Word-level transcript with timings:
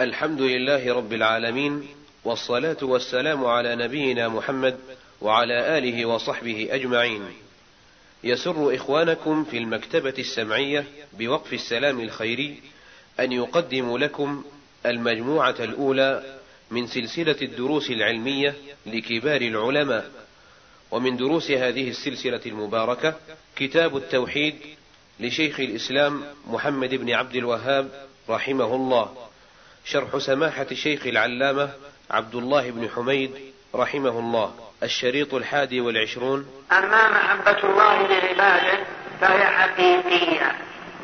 الحمد 0.00 0.40
لله 0.40 0.94
رب 0.94 1.12
العالمين 1.12 1.88
والصلاة 2.24 2.76
والسلام 2.82 3.44
على 3.44 3.76
نبينا 3.76 4.28
محمد 4.28 4.78
وعلى 5.20 5.78
آله 5.78 6.06
وصحبه 6.06 6.68
أجمعين. 6.70 7.22
يسر 8.24 8.74
إخوانكم 8.74 9.44
في 9.44 9.58
المكتبة 9.58 10.14
السمعية 10.18 10.84
بوقف 11.18 11.52
السلام 11.52 12.00
الخيري 12.00 12.60
أن 13.20 13.32
يقدم 13.32 13.96
لكم 13.96 14.44
المجموعة 14.86 15.56
الأولى 15.60 16.38
من 16.70 16.86
سلسلة 16.86 17.36
الدروس 17.42 17.90
العلمية 17.90 18.54
لكبار 18.86 19.40
العلماء، 19.40 20.10
ومن 20.90 21.16
دروس 21.16 21.50
هذه 21.50 21.88
السلسلة 21.88 22.40
المباركة 22.46 23.14
كتاب 23.56 23.96
التوحيد 23.96 24.54
لشيخ 25.20 25.60
الإسلام 25.60 26.24
محمد 26.46 26.94
بن 26.94 27.10
عبد 27.10 27.36
الوهاب 27.36 28.06
رحمه 28.28 28.74
الله 28.74 29.25
شرح 29.86 30.18
سماحة 30.18 30.66
الشيخ 30.72 31.06
العلامة 31.06 31.70
عبد 32.10 32.34
الله 32.34 32.70
بن 32.70 32.88
حميد 32.96 33.30
رحمه 33.74 34.18
الله 34.18 34.54
الشريط 34.82 35.34
الحادي 35.34 35.80
والعشرون. 35.80 36.46
أما 36.72 37.10
محبة 37.10 37.58
الله 37.64 38.06
لعباده 38.06 38.78
فهي 39.20 39.46
حقيقية 39.46 40.52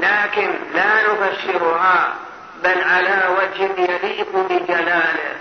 لكن 0.01 0.51
لا 0.75 1.13
نفسرها 1.13 2.15
بل 2.65 2.79
على 2.83 3.37
وجه 3.39 3.81
يليق 3.81 4.37
بجلاله. 4.37 5.37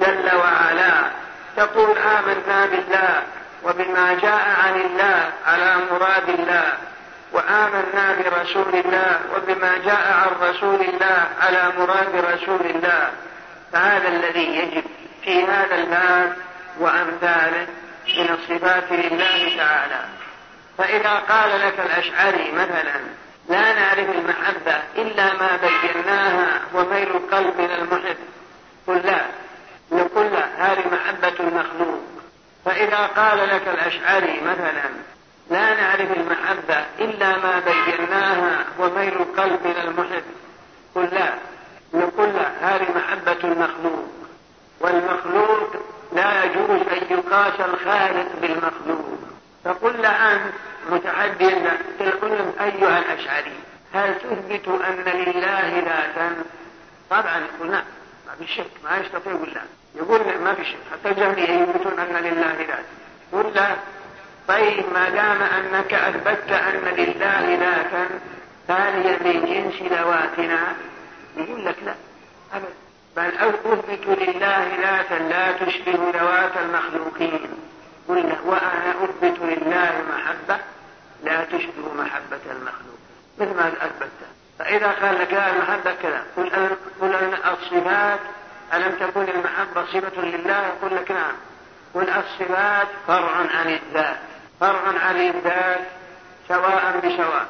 جل 0.00 0.36
وعلا 0.36 1.10
تقول 1.56 1.98
آمنا 1.98 2.66
بالله 2.66 3.22
وبما 3.64 4.14
جاء 4.14 4.48
عن 4.64 4.80
الله 4.80 5.32
على 5.46 5.76
مراد 5.90 6.28
الله. 6.28 6.76
وآمنا 7.32 8.16
برسول 8.18 8.74
الله 8.74 9.20
وبما 9.34 9.78
جاء 9.78 10.12
عن 10.12 10.48
رسول 10.48 10.80
الله 10.80 11.28
على 11.40 11.72
مراد 11.78 12.14
رسول 12.14 12.60
الله. 12.60 13.10
فهذا 13.72 14.08
الذي 14.08 14.56
يجب 14.56 14.84
في 15.24 15.44
هذا 15.44 15.74
الباب 15.74 16.36
وأمثاله 16.78 17.66
من 18.18 18.30
الصفات 18.30 18.92
لله 18.92 19.56
تعالى. 19.56 20.00
فإذا 20.78 21.14
قال 21.28 21.60
لك 21.60 21.80
الأشعري 21.80 22.52
مثلا 22.52 23.00
لا 23.48 23.72
نعرف 23.72 24.10
المحبة 24.10 24.82
إلا 24.96 25.32
ما 25.32 25.58
بيناها 25.62 26.60
وميل 26.74 27.10
القلب 27.10 27.60
إلى 27.60 27.74
المحب. 27.74 28.16
قل 28.86 28.96
لا. 28.96 29.20
نقول 29.92 30.26
لا 30.26 30.46
هذه 30.58 30.82
محبة 30.92 31.34
المخلوق. 31.40 32.02
فإذا 32.64 33.06
قال 33.16 33.38
لك 33.38 33.68
الأشعري 33.68 34.40
مثلا 34.40 34.90
لا 35.52 35.74
نعرف 35.74 36.16
المحبة 36.16 36.84
إلا 36.98 37.36
ما 37.36 37.60
بيناها 37.60 38.64
وميل 38.78 39.12
القلب 39.12 39.66
إلى 39.66 39.82
المحب. 39.82 40.22
قل 40.94 41.04
لا. 41.04 41.34
نقول 41.94 42.28
لا 42.28 42.48
هذه 42.60 42.86
محبة 42.96 43.38
المخلوق. 43.44 44.08
والمخلوق 44.80 45.76
لا 46.12 46.44
يجوز 46.44 46.80
أن 46.80 47.06
يقاس 47.10 47.60
الخالق 47.60 48.26
بالمخلوق. 48.40 49.18
فقل 49.64 50.04
أنت 50.06 50.52
متحديا 50.90 51.78
تقول 51.98 52.32
أيها 52.60 52.98
الأشعري. 52.98 53.56
هل 53.94 54.14
تثبت 54.14 54.68
أن 54.68 55.04
لله 55.04 55.82
ذاتا؟ 55.86 56.36
طبعا 57.10 57.38
يقول 57.38 57.70
نعم 57.70 57.84
ما 58.26 58.34
في 58.38 58.52
شك. 58.52 58.66
ما 58.84 58.98
يستطيع 58.98 59.32
يقول 59.32 59.50
لا. 59.50 59.62
يقول 59.94 60.38
ما 60.44 60.54
في 60.54 60.64
شك. 60.64 60.78
حتى 60.92 61.08
الجهمية 61.08 61.62
يثبتون 61.62 61.98
أن 61.98 62.24
لله 62.24 62.56
ذاتا. 62.58 62.82
قل 63.32 63.54
لا. 63.54 63.76
طيب 64.52 64.84
ما 64.94 65.08
دام 65.08 65.42
أنك 65.42 65.94
أثبتت 65.94 66.50
أن 66.52 66.94
لله 66.96 67.54
ذاتا 67.54 68.08
هي 68.68 69.16
من 69.24 69.44
جنس 69.44 69.92
ذواتنا؟ 69.92 70.76
يقول 71.36 71.64
لك 71.66 71.76
لا 71.84 71.94
أبدا. 72.52 72.72
بل 73.16 73.38
أثبت 73.38 74.06
لله 74.06 74.68
ذاتا 74.82 75.14
لا 75.14 75.52
تشبه 75.52 76.10
ذوات 76.20 76.52
المخلوقين. 76.56 77.48
قل 78.08 78.36
وأنا 78.44 78.94
أثبت 79.04 79.38
لله 79.40 79.90
محبة 80.10 80.60
لا 81.24 81.44
تشبه 81.44 81.94
محبة 81.96 82.40
المخلوق. 82.50 82.98
مثل 83.38 83.56
ما 83.56 83.68
أثبتت. 83.68 84.28
فإذا 84.58 84.86
قال 84.86 85.20
لك 85.20 85.32
لا 85.32 85.50
المحبة 85.50 85.94
كذا. 86.02 86.24
قل 86.36 86.52
أن 86.52 86.76
قل 87.00 87.14
أن 87.14 87.34
الصفات 87.52 88.20
ألم 88.74 88.96
تكن 89.00 89.28
المحبة 89.28 89.84
صفة 89.86 90.22
لله؟ 90.22 90.66
يقول 90.66 90.96
لك 90.96 91.10
نعم. 91.10 91.34
قل 91.94 92.08
الصفات 92.10 92.86
فرع 93.06 93.36
عن 93.36 93.68
الذات. 93.68 94.31
فرع 94.62 94.98
عن 95.06 95.16
الذات 95.16 95.80
سواء 96.48 97.00
بسواء. 97.04 97.46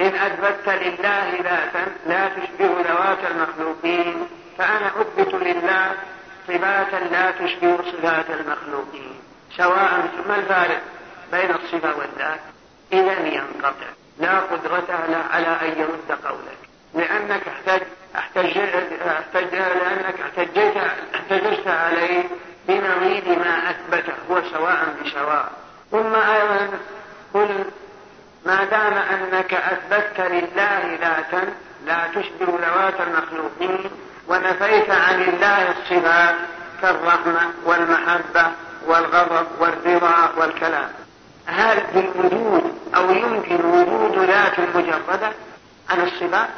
إن 0.00 0.14
أثبتت 0.14 0.68
لله 0.68 1.40
ذاتا 1.42 1.86
لا 2.06 2.28
تشبه 2.28 2.80
ذوات 2.80 3.18
المخلوقين 3.30 4.28
فأنا 4.58 4.86
أثبت 4.86 5.34
لله 5.34 5.92
صفاتا 6.48 6.96
لا 6.96 7.30
تشبه 7.30 7.76
صفات 7.76 8.30
المخلوقين. 8.30 9.20
سواء 9.56 10.08
ما 10.28 10.36
الفارق 10.36 10.80
بين 11.32 11.50
الصفة 11.50 11.98
والذات؟ 11.98 12.40
إذا 12.92 13.26
ينقطع. 13.26 13.86
لا 14.18 14.40
قدرة 14.40 15.16
على 15.32 15.46
أن 15.46 15.80
يرد 15.80 16.18
قولك. 16.24 16.58
لأنك 16.94 17.42
احتج 17.48 17.82
احتج 18.16 18.58
احتج 19.06 19.54
لأنك 19.54 20.20
احتججت 21.14 21.66
عليه 21.66 22.22
بنظير 22.68 23.38
ما 23.38 23.70
أثبته 23.70 24.14
هو 24.30 24.42
سواء 24.52 24.94
بسواء. 25.04 25.63
ثم 25.90 26.14
أيضا 26.14 26.68
قل 27.34 27.64
ما 28.46 28.64
دام 28.64 28.92
أنك 28.92 29.54
أثبتت 29.54 30.20
لله 30.20 30.98
ذاتا 31.00 31.54
لا 31.86 31.98
تشبه 32.14 32.46
ذوات 32.46 32.94
المخلوقين 33.00 33.90
ونفيت 34.28 34.90
عن 34.90 35.22
الله 35.22 35.70
الصفات 35.70 36.34
كالرحمة 36.82 37.40
والمحبة 37.64 38.46
والغضب 38.86 39.46
والرضا 39.60 40.30
والكلام. 40.36 40.88
هل 41.46 41.82
بالوجود 41.94 42.78
أو 42.96 43.10
يمكن 43.10 43.64
وجود 43.64 44.18
ذات 44.18 44.60
مجردة 44.74 45.32
عن 45.90 46.00
الصفات؟ 46.00 46.48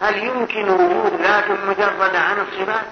هل 0.00 0.18
يمكن 0.18 0.68
وجود 0.68 1.20
ذات 1.22 1.50
مجردة 1.50 2.18
عن 2.18 2.36
الصفات؟ 2.40 2.84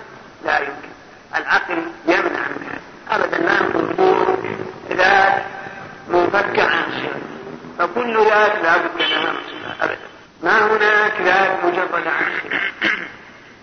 لا 0.45 0.59
يمكن. 0.59 0.93
العقل 1.37 1.83
يمنع 2.07 2.49
من 2.49 2.67
هذا. 2.71 2.81
أبدا 3.17 3.37
لا 3.37 3.53
يمكن 3.61 4.03
وجود 4.03 4.57
ذات 4.91 5.43
منفكة 6.13 6.63
عن 6.63 6.85
الصفات 6.89 7.23
فكل 7.79 8.25
ذات 8.25 8.63
لا 8.63 8.77
بد 8.77 9.01
لها 9.01 9.33
من 9.33 9.75
أبدا. 9.81 9.99
ما 10.43 10.67
هناك 10.67 11.21
ذات 11.21 11.65
مجردة 11.65 12.11
عن 12.11 12.33
الصفات 12.33 12.73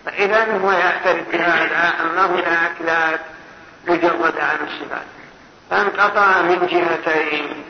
فإذا 0.05 0.57
هو 0.57 0.71
يعترف 0.71 1.31
بهذا 1.31 1.93
أن 2.01 2.17
هناك 2.17 2.71
ذات 2.85 3.19
مجردة 3.87 4.43
عن 4.43 4.57
الصفات؟ 4.67 5.05
فانقطع 5.69 6.41
من 6.41 6.67
جهتين 6.67 7.63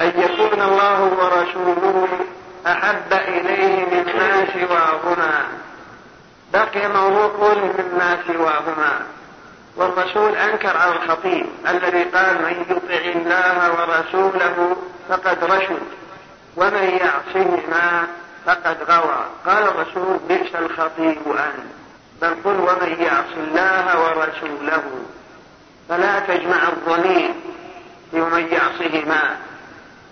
أن 0.00 0.12
يكون 0.20 0.62
الله 0.62 1.02
ورسوله 1.02 2.08
أحب 2.66 3.12
إليه 3.12 3.86
مما 3.86 4.46
سواهما. 4.52 5.44
بقي 6.52 6.88
موضوع 6.88 7.54
مما 7.54 8.18
سواهما. 8.26 9.06
والرسول 9.76 10.36
أنكر 10.36 10.76
على 10.76 10.92
الخطيب 10.92 11.46
الذي 11.68 12.02
قال 12.02 12.42
من 12.42 12.64
يطع 12.68 13.04
الله 13.04 13.72
ورسوله 13.72 14.76
فقد 15.08 15.44
رشد 15.44 15.82
ومن 16.56 16.98
يعصهما 17.00 18.06
فقد 18.46 18.76
غوى. 18.88 19.24
قال 19.46 19.62
الرسول 19.62 20.18
بئس 20.28 20.54
الخطيب 20.54 21.18
أنت 21.28 21.72
بل 22.22 22.34
قل 22.44 22.60
ومن 22.60 22.96
يعص 23.00 23.32
الله 23.36 24.00
ورسوله 24.02 24.82
فلا 25.88 26.20
تجمع 26.20 26.68
الضمير 26.68 27.34
ومن 28.12 28.48
يعصهما 28.52 29.36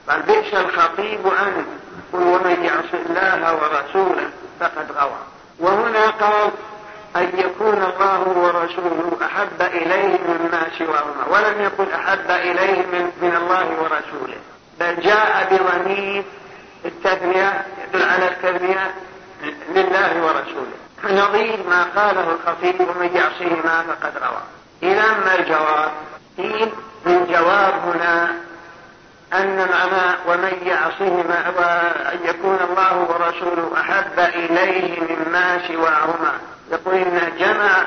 قال 0.09 0.23
بئس 0.23 0.55
الخطيب 0.55 1.27
أنت 1.27 1.67
قل 2.13 2.23
ومن 2.23 2.65
يعص 2.65 2.95
الله 3.07 3.55
ورسوله 3.55 4.31
فقد 4.61 4.93
غوى. 4.93 5.21
وهنا 5.59 6.07
قال 6.11 6.51
أن 7.17 7.31
يكون 7.39 7.83
الله 7.83 8.29
ورسوله 8.29 9.19
أحب 9.25 9.63
إليه 9.63 10.19
مما 10.29 10.63
سواهما 10.79 11.27
ولم 11.31 11.61
يقل 11.61 11.93
أحب 11.93 12.31
إليه 12.31 12.87
من, 12.87 13.13
من 13.23 13.37
الله 13.37 13.67
ورسوله. 13.83 14.37
بل 14.81 15.03
جاء 15.03 15.49
بضمير 15.51 16.25
التثنية 16.85 17.67
يدل 17.89 18.03
على 18.03 18.29
التثنية 18.29 18.95
لله 19.75 20.25
ورسوله. 20.25 20.81
نظير 21.05 21.59
ما 21.69 21.83
قاله 21.83 22.33
الخطيب 22.33 22.81
ومن 22.81 23.11
يعصهما 23.15 23.83
فقد 23.83 24.13
روى. 24.17 24.43
إذا 24.83 25.09
ما 25.13 25.35
الجواب؟ 25.35 25.91
قيل 26.39 26.71
الجواب 27.07 27.75
هنا 27.75 28.33
أن 29.33 29.57
معنى 29.57 30.17
ومن 30.29 30.53
يعصهما 30.63 31.53
وأن 31.59 32.19
يكون 32.25 32.59
الله 32.71 32.99
ورسوله 32.99 33.81
أحب 33.81 34.19
إليه 34.19 35.01
مما 35.01 35.69
سواهما. 35.69 36.33
يقول 36.71 36.95
إن 36.95 37.33
جمع 37.39 37.87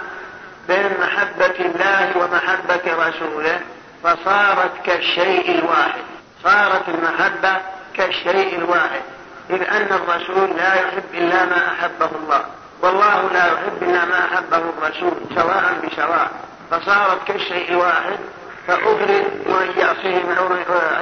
بين 0.68 0.92
محبة 1.02 1.56
الله 1.60 2.12
ومحبة 2.18 3.08
رسوله 3.08 3.60
فصارت 4.04 4.72
كالشيء 4.86 5.60
الواحد. 5.60 6.02
صارت 6.44 6.90
المحبة 6.90 7.58
كالشيء 7.94 8.56
الواحد. 8.56 9.02
إذ 9.50 9.62
أن 9.62 9.88
الرسول 9.92 10.58
لا 10.58 10.74
يحب 10.74 11.04
إلا 11.14 11.46
ما 11.46 11.68
أحبه 11.68 12.10
الله. 12.24 12.46
والله 12.82 13.30
لا 13.34 13.46
يحب 13.46 13.84
إلا 13.84 14.06
ما 14.06 14.26
أحبه 14.26 14.58
الرسول 14.58 15.14
سواء 15.36 15.74
بسواء. 15.84 16.32
فصارت 16.72 17.28
كالشيء 17.28 17.72
الواحد 17.72 18.20
فأبرد 18.68 19.28
وأن 19.46 19.70
يعصيه 19.78 20.18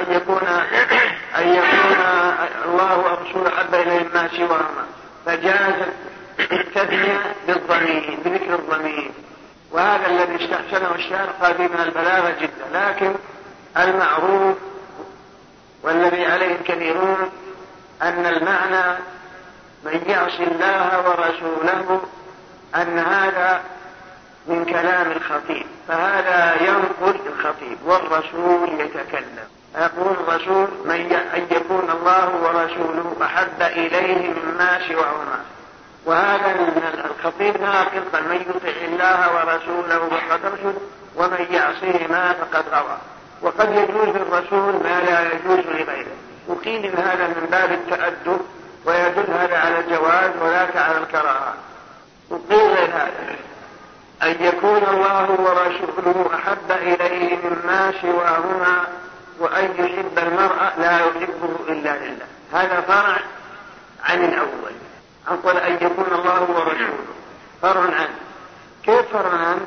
أن 0.00 0.06
يكون 0.10 0.40
أن 1.38 1.48
يكون 1.48 1.96
الله 2.64 2.98
ورسوله 2.98 3.48
أحب 3.58 3.74
إليه 3.74 4.08
ما 4.14 4.28
سواهما. 4.36 4.86
فجازت 5.26 5.92
التثنية 6.52 7.34
بالضمير 7.46 8.18
بذكر 8.24 8.54
الضمير. 8.54 9.10
وهذا 9.72 10.06
الذي 10.06 10.44
استحسنه 10.44 10.94
الشارع 10.94 11.32
قال 11.42 11.58
من 11.58 11.80
البلاغة 11.80 12.30
جدا. 12.40 12.66
لكن 12.72 13.14
المعروف 13.76 14.56
والذي 15.82 16.26
عليه 16.26 16.56
الكثيرون 16.56 17.30
أن 18.02 18.26
المعنى 18.26 18.98
من 19.84 20.02
يعصي 20.06 20.42
الله 20.42 21.08
ورسوله 21.08 22.02
أن 22.74 22.98
هذا 22.98 23.60
من 24.46 24.64
كلام 24.64 25.12
الخطيب. 25.12 25.66
فهذا 25.88 26.62
ينقل 26.62 27.20
الخطيب 27.26 27.78
والرسول 27.84 28.80
يتكلم. 28.80 29.48
يقول 29.76 30.12
الرسول 30.12 30.68
من 30.84 31.12
أن 31.34 31.46
يكون 31.50 31.90
الله 31.90 32.36
ورسوله 32.42 33.16
أحب 33.22 33.62
إليه 33.62 34.30
مما 34.30 34.88
سواهما 34.88 35.40
وهذا 36.06 36.54
الخطيب 37.04 37.60
ناقل 37.60 38.02
من 38.28 38.40
يطع 38.48 38.76
الله 38.84 39.34
ورسوله 39.34 40.08
فقد 40.08 40.40
رشد 40.46 40.78
ومن 41.16 41.46
يعصهما 41.50 42.32
فقد 42.32 42.64
غوى 42.72 42.98
وقد 43.42 43.70
يجوز 43.70 44.08
للرسول 44.08 44.72
ما 44.72 45.00
لا 45.00 45.32
يجوز 45.32 45.66
لغيره. 45.66 46.06
وقيل 46.48 46.86
هذا 46.86 47.26
من 47.26 47.48
باب 47.50 47.72
التأدب 47.72 48.40
ويدل 48.84 49.32
هذا 49.32 49.58
على 49.58 49.78
الجواز 49.80 50.30
وذاك 50.40 50.76
على 50.76 50.98
الكراهة. 50.98 51.54
وقيل 52.30 52.78
هذا. 52.78 53.36
أن 54.22 54.36
يكون 54.40 54.82
الله 54.90 55.30
ورسوله 55.30 56.30
أحب 56.34 56.70
إليه 56.70 57.36
مما 57.36 57.92
سواهما 58.02 58.84
وأن 59.38 59.64
يحب 59.78 60.18
المرء 60.18 60.58
لا 60.78 60.98
يحبه 60.98 61.56
إلا 61.68 61.98
لله. 61.98 62.26
هذا 62.52 62.80
فرع 62.80 63.16
عن 64.04 64.24
الأول. 64.24 64.72
أقول 65.28 65.56
أن 65.56 65.74
يكون 65.74 66.06
الله 66.12 66.42
ورسوله 66.42 66.98
فرع 67.62 67.80
عنه 67.80 68.14
كيف 68.84 69.12
فرع 69.12 69.30
عنه 69.30 69.66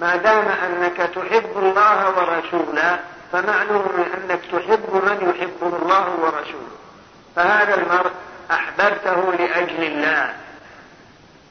ما 0.00 0.16
دام 0.16 0.48
أنك 0.48 0.96
تحب 0.96 1.50
الله 1.56 2.08
ورسوله 2.18 3.00
فمعلوم 3.32 4.06
أنك 4.14 4.40
تحب 4.52 4.94
من 4.94 5.34
يحبه 5.34 5.76
الله 5.76 6.10
ورسوله. 6.20 6.74
فهذا 7.36 7.74
المرء 7.74 8.10
أحببته 8.50 9.32
لأجل 9.32 9.84
الله. 9.84 10.34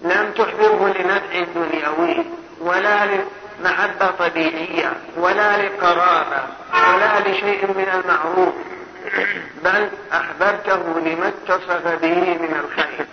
لم 0.02 0.32
تحببه 0.32 0.88
لنفع 0.88 1.44
دنيوي 1.56 2.26
ولا 2.62 3.06
لمحبة 3.06 4.12
طبيعية 4.20 4.94
ولا 5.18 5.58
لقرابة 5.58 6.44
ولا 6.74 7.20
لشيء 7.20 7.68
من 7.68 7.88
المعروف. 7.94 8.54
بل 9.66 9.90
أحببته 10.14 11.00
لما 11.00 11.28
اتصف 11.28 11.88
به 12.02 12.38
من 12.38 12.60
الخير 12.64 13.06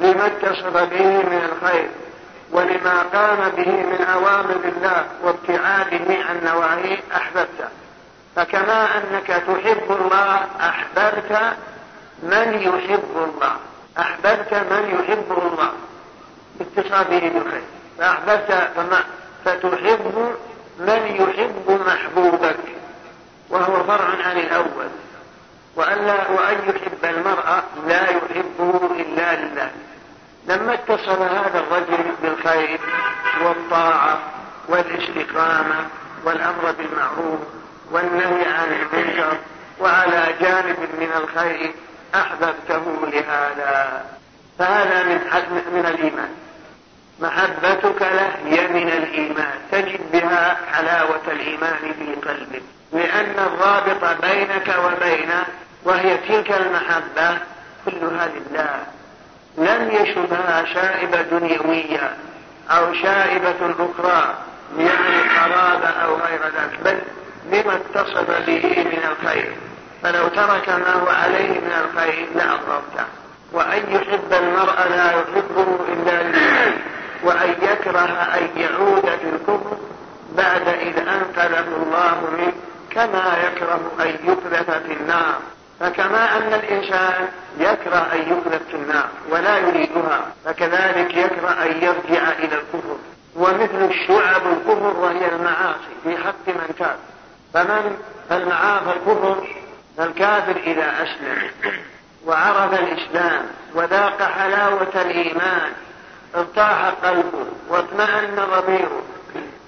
لما 0.00 0.26
اتصف 0.26 0.76
به 0.76 1.06
من 1.06 1.48
الخير 1.52 1.88
ولما 2.52 3.02
قام 3.02 3.48
به 3.48 3.70
من 3.70 4.04
أوامر 4.04 4.60
الله 4.64 5.06
وابتعاده 5.22 6.24
عن 6.28 6.40
نواهيه 6.44 6.98
أحببته. 7.14 7.68
فكما 8.36 8.98
أنك 8.98 9.26
تحب 9.26 9.96
الله 10.00 10.46
أحببت 10.60 11.56
من 12.22 12.54
يحب 12.54 13.16
الله. 13.16 13.56
أحببت 13.98 14.54
من 14.54 14.98
يحبه 15.00 15.46
الله. 15.46 15.72
باتصافه 16.58 17.18
بالخير. 17.18 17.62
فأحببت 17.98 18.70
فما؟ 18.76 19.04
فتحب 19.44 20.34
من 20.78 21.02
يحب 21.06 21.80
محبوبك. 21.86 22.56
وهو 23.50 23.84
فرع 23.84 24.08
عن 24.24 24.38
الأول. 24.38 24.88
وألا 25.76 26.30
وأن 26.30 26.58
يحب 26.68 27.04
المرأة 27.16 27.62
لا 27.86 28.02
يحبه 28.02 28.90
إلا 28.96 29.36
لله. 29.36 29.70
لما 30.46 30.74
اتصل 30.74 31.22
هذا 31.22 31.58
الرجل 31.58 32.04
بالخير 32.22 32.80
والطاعة 33.42 34.18
والاستقامة 34.68 35.86
والأمر 36.24 36.74
بالمعروف 36.78 37.40
والنهي 37.90 38.44
عن 38.44 38.72
المنكر 38.72 39.38
وعلى 39.80 40.34
جانب 40.40 40.78
من 40.98 41.10
الخير 41.16 41.72
أحببته 42.14 43.06
لهذا. 43.06 44.04
فهذا 44.58 45.02
من 45.02 45.20
من 45.72 45.86
الإيمان. 45.86 46.34
محبتك 47.20 48.02
له 48.02 48.36
هي 48.44 48.68
من 48.68 48.88
الإيمان. 48.88 49.58
تجد 49.72 50.00
بها 50.12 50.56
حلاوة 50.72 51.20
الإيمان 51.28 51.94
في 51.98 52.28
قلبك. 52.28 52.62
لأن 52.92 53.34
الرابط 53.38 54.20
بينك 54.22 54.74
وبينه 54.84 55.44
وهي 55.84 56.16
تلك 56.16 56.52
المحبة 56.52 57.38
كلها 57.84 58.28
لله 58.28 58.80
لم 59.58 59.90
يشبها 59.90 60.64
شائبة 60.74 61.22
دنيوية 61.22 62.16
أو 62.70 62.94
شائبة 62.94 63.74
أخرى 63.78 64.34
يعني 64.78 65.20
قرابة 65.38 65.88
أو 65.88 66.14
غير 66.14 66.40
ذلك 66.42 66.80
بل 66.84 66.98
بما 67.44 67.76
اتصف 67.76 68.46
به 68.46 68.84
من 68.84 69.02
الخير. 69.10 69.52
فلو 70.02 70.28
ترك 70.28 70.68
ما 70.68 70.92
هو 70.92 71.08
عليه 71.08 71.50
من 71.50 71.72
الخير 71.84 72.28
لأضربته 72.34 73.04
وأن 73.52 73.82
يحب 73.88 74.32
المرء 74.32 74.88
لا 74.90 75.10
يحبه 75.10 75.78
إلا 75.88 76.22
لله. 76.22 76.72
وأن 77.24 77.54
يكره 77.62 78.28
أن 78.34 78.48
يعود 78.56 79.02
في 79.02 79.28
الكفر 79.32 79.76
بعد 80.36 80.68
إذ 80.68 80.98
أنقذه 80.98 81.66
الله 81.82 82.30
منه. 82.38 82.52
كما 82.90 83.36
يكره 83.44 83.92
أن 84.00 84.08
يقذف 84.24 84.70
في 84.70 84.92
النار 84.92 85.38
فكما 85.80 86.36
أن 86.36 86.54
الإنسان 86.54 87.28
يكره 87.58 88.06
أن 88.12 88.18
يقذف 88.18 88.62
في 88.70 88.74
النار 88.74 89.08
ولا 89.30 89.58
يريدها 89.58 90.32
فكذلك 90.44 91.16
يكره 91.16 91.50
أن 91.50 91.82
يرجع 91.82 92.32
إلى 92.32 92.54
الكفر. 92.54 92.96
ومثل 93.36 93.84
الشعب 93.90 94.42
الكفر 94.46 94.96
وهي 94.96 95.28
المعاصي 95.28 95.94
في 96.04 96.16
حق 96.16 96.48
من 96.48 96.74
تاب 96.78 96.96
فمن 97.54 97.96
فالمعاصي 98.28 98.92
الكفر 98.96 99.48
فالكافر 99.96 100.56
إذا 100.56 101.02
أسلم. 101.02 101.50
وعرف 102.26 102.74
الإسلام 102.74 103.42
وذاق 103.74 104.22
حلاوة 104.22 105.02
الإيمان 105.02 105.72
ارتاح 106.34 106.88
قلبه 107.04 107.46
واطمأن 107.68 108.36
ضميره 108.36 109.02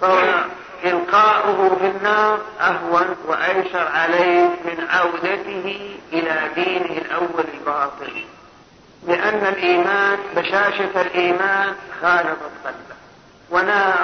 فهو 0.00 0.44
إلقاؤه 0.84 1.76
في 1.78 1.86
النار 1.86 2.38
أهون 2.60 3.16
وأيسر 3.26 3.88
عليه 3.88 4.46
من 4.46 4.86
عودته 4.90 5.96
إلى 6.12 6.40
دينه 6.54 6.98
الأول 6.98 7.44
الباطل. 7.54 8.24
لأن 9.06 9.46
الإيمان 9.46 10.18
بشاشة 10.36 11.00
الإيمان 11.00 11.74
خالطت 12.02 12.50
قلبه 12.64 13.02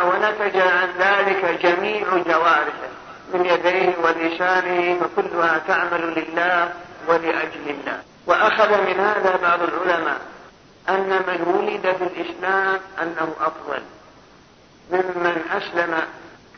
ونتج 0.06 0.56
عن 0.56 0.88
ذلك 0.98 1.58
جميع 1.62 2.16
جوارحه 2.16 2.88
من 3.34 3.44
يديه 3.44 3.94
ولسانه 4.02 5.00
فكلها 5.00 5.58
تعمل 5.68 6.00
لله 6.00 6.72
ولأجل 7.08 7.70
الله. 7.70 8.02
وأخذ 8.26 8.82
من 8.82 9.00
هذا 9.00 9.38
بعض 9.42 9.60
العلماء 9.62 10.20
أن 10.88 11.08
من 11.08 11.54
ولد 11.54 11.96
في 11.96 12.04
الإسلام 12.04 12.80
أنه 13.02 13.32
أفضل. 13.40 13.82
ممن 14.90 15.42
أسلم 15.50 15.94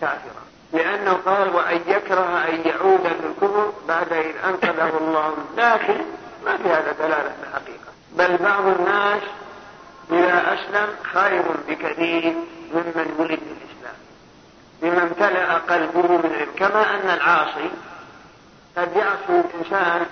كافرا 0.01 0.51
لأنه 0.73 1.13
قال 1.13 1.55
وأن 1.55 1.81
يكره 1.87 2.45
أن 2.49 2.63
يعود 2.65 3.03
في 3.03 3.27
الكفر 3.27 3.73
بعد 3.89 4.13
إذ 4.13 4.35
أنقذه 4.45 4.99
الله. 4.99 5.35
لكن 5.57 6.01
ما 6.45 6.57
في 6.57 6.69
هذا 6.69 6.93
دلالة 6.99 7.33
في 7.41 7.49
الحقيقة. 7.49 7.91
بل 8.13 8.37
بعض 8.37 8.67
الناس 8.67 9.23
إذا 10.11 10.55
أسلم 10.55 10.89
خير 11.03 11.43
بكثير 11.69 12.35
ممن 12.75 13.15
ولد 13.19 13.41
الإسلام. 13.43 13.97
بما 14.83 15.03
امتلأ 15.03 15.55
قلبه 15.55 16.09
من 16.09 16.33
علم. 16.39 16.51
كما 16.57 16.95
أن 16.95 17.11
العاصي 17.11 17.71
قد 18.77 18.97
يعصي 18.97 19.45
الإنسان 19.49 20.07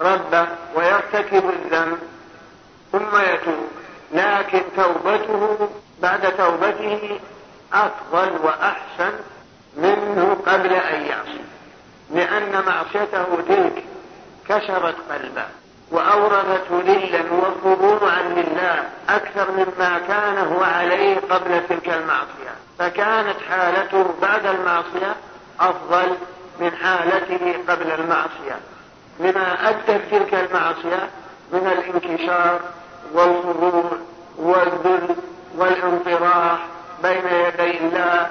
ربه 0.00 0.46
ويرتكب 0.74 1.50
الذنب 1.50 1.98
ثم 2.92 3.16
يتوب. 3.16 3.68
لكن 4.12 4.62
توبته 4.76 5.68
بعد 6.02 6.36
توبته 6.36 7.20
أفضل 7.74 8.32
وأحسن 8.42 9.12
منه 9.76 10.36
قبل 10.46 10.72
أن 10.72 11.02
يعصي 11.02 11.40
لأن 12.10 12.64
معصيته 12.66 13.26
تلك 13.48 13.84
كسرت 14.48 14.96
قلبه 15.10 15.46
وأورثته 15.90 16.80
ذلا 16.86 17.22
وخضوعا 17.32 18.22
لله 18.22 18.88
أكثر 19.08 19.50
مما 19.50 19.98
كان 20.08 20.38
هو 20.38 20.62
عليه 20.62 21.16
قبل 21.30 21.62
تلك 21.68 21.88
المعصية. 21.88 22.54
فكانت 22.78 23.36
حالته 23.50 24.14
بعد 24.22 24.46
المعصية 24.46 25.14
أفضل 25.60 26.16
من 26.60 26.70
حالته 26.82 27.54
قبل 27.68 27.90
المعصية. 27.90 28.56
لما 29.20 29.68
أدت 29.68 30.00
تلك 30.10 30.34
المعصية 30.34 31.08
من 31.52 31.66
الانكسار 31.66 32.60
والخضوع 33.12 33.90
والذل 34.38 35.16
والانطراح 35.56 36.58
بين 37.02 37.26
يدي 37.26 37.78
الله 37.78 38.26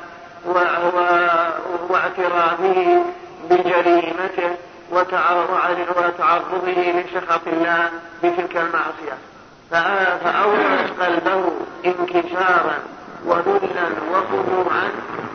واعترافه 1.90 3.04
بجريمته 3.50 4.56
وتعرضه 4.92 6.68
لسخط 6.68 7.48
الله 7.48 7.90
بتلك 8.24 8.58
المعصية. 8.58 9.18
فأورث 10.24 11.01
قلبه 11.01 11.51
انكسارا 11.86 12.78
وذلا 13.25 13.88
وخضوعا 14.12 14.90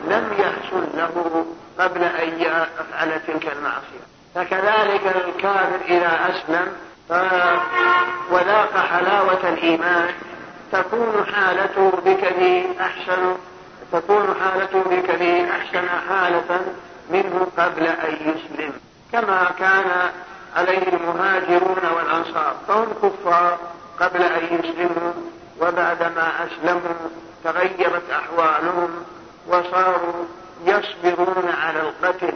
لم 0.07 0.33
يحصل 0.39 0.83
له 0.93 1.45
قبل 1.79 2.03
أن 2.03 2.41
يفعل 2.41 3.21
تلك 3.27 3.53
المعصية. 3.57 4.03
فكذلك 4.35 5.15
الكافر 5.27 5.79
إذا 5.87 6.19
أسلم 6.29 6.67
وذاق 8.31 8.77
حلاوة 8.77 9.49
الإيمان 9.49 10.09
تكون 10.71 11.25
حالته 11.33 11.89
بكثير 12.05 12.65
أحسن 12.81 13.35
تكون 13.91 14.35
حالته 14.41 14.81
بكثير 14.81 15.49
أحسن 15.49 15.89
حالة 16.09 16.61
منه 17.09 17.47
قبل 17.57 17.87
أن 17.87 18.13
يسلم. 18.21 18.73
كما 19.11 19.51
كان 19.59 20.09
عليه 20.55 20.87
المهاجرون 20.87 21.81
والأنصار. 21.95 22.55
فهم 22.67 22.87
كفار 23.03 23.57
قبل 23.99 24.23
أن 24.23 24.43
يسلموا 24.59 25.13
وبعدما 25.61 26.31
أسلموا 26.45 27.09
تغيرت 27.43 28.09
أحوالهم 28.11 28.89
وصاروا 29.47 30.25
يصبرون 30.65 31.49
على 31.63 31.81
القتل 31.81 32.33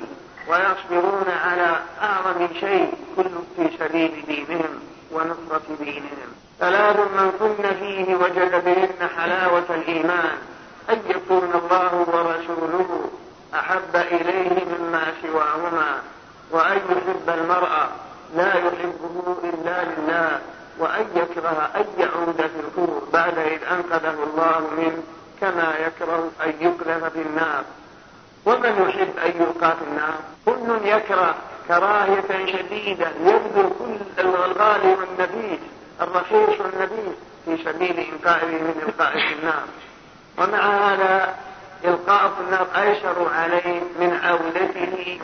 ويصبرون 0.47 1.25
على 1.45 1.79
أعظم 2.01 2.47
شيء 2.59 2.93
كل 3.15 3.29
في 3.55 3.77
سبيل 3.79 4.23
دينهم 4.27 4.79
ونصرة 5.11 5.61
دينهم. 5.79 6.31
ثلاث 6.61 6.97
من 6.97 7.31
كن 7.39 7.73
فيه 7.79 8.15
وجد 8.15 8.63
بهن 8.65 9.09
حلاوة 9.17 9.65
الإيمان. 9.69 10.37
أن 10.89 10.99
يكون 11.07 11.51
الله 11.63 11.95
ورسوله 11.95 13.09
أحب 13.53 13.95
إليه 13.95 14.65
مما 14.65 15.03
سواهما. 15.21 16.01
وأن 16.51 16.77
يحب 16.77 17.39
المرأة 17.39 17.87
لا 18.35 18.53
يحبه 18.53 19.35
إلا 19.43 19.83
لله. 19.83 20.39
وأن 20.79 21.05
يكره 21.15 21.69
أن 21.75 21.85
يعود 21.97 22.37
في 22.37 22.59
الكفر 22.59 23.01
بعد 23.13 23.37
إذ 23.37 23.59
أنقذه 23.71 24.17
الله 24.23 24.67
منه 24.77 25.03
كما 25.41 25.73
يكره 25.87 26.31
أن 26.43 26.53
يقذف 26.59 27.13
في 27.13 27.21
النار. 27.21 27.63
ومن 28.45 28.85
يحب 28.87 29.17
أن 29.25 29.41
يلقى 29.41 29.77
في 29.77 29.83
النار؟ 29.91 30.15
كل 30.45 30.87
يكره 30.87 31.35
كراهية 31.67 32.45
شديدة 32.45 33.07
يبذل 33.25 33.69
كل 33.79 34.21
الغالي 34.21 34.95
والنبيذ. 34.95 35.59
الرخيص 36.01 36.61
والنبيذ 36.61 37.13
في 37.45 37.63
سبيل 37.63 37.99
إنقاذه 37.99 38.45
من 38.45 38.81
إلقاء 38.87 39.11
في 39.11 39.33
النار. 39.33 39.63
ومع 40.37 40.89
هذا 40.89 41.35
إلقاء 41.85 42.29
في 42.29 42.41
النار 42.41 42.67
أيسر 42.75 43.29
عليه 43.33 43.81
من 43.99 44.19
عودته 44.23 45.19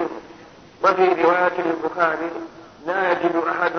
وفي 0.84 1.22
رواية 1.24 1.60
البخاري 1.60 2.32
لا 2.88 3.12
يجد 3.12 3.36
أحد 3.36 3.72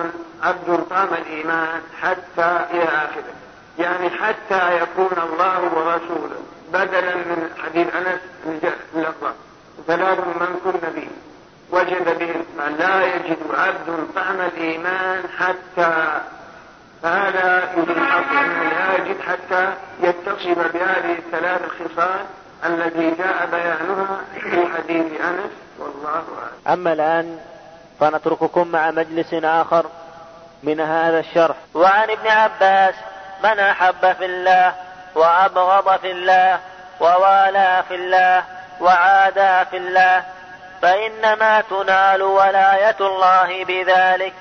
عبد 0.43 0.85
طعم 0.89 1.07
الإيمان 1.13 1.81
حتى 2.01 2.65
إلى 2.71 2.83
آخره. 2.83 3.33
يعني 3.79 4.09
حتى 4.09 4.81
يكون 4.81 5.17
الله 5.23 5.61
ورسوله 5.61 6.41
بدلا 6.73 7.15
من 7.15 7.49
حديث 7.65 7.95
أنس 7.95 8.19
اللفظة 8.95 9.33
ثلاث 9.87 10.19
من 10.19 10.59
كن 10.63 10.89
به. 10.95 11.07
وجد 11.71 12.19
به 12.19 12.65
لا 12.79 13.15
يجد 13.15 13.37
عبد 13.53 14.07
طعم 14.15 14.41
الإيمان 14.41 15.23
حتى 15.37 16.21
فهذا 17.03 17.69
أنه 17.77 18.63
لا 18.69 18.95
يجد 18.95 19.21
حتى 19.21 19.73
يتصف 20.01 20.73
بهذه 20.73 21.17
الثلاث 21.17 21.61
الخصال 21.63 22.25
التي 22.65 23.11
جاء 23.11 23.45
بيانها 23.51 24.21
في 24.33 24.67
حديث 24.77 25.21
أنس. 25.21 25.51
والله 25.79 26.09
أعلم. 26.13 26.79
أما 26.79 26.93
الآن 26.93 27.39
فنترككم 27.99 28.67
مع 28.67 28.91
مجلس 28.91 29.33
آخر 29.33 29.85
من 30.63 30.79
هذا 30.79 31.19
الشرح. 31.19 31.55
وعن 31.73 32.09
ابن 32.09 32.27
عباس 32.27 32.95
من 33.43 33.59
أحب 33.59 34.13
في 34.19 34.25
الله 34.25 34.73
وأبغض 35.15 35.99
في 35.99 36.11
الله 36.11 36.59
ووالى 36.99 37.83
في 37.87 37.95
الله 37.95 38.43
وعادى 38.81 39.69
في 39.69 39.77
الله 39.77 40.23
فإنما 40.81 41.61
تنال 41.61 42.21
ولاية 42.21 42.95
الله 43.01 43.65
بذلك 43.65 44.33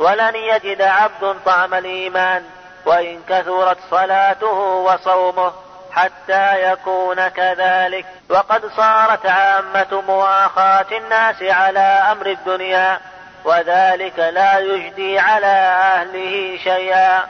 ولن 0.00 0.36
يجد 0.36 0.82
عبد 0.82 1.36
طعم 1.46 1.74
الإيمان 1.74 2.44
وإن 2.86 3.22
كثرت 3.28 3.78
صلاته 3.90 4.56
وصومه 4.56 5.52
حتى 5.92 6.72
يكون 6.72 7.28
كذلك. 7.28 8.06
وقد 8.30 8.66
صارت 8.76 9.26
عامة 9.26 10.02
مواخاة 10.08 10.86
الناس 10.92 11.42
على 11.42 12.04
أمر 12.12 12.26
الدنيا 12.26 13.00
وذلك 13.44 14.18
لا 14.18 14.58
يجدي 14.58 15.18
على 15.18 15.46
أهله 15.46 16.58
شيئا. 16.64 17.20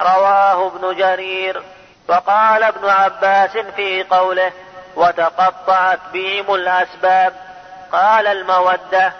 رواه 0.00 0.66
ابن 0.66 0.96
جرير. 0.96 1.62
وقال 2.08 2.62
ابن 2.62 2.88
عباس 2.88 3.50
في 3.76 4.02
قوله 4.02 4.52
وتقطعت 4.96 5.98
بهم 6.12 6.54
الأسباب. 6.54 7.32
قال 7.92 8.26
المودة 8.26 9.12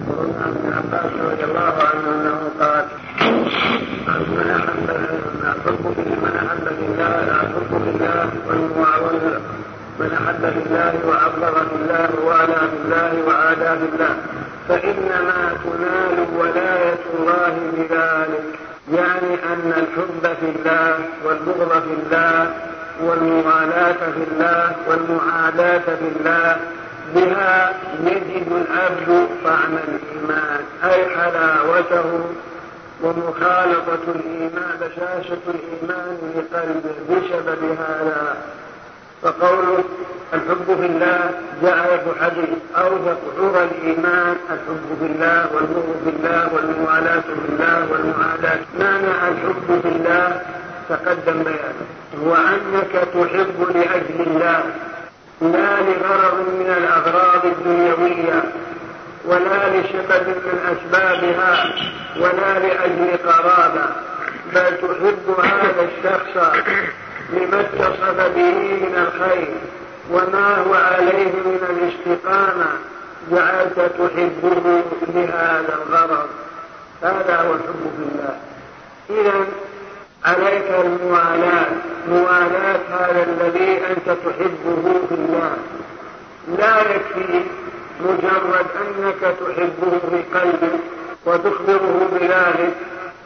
ابن 0.00 0.72
عباس 0.76 1.12
رضي 1.20 1.44
الله 1.44 1.74
عنه 1.88 2.06
انه 2.14 2.50
قال 2.60 2.84
من 4.28 4.50
احب 4.50 4.90
الحب 4.90 5.84
من 6.22 6.34
احب 6.36 6.66
لله 6.80 7.14
الحب 7.42 7.72
لله 7.86 8.24
من 10.00 10.10
احب 10.12 10.42
لله 10.56 10.92
وابغض 11.08 11.68
بالله 11.72 12.10
والى 12.24 12.60
بالله 12.72 13.12
وعادى 13.26 13.70
بالله 13.80 14.14
فانما 14.68 15.40
تنال 15.64 16.16
ولايه 16.38 17.00
الله 17.18 17.54
بذلك 17.76 18.44
يعني 18.92 19.34
ان 19.52 19.72
الحب 19.82 20.34
في 20.40 20.46
الله 20.58 20.98
والبغض 21.24 21.82
في 21.82 21.94
الله 22.02 22.50
والمغالاة 23.02 23.92
في 24.16 24.22
الله 24.32 24.72
والمعاداة 24.88 25.78
في 26.00 26.08
الله 26.16 26.56
بها 27.14 27.72
يجد 28.04 28.46
العبد 28.52 29.28
طعم 29.44 29.74
الإيمان. 29.88 30.64
أي 30.84 31.16
حلاوته 31.16 32.20
ومخالطة 33.02 34.04
الإيمان 34.14 34.78
بشاشة 34.80 35.38
الإيمان 35.48 36.18
لقلبه 36.36 36.96
بسبب 37.08 37.76
هذا. 37.78 38.36
فقوله 39.22 39.84
الحب 40.34 40.64
في 40.66 40.86
الله 40.86 41.30
في 41.60 42.24
حديث 42.24 42.48
أوثق 42.76 43.18
عرى 43.38 43.64
الإيمان 43.64 44.36
الحب 44.50 44.86
في 45.00 45.06
الله 45.06 45.46
والبغض 45.54 45.96
في 46.04 46.10
الله 46.10 46.54
والموالاة 46.54 47.20
في 47.20 47.48
الله 47.48 47.86
والمعاداة. 47.92 48.60
معنى 48.80 49.28
الحب 49.28 49.80
في 49.82 49.88
الله؟ 49.88 50.42
تقدم 50.88 51.42
بيانه. 51.42 51.86
هو 52.24 52.34
أنك 52.34 52.92
تحب 52.92 53.76
لأجل 53.76 54.20
الله. 54.26 54.62
لا 55.40 55.80
لغرض 55.80 56.38
من 56.60 56.74
الأغراض 56.78 57.46
الدنيوية 57.46 58.42
ولا 59.24 59.68
لسبب 59.68 60.28
من 60.28 60.76
أسبابها 60.76 61.74
ولا 62.16 62.58
لأجل 62.58 63.16
قرابة 63.26 63.86
بل 64.54 64.76
تحب 64.76 65.44
هذا 65.44 65.88
الشخص 65.88 66.36
لما 67.32 67.60
اتصف 67.60 68.20
به 68.36 68.52
من 68.52 69.06
الخير 69.06 69.48
وما 70.10 70.56
هو 70.56 70.74
عليه 70.74 71.32
من 71.44 71.60
الاستقامة 71.70 72.66
جعلت 73.30 73.76
تحبه 73.76 74.82
لهذا 75.14 75.78
الغرض. 75.86 76.28
هذا 77.02 77.36
هو 77.36 77.54
الحب 77.54 77.90
في 77.96 78.04
الله. 78.12 78.36
إذا 79.10 79.46
عليك 80.24 80.70
الموالاة. 80.84 81.66
موالاة 82.10 82.80
هذا 82.90 83.22
الذي 83.22 83.80
أنت 83.90 84.06
تحبه 84.06 85.00
في 85.08 85.14
الله 85.14 85.56
لا 86.58 86.80
يكفي 86.80 87.42
مجرد 88.00 88.66
أنك 88.76 89.20
تحبه 89.20 89.98
في 90.10 90.38
قلبك 90.38 90.80
وتخبره 91.26 92.08
بذلك 92.12 92.74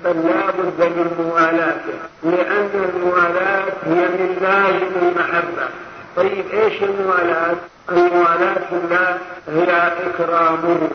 بل 0.05 0.11
لا 0.11 0.51
بد 0.51 0.81
من 0.81 1.09
موالاته. 1.19 1.99
لأن 2.23 2.91
الموالاة 2.95 3.65
هي 3.87 4.09
من 4.09 4.37
لازم 4.43 4.93
المحبة. 5.03 5.69
طيب 6.17 6.45
إيش 6.53 6.83
الموالاة؟ 6.83 7.57
الموالاة 7.91 8.55
في 8.55 8.77
الله 8.85 9.19
هي 9.49 9.93
إكرامه 10.07 10.89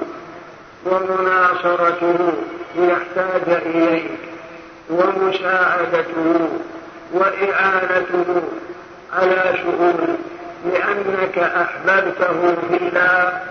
ومناصرته 0.86 2.34
ليحتاج 2.76 3.62
إليك 3.66 4.12
ومساعدته. 4.90 6.50
وإعانته 7.14 8.42
على 9.14 9.58
شؤونه 9.58 10.18
لأنك 10.66 11.38
أحببته 11.38 12.56
في 12.70 12.78
الله. 12.78 13.42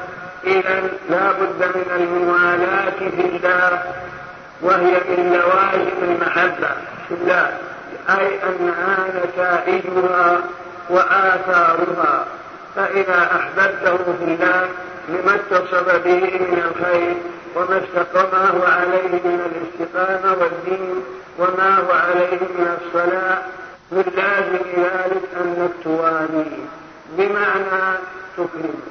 إذا 0.44 0.82
لا 1.10 1.32
بد 1.32 1.76
من 1.76 1.90
الموالاة 1.96 3.10
في 3.16 3.36
الله 3.36 3.82
وهي 4.62 4.94
من 5.08 5.32
لوازم 5.32 5.98
المحبة 6.02 6.68
في 7.08 7.14
الله 7.14 7.50
أي 8.10 8.28
أنها 8.48 8.96
نتائجها 9.24 10.38
وآثارها. 10.90 12.24
فإذا 12.76 13.30
أحببته 13.36 13.96
في 13.96 14.24
الله 14.24 14.68
لما 15.08 15.34
اتصف 15.34 16.04
به 16.04 16.20
من 16.20 16.62
الخير 16.70 17.16
وما 17.56 17.80
استقامه 17.84 18.66
عليه 18.66 19.08
من 19.24 19.40
الاستقامة 19.50 20.36
والدين 20.40 21.02
وما 21.38 21.78
هو 21.78 21.92
عليه 21.92 22.40
من 22.40 22.76
الصلاة. 22.80 23.38
من 23.92 24.04
لازم 24.16 24.82
ذلك 24.82 25.22
أنك 25.40 25.70
تواليه 25.84 26.66
بمعنى 27.18 27.98
تكرمه 28.36 28.86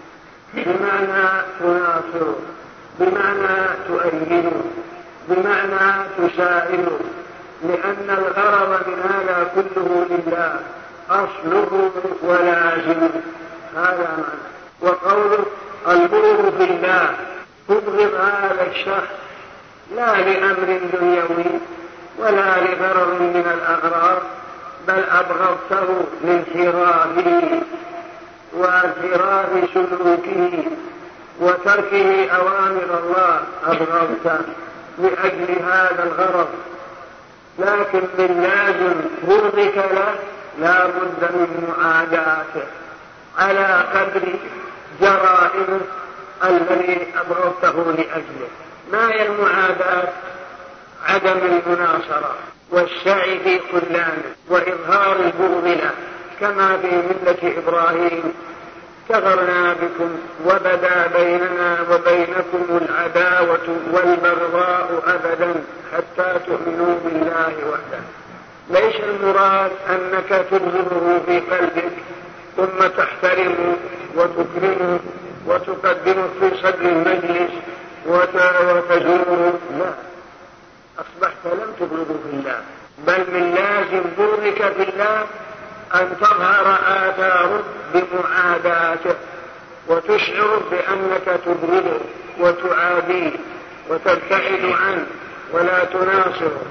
بمعنى 0.54 1.42
تناصره 1.60 2.40
بمعنى 3.00 3.68
تؤيده 3.88 4.52
بمعنى 5.30 6.04
تساعده 6.18 6.98
لأن 7.64 8.08
الغرض 8.10 8.88
من 8.88 9.00
هذا 9.10 9.52
كله 9.56 10.06
لله 10.10 10.60
أصله 11.10 11.92
ولازمه 12.24 13.10
هذا 13.76 14.10
معنى. 14.18 14.46
وقوله 14.82 15.46
البغض 15.88 16.54
في 16.58 16.64
الله 16.64 17.10
تبغض 17.68 18.14
هذا 18.14 18.68
الشخص. 18.72 19.14
لا 19.96 20.16
لأمر 20.16 20.80
دنيوي 20.94 21.60
ولا 22.18 22.60
لغرض 22.60 23.22
من 23.22 23.46
الأغراض 23.58 24.22
بل 24.88 25.04
أبغضته 25.12 26.06
لانحرافه 26.24 27.62
وانحراف 28.54 29.70
سلوكه 29.74 30.64
وتركه 31.40 32.30
أوامر 32.32 33.00
الله. 33.04 33.42
أبغضته 33.66 34.46
لأجل 34.98 35.64
هذا 35.64 36.04
الغرض. 36.04 36.48
لكن 37.60 38.02
من 38.18 38.42
لازم 38.42 38.96
بغضك 39.24 39.78
له 39.78 40.16
لا 40.60 40.86
بد 40.88 41.32
من 41.34 41.74
معاداته. 41.78 42.68
على 43.38 43.84
قدر 43.94 44.22
جرائمه 45.02 45.82
الذي 46.44 47.08
أبغضته 47.18 47.92
لأجله. 47.92 48.48
ما 48.92 49.12
هي 49.12 49.28
المعاداة 49.28 50.08
عدم 51.06 51.38
المناصرة 51.38 52.36
والسعي 52.72 53.40
في 53.40 53.60
خلانه 53.72 54.36
وإظهار 54.50 55.16
البغض 55.16 55.66
له 55.66 55.92
كما 56.40 56.78
في 56.78 56.88
ملة 56.88 57.58
إبراهيم. 57.58 58.34
كفرنا 59.10 59.74
بكم 59.74 60.18
وبدا 60.46 61.08
بيننا 61.08 61.78
وبينكم 61.92 62.66
العداوة 62.70 63.68
والبغضاء 63.92 65.04
أبدا 65.08 65.54
حتى 65.94 66.40
تؤمنوا 66.48 67.00
بالله 67.04 67.54
وحده. 67.72 68.04
ليس 68.70 68.96
المراد 68.96 69.72
أنك 69.90 70.46
تبغضه 70.52 71.20
في 71.26 71.40
قلبك 71.40 71.92
ثم 72.58 72.88
تحترمه 72.98 73.76
وتكرمه 74.16 75.00
وتقدمه 75.48 76.28
في 76.40 76.58
صدر 76.64 76.82
المجلس 76.82 77.52
وتزوره 78.06 79.60
لا 79.80 79.94
أصبحت 81.00 81.46
لم 81.46 81.74
تبغضه 81.80 82.20
في 82.24 82.34
الله. 82.34 82.62
بل 83.08 83.20
من 83.34 83.54
لازم 83.56 84.04
بغضك 84.18 84.74
في 84.74 84.90
الله 84.90 85.26
أن 85.96 86.18
تظهر 86.22 86.78
آثاره 86.88 87.64
بمعاداته 87.94 89.16
وتشعر 89.88 90.62
بأنك 90.72 91.40
تبغضه 91.46 92.00
وتعاديه 92.40 93.32
وتبتعد 93.90 94.76
عنه 94.86 95.06
ولا 95.54 95.84
تناصره 95.84 96.62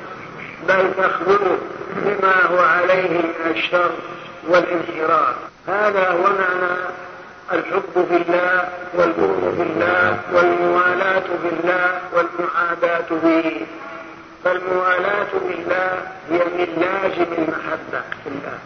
بل 0.68 0.90
تخذله 0.98 1.58
بما 1.96 2.46
هو 2.46 2.58
عليه 2.58 3.08
من 3.08 3.50
الشر. 3.50 3.90
والانحراف. 4.48 5.34
هذا 5.68 6.08
هو 6.10 6.22
معنى 6.22 6.76
الحب 7.52 8.06
في 8.08 8.16
الله 8.16 8.68
والبغض 8.94 9.54
في 9.56 9.62
الله 9.62 10.20
والموالاة 10.32 11.20
في 11.20 11.48
الله 11.52 12.00
والمعاداة 12.12 13.06
به 13.10 13.66
فالموالاة 14.44 15.32
بالله 15.48 16.02
هي 16.30 16.38
من 16.38 16.68
لازم 16.76 17.32
المحبة 17.38 18.02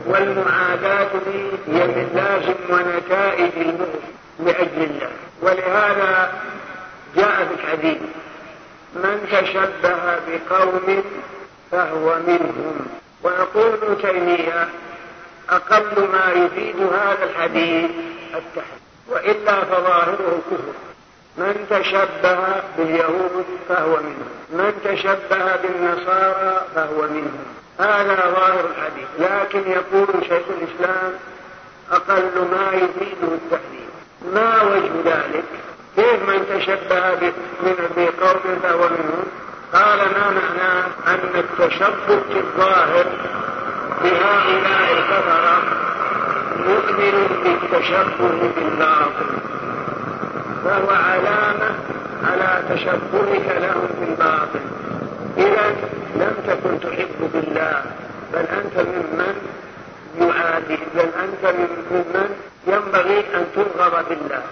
والمعاداة 0.07 1.09
به 1.27 1.51
هي 1.67 1.87
من 1.87 2.09
لازم 2.15 2.55
ونتائج 2.71 3.53
البغض 3.57 4.03
لأجل 4.41 4.83
الله. 4.83 5.11
ولهذا 5.43 6.33
جاء 7.17 7.49
في 7.49 7.55
الحديث 7.55 7.99
من 8.95 9.29
تشبه 9.33 10.19
بقوم 10.29 11.03
فهو 11.71 12.17
منهم. 12.27 12.87
ويقول 13.23 14.03
تيمية 14.03 14.69
أقل 15.51 16.09
ما 16.13 16.33
يفيد 16.33 16.77
هذا 16.77 17.25
الحديث. 17.25 17.91
التحريم 18.35 18.81
وإلا 19.09 19.65
فظاهره 19.65 20.41
كفر. 20.51 20.75
من 21.39 21.67
تشبه 21.71 22.39
باليهود 22.79 23.47
فهو 23.69 23.97
منهم. 23.97 24.29
من 24.51 24.73
تشبه 24.85 25.57
بالنصارى 25.57 26.67
فهو 26.75 27.03
منهم. 27.03 27.45
هذا 27.79 28.15
ظاهر 28.15 28.65
الحديث. 28.71 29.09
لكن 29.19 29.71
يقول 29.71 30.09
شيخ 30.29 30.45
الإسلام 30.59 31.13
أقل 31.91 32.49
ما 32.51 32.73
يفيده 32.73 33.35
التحريم 33.35 33.89
ما 34.33 34.63
وجه 34.63 34.93
ذلك؟ 35.05 35.45
كيف 35.97 36.29
من 36.29 36.47
تشبه 36.59 37.33
بقوم 37.97 38.59
فهو 38.63 38.89
منهم؟ 38.89 39.25
قال 39.73 39.99
ما 39.99 40.31
معناه؟ 40.31 40.85
أن 41.07 41.31
التشبه 41.35 42.21
في 42.29 42.39
الظاهر 42.39 43.07
بهؤلاء 44.03 44.93
الكفرة 44.99 45.63
مؤمن 46.69 47.27
بالتشبه 47.45 48.51
بالباطل 48.57 49.31
فهو 50.65 50.91
علامة 50.91 51.75
على 52.25 52.63
تشبهك 52.71 53.57
لهم 53.63 53.89
في 53.99 54.11
الباطل 54.11 54.61
إذا 55.37 55.75
لم 56.17 56.35
تكن 56.47 56.81
تحب 56.81 57.31
بالله 57.35 57.83
بل 58.33 58.39
أنت 58.39 58.77
ممن 58.89 59.35
يعادي 60.21 60.79
بل 60.95 61.01
أنت 61.01 61.55
ممن 61.91 62.37
ينبغي 62.67 63.19
أن 63.35 63.47
ترغب 63.55 64.05
بالله 64.09 64.43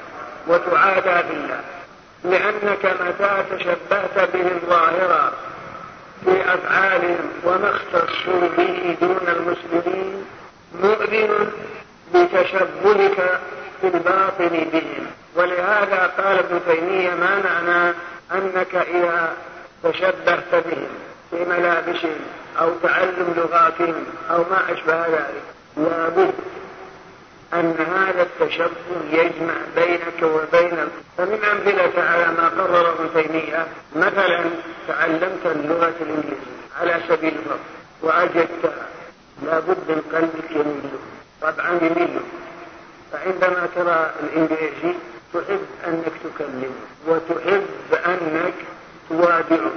وتعادى 0.49 1.29
بالله 1.29 1.61
لأنك 2.25 2.97
متى 3.01 3.57
تشبهت 3.57 4.29
بهم 4.35 4.61
ظاهرا 4.69 5.33
في 6.25 6.55
أفعالهم 6.55 7.31
وما 7.45 7.71
اختصوا 7.71 8.49
به 8.57 8.97
دون 9.01 9.29
المسلمين 9.29 10.25
مؤذن 10.83 11.51
بتشبهك 12.15 13.41
في 13.81 13.87
الباطن 13.87 14.49
بهم. 14.73 15.07
ولهذا 15.37 16.13
قال 16.19 16.39
ابن 16.39 16.61
تيمية 16.69 17.11
ما 17.11 17.43
معنى 17.43 17.95
أنك 18.33 18.75
إذا 18.75 19.33
تشبهت 19.85 20.53
بهم 20.53 20.87
في 21.31 21.45
ملابسهم 21.45 22.21
أو 22.61 22.71
تعلم 22.83 23.35
لغاتهم 23.37 24.05
أو 24.31 24.39
ما 24.39 24.73
أشبه 24.73 25.07
ذلك. 25.07 25.43
لابد 25.77 26.35
أن 27.61 27.75
هذا 27.97 28.23
التشبه 28.23 28.71
يجمع 29.13 29.55
بينك 29.77 30.23
وبين 30.23 30.89
فمن 31.19 31.45
أمثلة 31.45 32.03
على 32.03 32.27
ما 32.27 32.49
قرر 32.49 32.93
ابن 32.93 33.09
تيمية 33.15 33.67
مثلا 33.97 34.45
تعلمت 34.89 35.47
اللغة 35.47 35.95
الإنجليزية 36.01 36.57
على 36.81 37.01
سبيل 37.09 37.35
الفرض 37.35 37.59
وأجدتها 38.03 38.87
لابد 39.43 39.77
من 39.89 40.03
قلبك 40.13 40.51
يميل 40.51 40.91
طبعا 41.43 41.79
يميل. 41.83 42.21
فعندما 43.13 43.69
ترى 43.75 44.13
الإنجليزي 44.23 44.95
تحب 45.35 45.67
أنك 45.87 46.13
تكلمه 46.25 46.75
وتحب 47.07 47.67
أنك 48.07 48.55
توادعه 49.09 49.73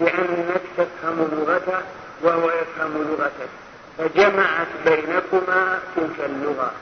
لأنك 0.00 0.62
تفهم 0.76 1.28
لغته 1.32 1.78
وهو 2.22 2.50
يفهم 2.50 3.06
لغتك. 3.10 3.48
فجمعت 3.98 4.66
بينكما 4.86 5.78
تلك 5.96 6.26
اللغة. 6.26 6.72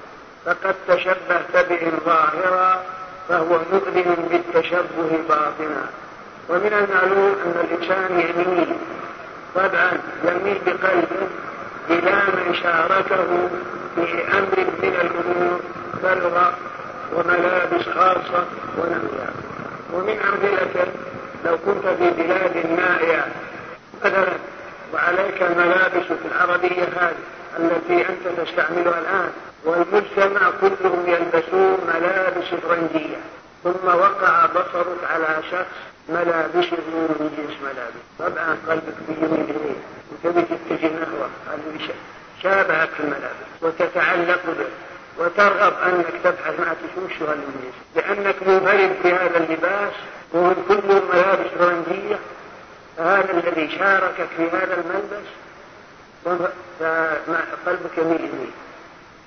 فقد 0.46 0.74
تشبهت 0.88 1.68
بهم 1.68 1.92
ظاهرا 2.05 2.83
فهو 3.28 3.59
مؤذن 3.72 4.28
بالتشبه 4.31 5.18
باطنا. 5.28 5.85
ومن 6.48 6.72
المعلوم 6.72 7.37
أن 7.44 7.55
الإنسان 7.64 8.20
يميل 8.20 8.76
طبعا 9.55 9.92
يميل 10.24 10.59
بقلبه 10.66 11.26
إلى 11.90 12.12
من 12.12 12.55
شاركه 12.62 13.48
في 13.94 14.38
أمر 14.38 14.66
من 14.83 14.94
الأمور 15.00 15.61
كالغى 16.02 16.52
وملابس 17.14 17.88
خاصة 17.94 18.44
ونحوها. 18.78 19.31
ومن 19.92 20.18
أمثلته 20.18 20.92
لو 21.44 21.59
كنت 21.59 21.87
في 21.87 22.11
بلاد 22.11 22.66
نائية 22.78 23.26
مثلا 24.05 24.33
وعليك 24.92 25.42
الملابس 25.42 26.07
في 26.07 26.28
العربية 26.33 26.88
هذه 27.00 27.14
التي 27.59 28.09
أنت 28.09 28.40
تستعملها 28.40 28.98
الآن. 28.98 29.31
والمجتمع 29.64 30.50
كلهم 30.61 31.05
يلبسون 31.07 31.78
ملابس 31.94 32.44
فرنجية. 32.62 33.16
ثم 33.64 33.87
وقع 33.87 34.46
بصرك 34.46 34.98
على 35.12 35.42
شخص 35.50 35.66
ملابسه 36.09 36.76
من 36.88 37.31
جنس 37.38 37.57
ملابس. 37.62 38.02
طبعا 38.18 38.57
قلبك 38.68 38.94
بيميل 39.09 39.50
إليه 39.50 39.76
وتبي 40.12 40.42
تتجه 40.42 40.87
نحوه 40.87 41.28
قال 41.48 41.61
شابهك 42.42 42.88
في 42.88 43.00
الملابس. 43.00 43.48
وتتعلق 43.62 44.40
به. 44.46 44.66
وترغب 45.18 45.72
أنك 45.87 46.07
تبحث 46.24 46.61
ما 46.61 46.76
وش 47.05 47.22
هاللبس 47.22 47.76
لأنك 47.96 48.37
منفرد 48.42 48.92
في 49.02 49.12
هذا 49.12 49.37
اللباس. 49.37 49.92
وهم 50.33 50.57
كلهم 50.68 51.02
ملابس 51.12 51.50
فرنجية. 51.59 52.18
فهذا 52.98 53.31
الذي 53.33 53.78
شاركك 53.78 54.28
في 54.37 54.48
هذا 54.50 54.74
الملبس 54.74 55.28
قلبك 57.66 57.98
يميل 57.98 58.50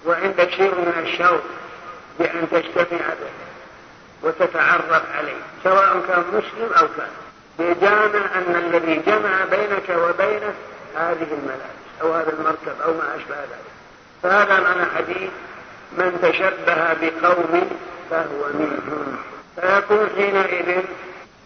وعندك 0.06 0.50
شيء 0.50 0.76
من 0.76 0.94
الشوق 1.08 1.42
بأن 2.20 2.48
تجتمع 2.52 3.08
به 3.08 3.32
وتتعرف 4.24 5.16
عليه 5.18 5.38
سواء 5.64 6.02
كان 6.08 6.24
مسلم 6.34 6.74
أو 6.78 6.88
كان. 6.98 7.12
بجامع 7.60 8.26
أن 8.36 8.56
الذي 8.56 8.96
جمع 8.96 9.46
بينك 9.46 9.90
وبينه 9.90 10.54
هذه 10.96 11.28
الملابس 11.32 11.86
أو 12.02 12.14
هذا 12.14 12.34
المركب 12.34 12.82
أو 12.86 12.94
ما 12.94 13.16
أشبه 13.16 13.36
ذلك. 13.36 13.66
فهذا 14.24 14.60
معنى 14.60 14.86
حديث 14.98 15.30
من 15.98 16.20
تشبه 16.22 16.94
بقوم 16.94 17.70
فهو 18.10 18.50
منهم. 18.54 19.18
فيكون 19.62 20.10
حينئذ 20.16 20.84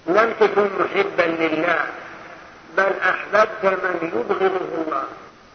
لم 0.08 0.34
تكن 0.39 0.69
محبا 0.79 1.43
لله 1.43 1.86
بل 2.77 2.93
أحببت 3.03 3.63
من 3.63 4.12
يبغضه 4.13 4.65
الله 4.77 5.03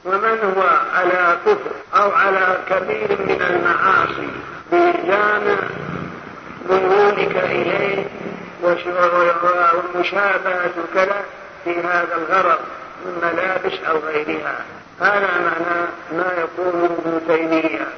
ومن 0.04 0.54
هو 0.56 0.62
على 0.94 1.38
كفر 1.46 1.70
أو 1.94 2.10
على 2.10 2.58
كبير 2.70 3.18
من 3.20 3.42
المعاصي 3.42 4.28
بجامع 4.72 5.58
ميولك 6.70 7.36
إليه 7.36 8.04
ومشابهة 9.94 10.74
كذا 10.94 11.24
في 11.64 11.80
هذا 11.80 12.16
الغرض 12.16 12.58
من 13.04 13.18
ملابس 13.22 13.78
أو 13.88 13.98
غيرها. 13.98 14.56
هذا 15.00 15.28
معنى 15.44 15.86
ما 16.12 16.32
يقول 16.38 16.84
ابن 16.84 17.20
تيمية. 17.28 17.88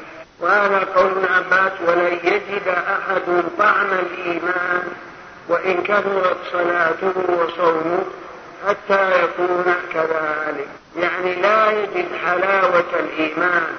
وهذا 0.40 0.86
قول 0.96 1.10
ابن 1.10 1.24
عباس 1.34 1.72
ولن 1.88 2.18
يجد 2.24 2.68
أحد 2.68 3.44
طعم 3.58 3.86
الإيمان 3.86 4.82
وإن 5.48 5.82
كثرت 5.82 6.36
صلاته 6.52 7.12
وصومه 7.28 8.04
حتى 8.68 9.24
يكون 9.24 9.74
كذلك. 9.92 10.68
يعني 10.96 11.34
لا 11.34 11.70
يجد 11.70 12.06
حلاوة 12.24 12.84
الإيمان 13.00 13.76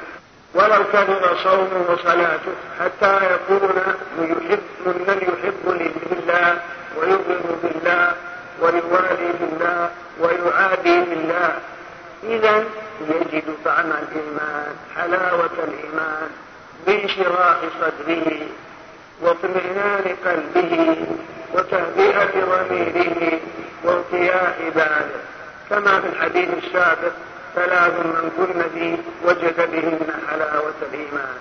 ولو 0.53 0.83
كثر 0.93 1.37
صومه 1.43 1.85
وصلاته 1.89 2.53
حتى 2.79 3.19
يكون 3.33 3.83
يحب 4.19 4.59
من 4.85 5.19
يحب 5.21 5.69
لله 6.11 6.61
ويؤمن 6.97 7.59
بالله 7.63 8.13
ويوالي 8.61 9.33
بالله 9.39 9.89
ويعادي 10.19 10.99
بالله. 10.99 11.53
إذا 12.23 12.63
يجد 13.01 13.43
طعم 13.65 13.91
الإيمان 13.91 14.75
حلاوة 14.95 15.49
الإيمان 15.67 16.29
بانشراح 16.87 17.57
صدره 17.81 18.47
واطمئنان 19.21 20.15
قلبه 20.25 20.95
وتهدئة 21.53 22.45
ضميره 22.45 23.39
وارتياح 23.83 24.55
باله. 24.75 25.19
كما 25.69 25.99
في 26.01 26.07
الحديث 26.07 26.49
السابق 26.63 27.11
ثلاث 27.55 27.93
من 27.93 28.31
كن 28.37 28.61
به 28.75 28.97
وجد 29.25 29.71
بهن 29.71 29.99
حلاوة 30.29 30.73
الإيمان. 30.81 31.37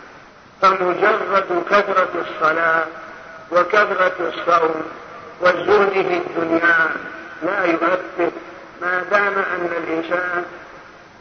فمجرد 0.63 1.65
كثرة 1.71 2.09
الصلاة 2.15 2.85
وكثرة 3.53 4.17
الصوم 4.21 4.83
والزهد 5.41 5.93
في 5.93 6.21
الدنيا 6.27 6.91
لا 7.43 7.65
يؤثر. 7.65 8.31
ما 8.83 9.03
دام 9.11 9.35
أن 9.39 9.71
الإنسان 9.85 10.45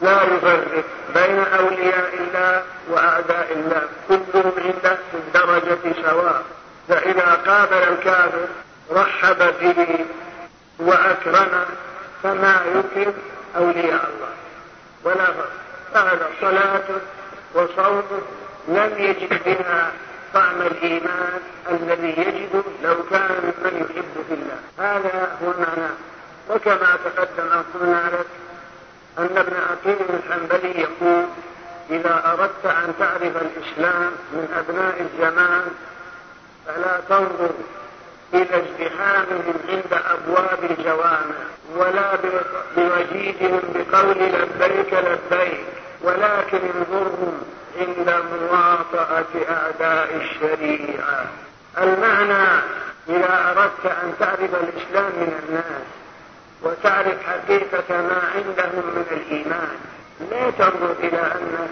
لا 0.00 0.22
يفرق 0.22 0.84
بين 1.14 1.38
أولياء 1.38 2.14
الله 2.20 2.62
وأعداء 2.88 3.52
الله. 3.52 3.82
كلهم 4.08 4.52
عنده 4.58 4.98
في 5.10 5.14
الدرجة 5.14 6.02
سواء. 6.02 6.42
فإذا 6.88 7.38
قابل 7.46 7.92
الكافر 7.92 8.46
رحب 8.90 9.54
به 9.60 10.04
وأكرمه 10.78 11.66
فما 12.22 12.60
يكرم 12.74 13.14
أولياء 13.56 14.10
الله. 14.10 14.32
ولا 15.04 15.24
فرق. 15.24 15.50
فهذا 15.94 16.28
صلاة 16.40 16.84
وصوم 17.54 18.02
لم 18.68 18.94
يجد 18.98 19.42
بها 19.44 19.92
طعم 20.34 20.62
الإيمان 20.62 21.40
الذي 21.70 22.08
يجد 22.08 22.62
لو 22.82 22.94
كان 23.10 23.52
من 23.64 23.86
يحب 23.90 24.24
في 24.28 24.34
الله. 24.34 24.90
هذا 24.90 25.36
هو 25.42 25.50
المعنى. 25.50 25.92
وكما 26.50 26.98
تقدم 27.04 27.52
أن 27.52 27.64
قلنا 27.74 28.10
لك 28.12 28.26
أن 29.18 29.36
ابن 29.36 29.52
عقيل 29.56 29.96
الحنبلي 30.10 30.80
يقول 30.80 31.24
إذا 31.90 32.22
أردت 32.26 32.66
أن 32.66 32.94
تعرف 32.98 33.36
الإسلام 33.36 34.12
من 34.32 34.48
أبناء 34.58 35.00
الزمان 35.00 35.62
فلا 36.66 37.00
تنظر 37.08 37.50
إلى 38.34 38.62
ازدحامهم 38.62 39.54
عند 39.68 40.00
أبواب 40.10 40.58
الجوامع 40.70 41.36
ولا 41.76 42.12
بوجيدهم 42.76 43.60
بقول 43.74 44.16
لبيك 44.18 44.92
لبيك 44.92 45.60
ولكن 46.02 46.58
انظرهم 46.74 47.42
عند 47.78 48.22
مواطأة 48.40 49.24
أعداء 49.50 50.16
الشريعة. 50.16 51.26
المعنى 51.78 52.62
إذا 53.08 53.54
أردت 53.56 53.86
أن 54.02 54.14
تعرف 54.20 54.54
الإسلام 54.54 55.04
من 55.04 55.40
الناس 55.48 55.82
وتعرف 56.62 57.22
حقيقة 57.26 57.84
ما 57.90 58.22
عندهم 58.34 58.84
من 58.96 59.06
الإيمان. 59.10 59.76
لا 60.30 60.50
تنظر 60.50 60.94
إلى 61.00 61.18
أنه 61.18 61.68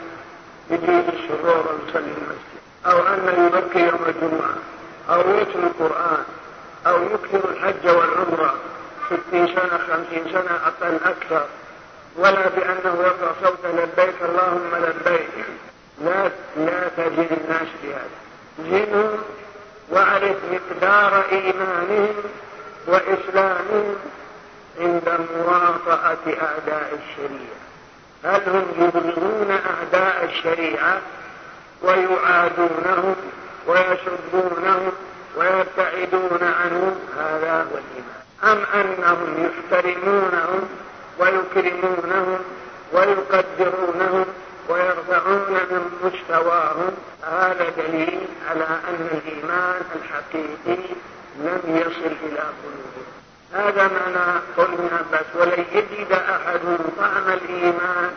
يجيب 0.71 1.05
الشرور 1.15 1.67
ويصلي 1.69 2.13
المسجد. 2.19 2.61
أو 2.87 2.99
أنه 2.99 3.47
يبكي 3.47 3.79
يوم 3.79 4.05
الجمعة. 4.07 4.55
أو 5.11 5.21
يتلو 5.21 5.63
القرآن. 5.63 6.25
أو 6.87 7.03
يكثر 7.03 7.51
الحج 7.51 7.89
والعمرة. 7.89 8.55
ستين 9.07 9.47
سنة 9.47 9.79
خمسين 9.89 10.33
سنة 10.33 10.59
أقل 10.67 10.99
أكثر. 11.05 11.47
ولا 12.17 12.49
بأنه 12.49 13.03
يرفع 13.03 13.33
صوته 13.43 13.71
لبيك 13.71 14.15
اللهم 14.23 14.71
لبيك. 14.75 15.47
لا 16.05 16.31
لا 16.57 16.89
تجد 16.97 17.39
الناس 17.45 17.69
بهذا. 17.83 18.25
زنهم 18.59 19.19
واعرف 19.91 20.37
مقدار 20.53 21.25
إيمانهم 21.33 22.15
وإسلامهم 22.87 23.97
عند 24.81 25.27
مواطأة 25.37 26.25
أعداء 26.27 26.99
الشريعة. 27.01 27.65
هل 28.25 28.43
هم 28.49 28.65
يبغضون 28.79 29.51
أعداء 29.51 30.25
الشريعة 30.25 31.01
ويعادونهم 31.83 33.17
ويسبونهم 33.67 34.93
ويبتعدون 35.37 36.43
عنهم؟ 36.43 36.95
هذا 37.19 37.53
هو 37.53 37.79
الإيمان. 37.79 38.25
أم 38.45 38.81
أنهم 38.81 39.47
يحترمونهم 39.47 40.69
ويكرمونهم 41.19 42.39
ويقدرونهم 42.93 44.25
ويرفعون 44.69 45.53
من 45.71 45.91
مستواهم؟ 46.05 46.91
هذا 47.23 47.67
دليل 47.77 48.21
على 48.51 48.65
أن 48.65 49.09
الإيمان 49.13 49.83
الحقيقي 49.97 50.83
لم 51.39 51.61
يصل 51.67 52.17
إلى 52.23 52.41
قلوبهم. 52.41 53.24
هذا 53.55 53.83
معنى 53.89 54.41
قول 54.57 54.67
ابن 54.67 54.89
عباس 54.99 55.27
ولن 55.35 55.65
يجد 55.73 56.13
أحد 56.13 56.61
طعم 56.99 57.29
الإيمان 57.29 58.11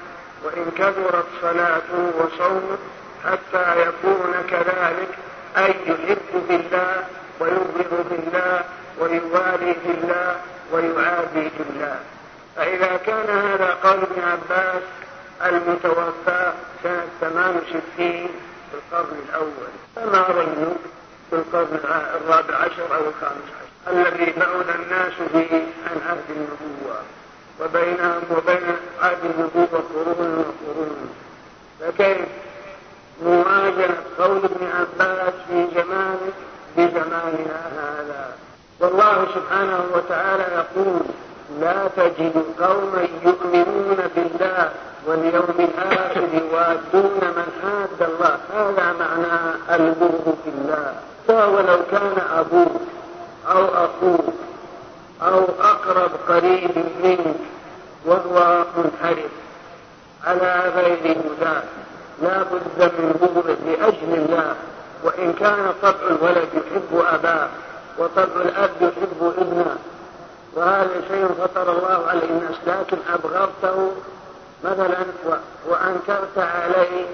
وإن 0.43 0.71
كثرت 0.77 1.25
صلاته 1.41 2.11
وصومه 2.17 2.77
حتى 3.25 3.81
يكون 3.81 4.33
كذلك. 4.49 5.09
أي 5.57 5.75
يحب 5.85 6.47
بالله 6.49 7.05
ويبغض 7.39 8.05
بالله 8.09 8.63
ويوالي 8.99 9.75
بالله 9.85 10.35
ويعادي 10.71 11.51
بالله. 11.57 11.99
فإذا 12.55 12.97
كان 13.05 13.29
هذا 13.29 13.77
قول 13.83 13.99
ابن 14.01 14.21
عباس 14.23 14.83
المتوفى 15.45 16.53
سنة 16.83 17.05
68 17.21 17.83
في 17.97 18.27
القرن 18.73 19.17
الأول. 19.29 19.71
فما 19.95 20.21
ظنك 20.21 20.77
في 21.29 21.35
القرن 21.35 21.79
الرابع 22.15 22.55
عشر 22.55 22.95
أو 22.95 23.01
الخامس 23.09 23.47
عشر؟ 23.59 23.66
الذي 23.91 24.33
بعد 24.37 24.69
الناس 24.79 25.13
به 25.33 25.63
عن 25.87 25.97
عهد 26.09 26.27
النبوة 26.29 26.97
وبينهم 27.61 28.21
وبين 28.37 28.75
عهد 29.01 29.17
النبوة 29.23 29.83
قرون 29.93 30.45
وقرون. 30.45 31.09
فكيف؟ 31.79 32.17
موازنة 33.23 33.97
قول 34.19 34.37
ابن 34.37 34.67
عباس 34.77 35.33
في 35.47 35.67
زمانه 35.75 36.31
بزماننا 36.77 37.59
هذا. 37.77 38.35
والله 38.79 39.27
سبحانه 39.35 39.85
وتعالى 39.93 40.43
يقول 40.43 40.99
لا 41.61 41.87
تجد 41.97 42.43
قوما 42.59 43.07
يؤمنون 43.25 43.97
بالله 44.15 44.71
واليوم 45.07 45.55
الآخر 45.59 46.23
يوادون 46.33 47.21
من 47.37 47.47
حاد 47.61 48.09
الله. 48.09 48.37
هذا 48.53 48.93
معنى 48.99 49.55
البغض 49.75 50.37
في 50.43 50.49
الله. 50.49 50.93
فهو 51.27 51.59
لو 51.59 51.77
كان 51.91 52.17
أبوك 52.37 52.81
أو 53.51 53.65
أخوك 53.65 54.33
أو 55.21 55.45
أقرب 55.61 56.11
قريب 56.27 56.71
منك 57.03 57.35
وهو 58.05 58.65
منحرف 58.77 59.31
على 60.25 60.71
غير 60.75 61.17
هداه 61.17 61.63
لا 62.21 62.43
بد 62.43 62.91
من 62.99 63.11
بغض 63.21 63.57
لأجل 63.65 64.13
الله. 64.13 64.55
وإن 65.03 65.33
كان 65.33 65.73
طبع 65.81 66.07
الولد 66.09 66.47
يحب 66.53 67.05
أباه 67.13 67.47
وطبع 67.97 68.41
الأب 68.41 68.71
يحب 68.81 69.33
ابنه. 69.37 69.77
وهذا 70.55 71.01
شيء 71.07 71.27
فطر 71.27 71.71
الله 71.71 72.05
عليه 72.07 72.29
الناس. 72.29 72.55
لكن 72.67 72.97
أبغضته 73.13 73.91
مثلا 74.63 75.05
وأنكرت 75.67 76.37
عليه 76.37 77.05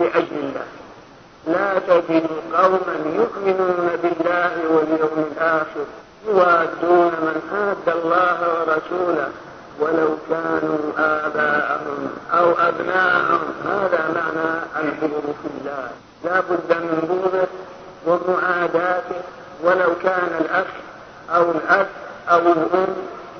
لأجل 0.00 0.26
الله. 0.32 0.66
لا 1.46 1.78
تجد 1.78 2.26
قوما 2.54 2.96
يؤمنون 3.04 3.90
بالله 4.02 4.52
واليوم 4.70 5.32
الآخر 5.32 5.86
يوادون 6.28 7.12
من 7.26 7.40
حاد 7.50 7.96
الله 7.96 8.38
ورسوله 8.40 9.28
ولو 9.80 10.08
كانوا 10.30 10.78
آباءهم 10.98 12.10
أو 12.32 12.52
أبناءهم. 12.52 13.40
هذا 13.64 14.00
معنى 14.14 14.50
البغض 14.82 15.34
في 15.42 15.48
الله. 15.60 15.90
لا 16.24 16.40
بد 16.40 16.82
من 16.82 17.00
بغضه 17.08 17.48
ومعاداته 18.06 19.20
ولو 19.62 19.90
كان 20.02 20.30
الأخ 20.40 20.66
أو 21.30 21.50
الأب 21.50 21.86
أو 22.30 22.38
الأم 22.38 22.96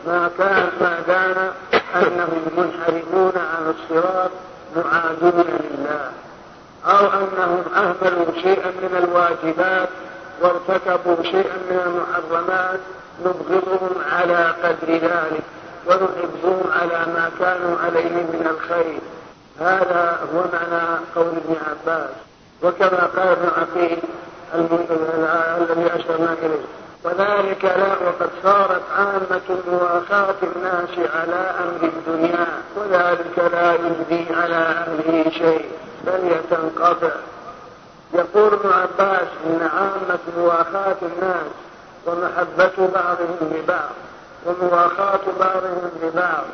ما 0.06 0.30
كان 0.38 0.68
ما 0.80 1.00
دام 1.06 1.52
أنهم 1.94 2.42
منحرفون 2.56 3.32
عن 3.36 3.74
الصراط 3.74 4.30
معادون 4.76 5.44
لله. 5.46 6.10
أو 6.86 7.06
أنهم 7.06 7.64
أهملوا 7.76 8.32
شيئا 8.42 8.70
من 8.70 8.96
الواجبات 9.04 9.88
وارتكبوا 10.42 11.22
شيئا 11.22 11.56
من 11.70 11.80
المحرمات 11.86 12.80
نبغضهم 13.20 13.90
على 14.12 14.54
قدر 14.62 14.92
ذلك 14.92 15.42
ونحبهم 15.86 16.70
على 16.72 17.12
ما 17.12 17.30
كانوا 17.38 17.78
عليه 17.84 18.08
من 18.08 18.46
الخير. 18.50 19.00
هذا 19.60 20.18
هو 20.34 20.40
معنى 20.52 20.98
قول 21.16 21.26
ابن 21.26 21.56
عباس. 21.70 22.10
وكما 22.62 23.08
قال 23.16 23.28
ابن 23.28 23.48
عقيل 23.56 23.98
الذي 24.54 25.86
أشرنا 25.96 26.32
إليه. 26.42 26.66
وذلك 27.04 27.64
لا 27.64 28.08
وقد 28.08 28.30
صارت 28.42 28.82
عامة 28.96 29.58
مواخاة 29.70 30.34
الناس 30.42 31.10
على 31.14 31.50
أمر 31.64 31.82
الدنيا 31.82 32.46
وذلك 32.76 33.38
لا 33.52 33.74
يجدي 33.74 34.34
على 34.34 34.56
أهله 34.56 35.30
شيء 35.30 35.70
بل 36.06 36.32
يتنقطع. 36.32 37.10
يقول 38.14 38.52
ابن 38.52 38.70
عباس 38.72 39.28
إن 39.46 39.68
عامة 39.74 40.18
مواخاة 40.38 40.96
الناس 41.02 41.46
ومحبة 42.06 42.88
بعضهم 42.94 43.52
لبعض 43.54 43.90
ومواخاة 44.46 45.20
بعضهم 45.40 45.90
لبعض 46.02 46.44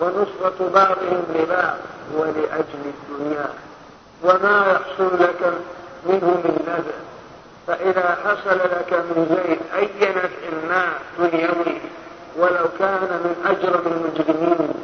ونصرة 0.00 0.70
بعضهم 0.74 1.24
لبعض 1.34 1.76
ولأجل 2.14 2.92
الدنيا. 2.94 3.48
وما 4.22 4.66
يحصل 4.72 5.22
لك 5.22 5.52
منه 6.06 6.40
من 6.44 6.58
نفع 6.68 7.15
فإذا 7.66 8.16
حصل 8.24 8.58
لك 8.58 8.92
من 8.92 9.26
زيد 9.28 9.58
أي 9.76 10.08
نفع 10.10 10.68
ما 10.68 10.92
دنيوي 11.18 11.80
ولو 12.36 12.64
كان 12.78 13.00
من 13.24 13.34
أجرم 13.46 13.82
المجرمين 13.86 14.74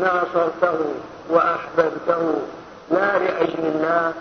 ناصرته 0.00 0.78
وأحببته 1.30 2.34
لا 2.90 3.18
لأجل 3.18 3.58
الله 3.58 4.12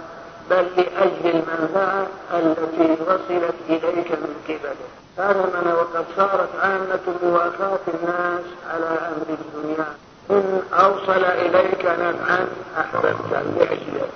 بل 0.50 0.66
لأجل 0.78 1.26
المنفعة 1.26 2.08
التي 2.34 2.98
وصلت 3.04 3.56
إليك 3.70 4.12
من 4.12 4.36
قبله. 4.48 4.88
هذا 5.18 5.42
من 5.42 5.72
وقد 5.72 6.06
صارت 6.18 6.50
عامة 6.64 7.00
مواخاة 7.24 7.80
الناس 7.94 8.46
على 8.74 8.86
أمر 8.86 9.38
الدنيا. 9.40 9.86
إن 10.32 10.62
أوصل 10.74 11.26
إليك 11.26 11.86
نفعا 11.86 12.48
أحببت 12.80 13.46
لأجله 13.60 14.08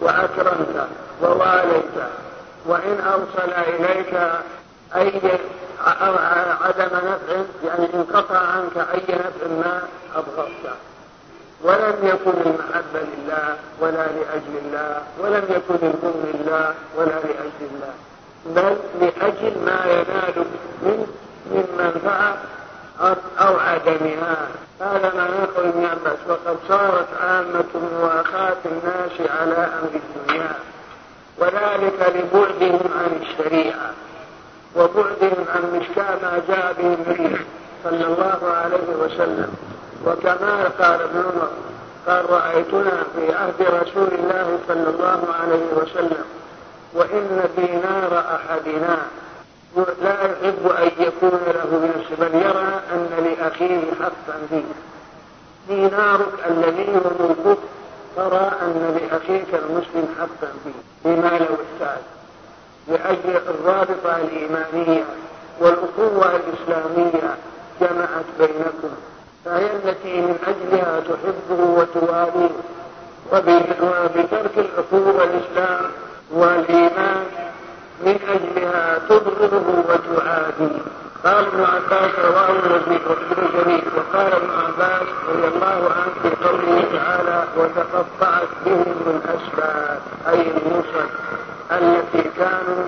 وأكرمت 0.00 0.88
وواليت. 1.22 1.84
وإن 2.66 3.00
أوصل 3.00 3.52
إليك 3.52 4.14
أي 4.96 5.12
عدم 6.60 6.96
نفع 6.96 7.42
يعني 7.64 7.94
انقطع 7.94 8.38
عنك 8.38 8.76
أي 8.76 9.14
نفع 9.14 9.46
ما 9.48 9.82
أبغضته 10.14 10.76
ولم 11.62 11.96
يكن 12.02 12.30
المحبة 12.30 13.00
لله 13.00 13.56
ولا 13.80 14.06
لأجل 14.06 14.54
الله 14.64 15.02
ولم 15.18 15.44
يكن 15.48 15.86
البغض 15.86 16.26
لله 16.34 16.74
ولا 16.96 17.06
لأجل 17.06 17.60
الله. 17.60 17.94
بل 18.46 18.76
لأجل 19.00 19.64
ما 19.64 19.84
ينال 19.86 20.46
من 20.82 21.06
من 21.46 21.64
منفعة 21.78 22.36
أو 23.38 23.56
عدمها. 23.58 24.36
هذا 24.80 25.12
ما 25.16 25.28
يقول 25.42 25.66
ابن 25.66 25.84
عباس. 25.84 26.18
وقد 26.28 26.56
صارت 26.68 27.08
عامة 27.22 27.88
مواخاة 28.00 28.56
الناس 28.66 29.30
على 29.30 29.54
أمر 29.54 29.90
الدنيا. 29.94 30.52
وذلك 31.40 32.14
لبعدهم 32.14 32.80
عن 32.98 33.20
الشريعة 33.22 33.90
وبعدهم 34.76 35.44
عن 35.54 35.80
مشكاة 35.80 36.14
ما 36.22 36.42
جاء 36.48 36.74
به 36.78 36.94
النبي 36.94 37.36
صلى 37.84 38.04
الله 38.06 38.38
عليه 38.50 38.96
وسلم. 39.00 39.54
وكما 40.06 40.64
قال 40.80 41.02
ابن 41.02 41.18
عمر 41.18 41.48
قال 42.06 42.30
رأيتنا 42.30 43.02
في 43.16 43.34
عهد 43.34 43.62
رسول 43.82 44.08
الله 44.18 44.58
صلى 44.68 44.90
الله 44.90 45.22
عليه 45.42 45.66
وسلم 45.76 46.24
وإن 46.94 47.48
دينار 47.56 48.24
أحدنا 48.34 48.98
لا 50.02 50.12
يحب 50.12 50.66
أن 50.78 50.90
يكون 50.98 51.40
له 51.46 51.90
نفس 51.96 52.20
بل 52.20 52.34
يرى 52.34 52.80
أن 52.92 53.24
لأخيه 53.24 53.80
حقا 54.00 54.38
فيه. 54.50 54.62
دينارك 55.68 56.32
الذي 56.50 56.88
هو 56.88 57.10
ملكك 57.28 57.58
ترى 58.18 58.50
أن 58.62 58.98
لأخيك 59.00 59.54
المسلم 59.54 60.08
حقا 60.18 60.52
فيه 60.64 61.10
لما 61.10 61.28
لو 61.28 61.54
احتاج. 61.54 62.02
لأجل 62.88 63.36
الرابطة 63.48 64.16
الإيمانية 64.16 65.04
والأخوة 65.60 66.36
الإسلامية 66.36 67.34
جمعت 67.80 68.24
بينكم. 68.38 68.90
فهي 69.44 69.66
التي 69.66 70.20
من 70.20 70.38
أجلها 70.46 71.00
تحبه 71.00 71.64
وتواليه. 71.64 72.50
وبترك 73.32 74.58
الأخوة 74.58 75.16
والإسلام 75.16 75.90
والإيمان 76.30 77.24
من 78.00 78.18
أجلها 78.28 78.98
تبغضه 79.08 79.66
وتعاديه. 79.88 80.82
قال 81.24 81.46
ابن 81.46 81.64
عباس 81.64 82.10
رواه 82.18 82.48
ابن 82.50 83.48
جرير 83.54 83.84
وقال 83.96 84.32
ابن 84.32 84.50
عباس 84.50 85.08
رضي 85.28 85.48
الله 85.48 85.90
عنه 85.96 86.12
في 86.22 86.44
قوله 86.44 86.84
تعالى 86.92 87.44
وتقطعت 87.56 88.48
بهم 88.66 89.20
الأسباب 89.24 90.00
أي 90.28 90.40
النصر 90.40 91.06
التي 91.72 92.30
كانوا 92.38 92.84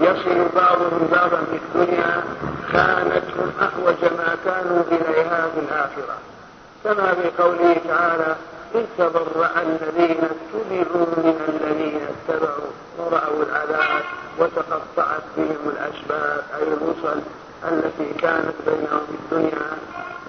يصل 0.00 0.48
بعضهم 0.56 1.08
بعضا 1.12 1.44
في 1.50 1.56
الدنيا 1.56 2.24
كانتهم 2.72 3.52
أحوج 3.62 4.12
ما 4.18 4.36
كانوا 4.44 4.82
إليها 4.92 5.48
في 5.54 5.60
الآخرة. 5.60 6.16
كما 6.84 7.14
في 7.14 7.42
قوله 7.42 7.76
تعالى 7.88 8.36
إذ 8.74 8.84
تبرأ 8.98 9.50
الذين 9.62 10.24
اتبعوا 10.24 11.06
من 11.16 11.40
الذين 11.48 12.00
اتبعوا 12.12 12.70
ورأوا 12.98 13.42
العذاب 13.42 14.02
وتقطعت 14.38 15.22
بهم 15.36 15.72
الأسباب 15.72 16.42
أي 16.56 16.62
الوصل 16.62 17.20
التي 17.72 18.12
كانت 18.18 18.54
بينهم 18.66 19.00
في 19.06 19.14
الدنيا 19.36 19.68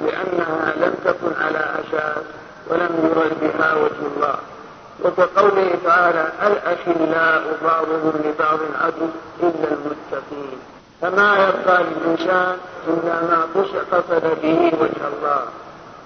لأنها 0.02 0.74
لم 0.78 0.93
تكن 1.06 1.43
على 1.43 1.58
أساس 1.60 2.24
ولم 2.69 3.12
يرد 3.12 3.34
بها 3.41 3.74
وجه 3.74 4.08
الله. 4.15 4.36
وكقوله 5.04 5.69
تعالى 5.86 6.30
الأخلاء 6.48 7.58
بعضهم 7.63 8.13
لبعض 8.26 8.60
عدو 8.82 9.08
إلا 9.43 9.67
المتقين 9.71 10.60
فما 11.02 11.34
يبقى 11.36 11.84
للإنسان 11.84 12.58
إلا 12.88 13.13
ما 13.21 13.48
قصد 13.91 14.24
به 14.43 14.71
وجه 14.82 15.08
الله 15.13 15.41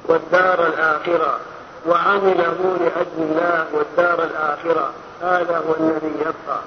والدار 0.08 0.68
الآخرة 0.68 1.40
وعمله 1.88 2.78
لأجل 2.80 3.18
الله 3.32 3.66
والدار 3.74 4.24
الآخرة. 4.24 4.90
هذا 5.22 5.58
هو 5.58 5.86
الذي 5.86 6.14
يبقى. 6.20 6.60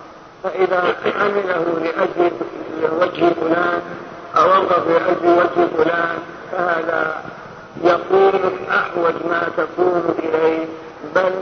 فإذا 0.43 0.95
عمله 1.21 1.65
لأجل 1.85 2.33
وجه 3.01 3.33
فلان 3.41 3.83
أو 4.37 4.49
وقف 4.49 4.89
لأجل 4.89 5.39
وجه 5.39 5.67
فلان 5.77 6.19
فهذا 6.53 7.23
يكون 7.85 8.59
أحوج 8.71 9.15
ما 9.31 9.43
تكون 9.57 10.15
إليه 10.19 10.67
بل 11.15 11.33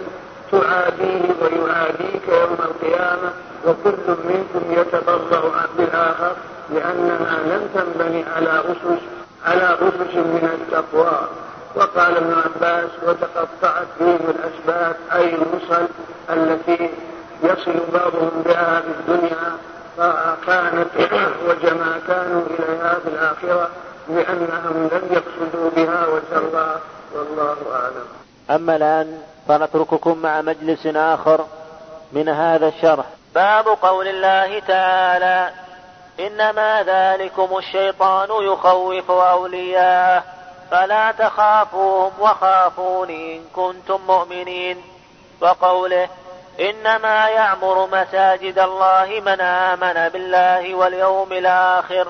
تعاديه 0.53 1.29
ويعاديك 1.43 2.29
يوم 2.29 2.57
القيامة 2.63 3.33
وكل 3.67 4.15
منكم 4.25 4.81
يتبرأ 4.81 5.67
بالآخر 5.79 6.33
لأنها 6.75 7.39
لم 7.47 7.69
تنبني 7.75 8.25
على 8.37 8.61
أسس 8.61 9.03
على 9.47 9.75
أسس 9.75 10.15
من 10.15 10.51
التقوى. 10.55 11.29
وقال 11.75 12.17
ابن 12.17 12.33
عباس 12.33 12.91
وتقطعت 13.07 13.87
بهم 14.01 14.19
الأسباب 14.29 14.97
أي 15.13 15.35
الوصل 15.35 15.87
التي 16.31 16.91
يصل 17.43 17.81
بعضهم 17.95 18.43
بها 18.47 18.81
في 18.81 18.89
الدنيا 19.01 19.57
فكانت 20.01 20.89
وجما 21.49 22.01
كانوا 22.09 22.43
إليها 22.47 22.95
في 22.95 23.09
الآخرة 23.09 23.69
لأنهم 24.09 24.89
لم 24.93 25.09
يقصدوا 25.11 25.71
بها 25.71 26.07
وجه 26.07 26.39
الله. 26.39 26.77
والله 27.15 27.57
أعلم. 27.73 28.07
أما 28.51 28.77
الآن 28.77 29.23
فنترككم 29.49 30.19
مع 30.19 30.41
مجلس 30.41 30.87
آخر 30.87 31.47
من 32.13 32.29
هذا 32.29 32.69
الشرح. 32.69 33.07
باب 33.35 33.69
قول 33.69 34.09
الله 34.09 34.59
تعالى 34.59 35.51
إنما 36.21 36.83
ذلكم 36.83 37.59
الشيطان 37.59 38.29
يخوف 38.43 39.11
أولياءه 39.11 40.25
فلا 40.71 41.13
تخافوهم 41.13 42.13
وخافون 42.21 43.11
إن 43.11 43.41
كنتم 43.57 44.01
مؤمنين. 44.09 44.83
وقوله 45.41 46.09
إنما 46.61 47.29
يعمر 47.29 47.87
مساجد 47.87 48.59
الله 48.59 49.23
من 49.27 49.41
آمن 49.41 50.09
بالله 50.09 50.75
واليوم 50.75 51.33
الآخر 51.33 52.07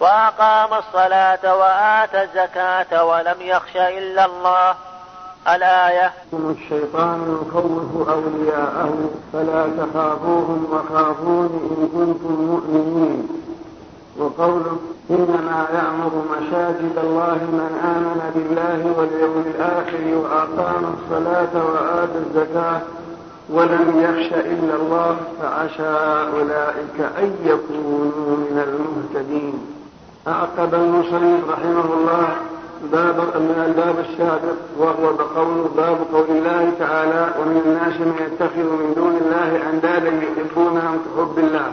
وأقام 0.00 0.74
الصلاة 0.74 1.56
وآتى 1.56 2.22
الزكاة 2.22 3.04
ولم 3.04 3.36
يخش 3.40 3.76
إلا 3.76 4.24
الله. 4.24 4.74
الآية 5.48 6.12
الشيطان 6.32 7.42
يخوف 7.42 8.08
أولياءه 8.08 9.10
فلا 9.32 9.66
تخافوهم 9.78 10.66
وخافون 10.72 11.46
إن 11.46 11.88
كنتم 11.88 12.34
مؤمنين. 12.44 13.28
وقوله 14.18 14.78
إنما 15.10 15.66
يعمر 15.74 16.24
مساجد 16.30 16.98
الله 16.98 17.34
من 17.34 17.70
آمن 17.96 18.30
بالله 18.34 18.98
واليوم 18.98 19.44
الآخر 19.46 20.04
وأقام 20.14 20.94
الصلاة 20.94 21.64
وآتى 21.66 22.18
الزكاة 22.18 22.80
ولم 23.50 24.00
يخش 24.04 24.32
إلا 24.32 24.74
الله 24.76 25.16
فعسى 25.42 26.28
أولئك 26.34 26.98
أن 27.18 27.34
يكونوا 27.44 28.36
من 28.36 28.56
المهتدين. 28.66 29.54
أعقب 30.28 30.74
المصنف 30.74 31.50
رحمه 31.50 31.94
الله 31.94 32.28
باب 32.92 33.16
من 33.16 33.64
الباب 33.66 33.94
السابق 33.98 34.58
وهو 34.78 35.12
بقول 35.12 35.68
باب 35.76 35.98
قول 36.12 36.26
الله 36.30 36.72
تعالى 36.78 37.28
ومن 37.40 37.62
الناس 37.66 38.00
من 38.00 38.14
يتخذ 38.26 38.68
من 38.80 38.94
دون 38.96 39.16
الله 39.22 39.70
أندادا 39.70 40.08
يحبونهم 40.08 40.98
كحب 41.16 41.38
الله. 41.38 41.72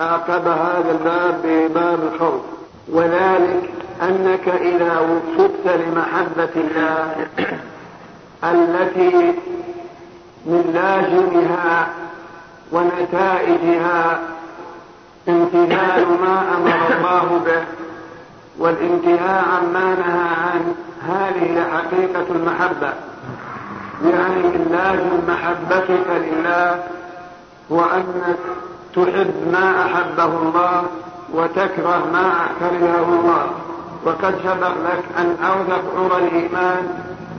أعقب 0.00 0.46
هذا 0.48 0.90
الباب 0.90 1.40
بباب 1.44 1.98
الخوف. 2.12 2.42
وذلك 2.92 3.70
أنك 4.02 4.48
إذا 4.48 5.00
وفقت 5.00 5.76
لمحبة 5.76 6.54
الله 6.56 7.26
التي 8.44 9.34
من 10.46 10.70
لازمها 10.74 11.88
ونتائجها 12.72 14.18
امتثال 15.28 16.06
ما 16.22 16.42
أمر 16.56 16.96
الله 16.96 17.40
به 17.46 17.62
والانتهاء 18.58 19.44
عما 19.48 19.94
نهى 19.94 20.28
عنه. 20.44 20.74
هذه 21.08 21.64
حقيقة 21.72 22.26
المحبة. 22.30 22.92
يعني 24.04 24.42
من 24.42 24.66
لازم 24.72 25.32
محبتك 25.32 26.06
لله 26.10 26.82
هو 27.72 27.80
أنك 27.80 28.38
تحب 28.94 29.34
ما 29.52 29.84
أحبه 29.84 30.24
الله 30.24 30.84
وتكره 31.32 32.02
ما 32.12 32.32
كرهه 32.60 33.08
الله. 33.20 33.46
وقد 34.04 34.34
سبق 34.44 34.68
لك 34.68 35.04
أن 35.18 35.36
أوثق 35.44 35.84
عرى 35.96 36.24
الإيمان 36.24 36.88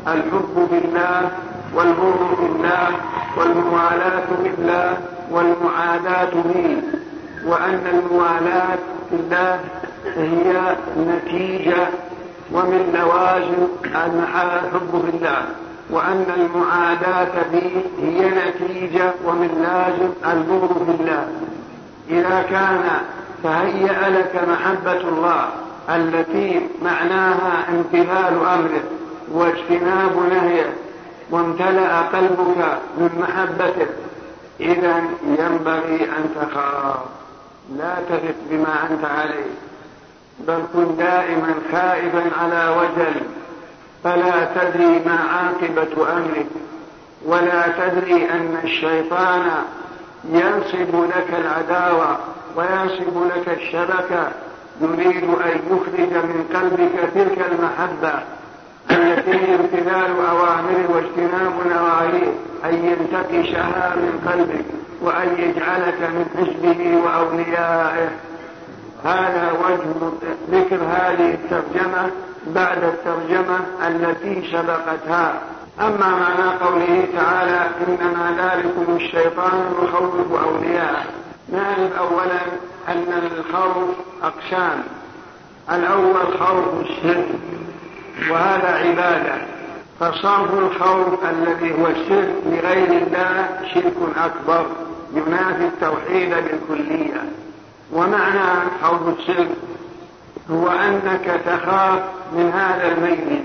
الحب 0.08 0.68
بالله 0.72 1.32
والبغض 1.76 2.38
بالله 2.40 2.88
والموالاة 3.38 4.28
بالله 4.44 4.98
والمعاداة 5.32 6.34
به 6.34 6.78
وأن 7.46 7.82
الموالاة 7.94 8.78
بالله 9.12 9.60
هي 10.18 10.76
نتيجة 10.98 11.88
ومن 12.52 13.00
لوازم 13.00 13.68
الحب 13.86 14.92
بالله. 15.06 15.46
وأن 15.90 16.26
المعاداة 16.38 17.44
به 17.54 17.84
هي 18.02 18.30
نتيجة 18.30 19.12
ومن 19.26 19.50
لازم 19.64 20.34
البغض 20.34 20.86
بالله. 20.88 21.28
إذا 22.10 22.46
كان 22.50 22.84
تهيأ 23.44 24.10
لك 24.10 24.44
محبة 24.50 25.10
الله 25.10 25.46
التي 25.90 26.62
معناها 26.84 27.66
امتثال 27.70 28.34
أمره 28.34 28.84
واجتناب 29.32 30.12
نهيه 30.30 30.74
وامتلأ 31.32 32.02
قلبك 32.02 32.58
من 32.98 33.10
محبته 33.20 33.88
إذا 34.60 35.04
ينبغي 35.24 36.04
أن 36.04 36.30
تخاف. 36.36 36.96
لا 37.78 37.96
تثق 38.10 38.36
بما 38.50 38.88
أنت 38.90 39.06
عليه. 39.06 39.54
بل 40.40 40.64
كن 40.74 40.96
دائما 40.98 41.54
خائفا 41.72 42.24
على 42.42 42.76
وجل. 42.78 43.22
فلا 44.04 44.46
تدري 44.56 45.02
ما 45.06 45.20
عاقبة 45.34 46.12
أمرك. 46.18 46.48
ولا 47.26 47.68
تدري 47.68 48.30
أن 48.32 48.58
الشيطان 48.64 49.52
ينصب 50.30 51.04
لك 51.06 51.28
العداوة 51.40 52.18
وينصب 52.56 53.24
لك 53.36 53.60
الشبكة. 53.62 54.32
يريد 54.82 55.24
أن 55.24 55.60
يخرج 55.72 56.14
من 56.14 56.50
قلبك 56.54 57.14
تلك 57.16 57.52
المحبة. 57.52 58.24
التي 58.92 59.56
امتثال 59.56 60.26
أوامره 60.30 60.90
واجتناب 60.90 61.54
نواهيه 61.72 62.34
أن 62.66 62.74
ينتقشها 62.86 63.96
من 63.96 64.30
قلبك 64.32 64.66
وأن 65.02 65.28
يجعلك 65.38 66.00
من 66.02 66.26
حزبه 66.38 66.98
وأوليائه. 67.06 68.10
هذا 69.06 69.52
وجه 69.52 70.12
ذكر 70.52 70.76
هذه 70.76 71.34
الترجمة 71.34 72.12
بعد 72.48 72.84
الترجمة 72.84 73.60
التي 73.88 74.52
سبقتها. 74.52 75.34
أما 75.82 76.08
معنى 76.08 76.58
قوله 76.62 77.08
تعالى 77.16 77.68
إنما 77.88 78.36
ذلكم 78.38 78.96
الشيطان 78.96 79.74
يخوف 79.84 80.44
أولياءه. 80.44 81.04
نعرف 81.50 81.98
أولا 81.98 82.42
أن 82.88 83.06
الخوف 83.38 83.90
أقسام. 84.24 84.84
الأول 85.72 86.40
خوف 86.40 86.66
السر 86.82 87.24
وهذا 88.32 88.68
عبادة. 88.68 89.36
فصرف 90.00 90.54
الخوف 90.54 91.26
الذي 91.26 91.72
هو 91.82 91.88
الشرك 91.88 92.34
لغير 92.46 93.04
الله 93.04 93.48
شرك 93.74 93.94
أكبر 94.18 94.66
ينافي 95.14 95.66
التوحيد 95.66 96.30
بالكلية. 96.30 97.24
ومعنى 97.94 98.70
خوف 98.84 99.20
الشرك 99.20 99.50
هو 100.52 100.68
أنك 100.68 101.42
تخاف 101.46 102.00
من 102.34 102.52
هذا 102.52 102.88
الميت 102.92 103.44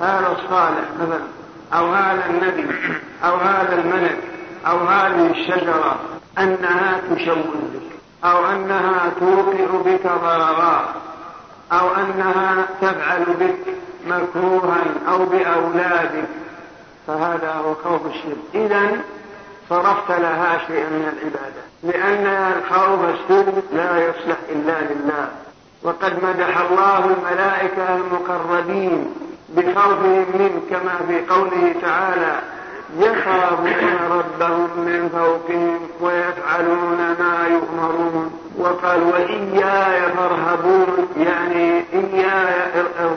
هذا 0.00 0.32
الصالح 0.32 0.84
مثلا 1.00 1.20
أو 1.72 1.92
هذا 1.92 2.24
النبي 2.30 2.74
أو 3.24 3.36
هذا 3.36 3.74
الملك 3.80 4.18
أو 4.66 4.78
هذه 4.78 5.30
الشجرة 5.30 5.98
أنها 6.38 7.00
تشوه 7.10 7.34
بك 7.36 7.98
أو 8.24 8.46
أنها 8.46 9.12
توقع 9.20 9.82
بك 9.84 10.06
ضررا 10.22 10.94
أو 11.72 11.88
أنها 11.94 12.66
تفعل 12.80 13.24
بك 13.24 13.74
مكروها 14.08 14.84
أو 15.08 15.18
بأولادك 15.24 16.28
فهذا 17.06 17.52
هو 17.52 17.74
خوف 17.74 18.06
الشرك. 18.06 18.36
إذا 18.54 18.90
صرفت 19.70 20.10
لها 20.10 20.58
شيئا 20.66 20.88
من 20.88 21.12
العبادة 21.12 21.62
لأن 21.82 22.26
الخوف 22.26 23.00
السر 23.04 23.52
لا 23.72 24.08
يصلح 24.08 24.36
إلا 24.48 24.80
لله. 24.80 25.28
وقد 25.82 26.24
مدح 26.24 26.58
الله 26.70 26.98
الملائكة 26.98 27.96
المقربين 27.96 29.14
بخوفهم 29.48 30.26
منه 30.34 30.62
كما 30.70 30.96
في 31.08 31.34
قوله 31.34 31.74
تعالى 31.82 32.40
يخافون 32.98 33.98
ربهم 34.10 34.70
من 34.76 35.08
فوقهم 35.12 35.80
ويفعلون 36.00 37.16
ما 37.20 37.46
يؤمرون. 37.50 38.32
وقال 38.58 39.02
وإياي 39.02 40.12
فارهبون 40.16 41.08
يعني 41.16 41.84
إياي 41.92 42.46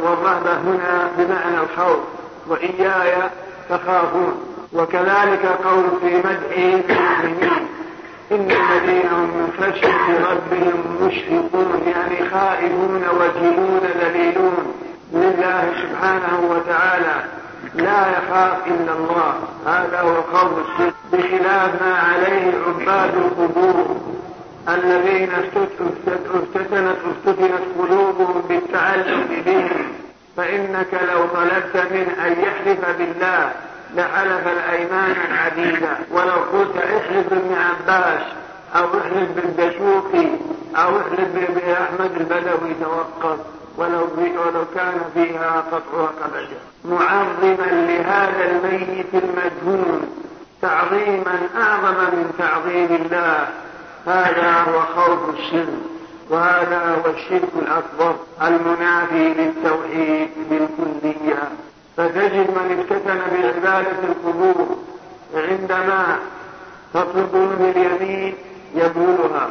والرهبة 0.04 0.54
هنا 0.54 1.12
بمعنى 1.18 1.58
الخوف 1.58 2.00
وإياي 2.48 3.14
تخافون. 3.70 4.34
وكذلك 4.74 5.46
قول 5.66 5.84
في 6.02 6.18
مدحه 6.18 6.82
المؤمنين 7.24 7.68
إن 8.32 8.52
الذين 8.52 9.10
هم 9.12 9.28
من 9.28 9.54
خشية 9.60 10.32
ربهم 10.32 11.08
مشفقون 11.08 11.84
يعني 11.88 12.30
خائفون 12.30 13.04
وجلون 13.20 13.82
ذليلون 14.02 14.74
لله 15.14 15.72
سبحانه 15.82 16.40
وتعالى 16.50 17.24
لا 17.76 18.06
يخاف 18.12 18.68
إلا 18.68 18.94
الله. 18.94 19.34
هذا 19.66 20.02
هو 20.02 20.12
الصدق 20.42 20.94
بخلاف 21.14 21.82
ما 21.82 21.96
عليه 21.96 22.54
عباد 22.68 23.16
القبور. 23.16 23.98
الذين 24.70 25.30
افتتنت 25.32 26.20
افتتنت 27.06 27.62
قلوبهم 27.80 28.44
بالتعلق 28.50 29.28
بهم. 29.46 29.70
فإنك 30.38 30.94
لو 31.14 31.26
طلبت 31.26 31.76
من 31.92 32.08
أن 32.26 32.32
يحلف 32.32 32.98
بالله 32.98 33.52
لحلف 33.96 34.48
الأيمان 34.48 35.16
العديدة. 35.32 35.90
ولو 36.12 36.34
قلت 36.54 36.78
احلف 36.78 37.30
بابن 37.30 37.56
عباس 37.56 38.22
أو 38.76 38.86
احلف 38.86 39.30
بالدشوقي 39.36 40.28
أو 40.76 40.90
احلف 41.00 41.30
بأحمد 41.36 42.12
البدوي 42.18 42.74
توقف. 42.84 43.40
ولو, 43.78 44.08
ولو 44.18 44.66
كان 44.76 45.02
فيها 45.14 45.64
قطع 45.72 45.98
رقبته 45.98 46.58
معظما 46.86 47.66
لهذا 47.72 48.52
الميت 48.52 49.14
المدفون 49.14 50.02
تعظيما 50.62 51.40
أعظم 51.56 51.96
من 51.96 52.34
تعظيم 52.38 53.06
الله. 53.06 53.48
هذا 54.06 54.62
هو 54.62 54.82
خوف 54.96 55.36
الشرك 55.40 55.80
وهذا 56.30 56.96
هو 56.96 57.12
الشرك 57.12 57.50
الأكبر 57.56 58.16
المنافي 58.42 59.34
للتوحيد 59.34 60.30
بالكلية 60.50 61.50
فتجد 61.98 62.50
من 62.50 62.80
افتتن 62.80 63.20
بعبادة 63.32 63.98
القبور 64.04 64.78
عندما 65.36 66.18
تطلب 66.94 67.60
اليمين 67.62 68.34
يبولها 68.76 69.50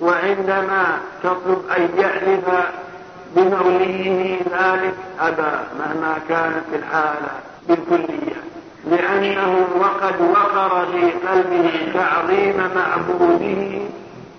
وعندما 0.00 0.98
تطلب 1.22 1.62
أن 1.76 1.88
يحلف 1.98 2.44
بموليه 3.36 4.38
ذلك 4.38 4.94
أبى 5.20 5.52
مهما 5.78 6.18
كانت 6.28 6.64
الحالة 6.74 7.30
بالكلية. 7.68 8.36
لأنه 8.84 9.66
وقد 9.80 10.20
وقر 10.20 10.86
في 10.86 11.28
قلبه 11.28 11.92
تعظيم 11.94 12.56
معبوده 12.56 13.80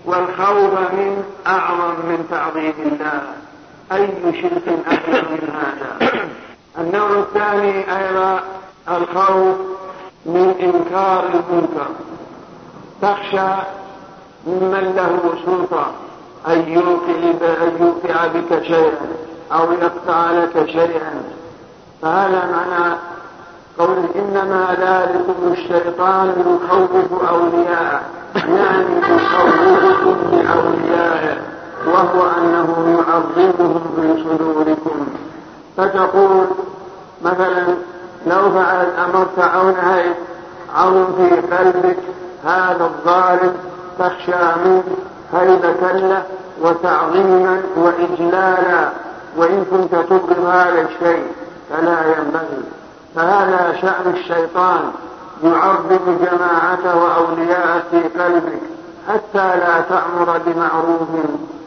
والخوف 0.04 0.72
من 0.92 1.24
أعظم 1.46 1.90
من 1.90 2.26
تعظيم 2.30 2.74
الله. 2.78 3.22
أي 3.92 4.08
شرك 4.42 4.78
أكبر 4.86 5.24
من 5.30 5.48
هذا؟ 5.54 6.10
النوع 6.80 7.10
الثاني 7.10 7.98
أيضا 7.98 8.40
الخوف 8.88 9.56
من 10.26 10.54
إنكار 10.60 11.24
المنكر. 11.24 11.88
تخشى 13.02 13.62
ممن 14.46 14.92
له 14.96 15.34
سلطة. 15.46 15.92
أن 16.46 16.68
يوقع 16.68 17.12
أن 17.62 17.76
يوقع 17.80 18.26
بك 18.26 18.62
شيئا 18.62 19.06
أو 19.52 19.72
يقطع 19.72 20.30
لك 20.30 20.66
شيئا. 20.66 21.22
فهذا 22.02 22.46
معنى 22.52 22.96
قول 23.78 23.96
إنما 24.16 24.66
ذلكم 24.80 25.52
الشيطان 25.52 26.28
يخوف 26.28 27.24
أولياءه. 27.28 28.00
يعني 28.34 28.98
يخوفكم 28.98 30.16
بأوليائه 30.30 31.36
وهو 31.86 32.30
أنه 32.38 32.98
يعظمهم 32.98 33.80
في 33.96 34.24
صدوركم. 34.24 35.06
فتقول 35.76 36.46
مثلا 37.22 37.66
لو 38.26 38.50
فعل 38.50 38.86
أمرت 39.04 39.38
أو 39.38 39.70
نهيت 39.70 40.16
عظم 40.74 41.06
في 41.16 41.56
قلبك 41.56 41.98
هذا 42.44 42.84
الظالم 42.84 43.54
تخشى 43.98 44.60
منه 44.64 44.82
هيبة 45.32 45.92
له 45.92 46.22
وتعظيما 46.62 47.62
وإجلالا 47.76 48.88
وإن 49.36 49.64
كنت 49.70 49.94
تبغض 49.94 50.46
هذا 50.46 50.80
الشيء 50.80 51.26
فلا 51.70 51.98
ينبغي. 52.18 52.62
فهذا 53.16 53.76
شأن 53.80 54.14
الشيطان 54.14 54.92
يعظم 55.44 56.18
جماعته 56.20 56.96
وأولياءه 56.96 57.82
في 57.90 58.00
قلبك 58.22 58.62
حتى 59.08 59.56
لا 59.56 59.80
تأمر 59.80 60.40
بمعروف 60.46 61.08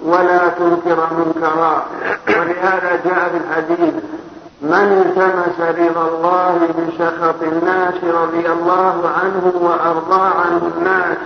ولا 0.04 0.48
تنكر 0.50 1.08
منكرا. 1.18 1.84
ولهذا 2.28 3.00
جاء 3.06 3.30
في 3.30 3.38
الحديث 3.38 3.94
من 4.62 5.04
التمس 5.06 5.60
رضا 5.60 6.08
الله 6.08 6.60
بسخط 6.78 7.44
الناس 7.44 8.04
رضي 8.04 8.48
الله 8.52 9.12
عنه 9.22 9.54
وأرضى 9.62 10.22
عنه 10.22 10.72
الناس 10.78 11.18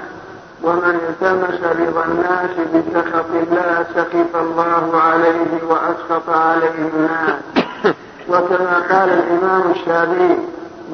ومن 0.63 0.99
التمس 1.09 1.59
رضا 1.63 2.05
الناس 2.05 2.51
بسخط 2.73 3.29
الله 3.33 3.85
سخط 3.95 4.35
الله 4.35 5.01
عليه 5.01 5.63
وأسخط 5.69 6.29
عليه 6.29 6.89
الناس. 6.93 7.58
وكما 8.29 8.83
قال 8.89 9.09
الإمام 9.09 9.71
الشافعي 9.71 10.37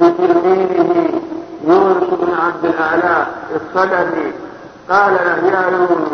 لتلميذه 0.02 1.22
يونس 1.68 2.10
بن 2.12 2.34
عبد 2.46 2.66
الأعلى 2.66 3.28
الصدفي 3.56 4.32
قال 4.90 5.14
له 5.14 5.50
يا 5.52 5.70
يونس 5.70 6.10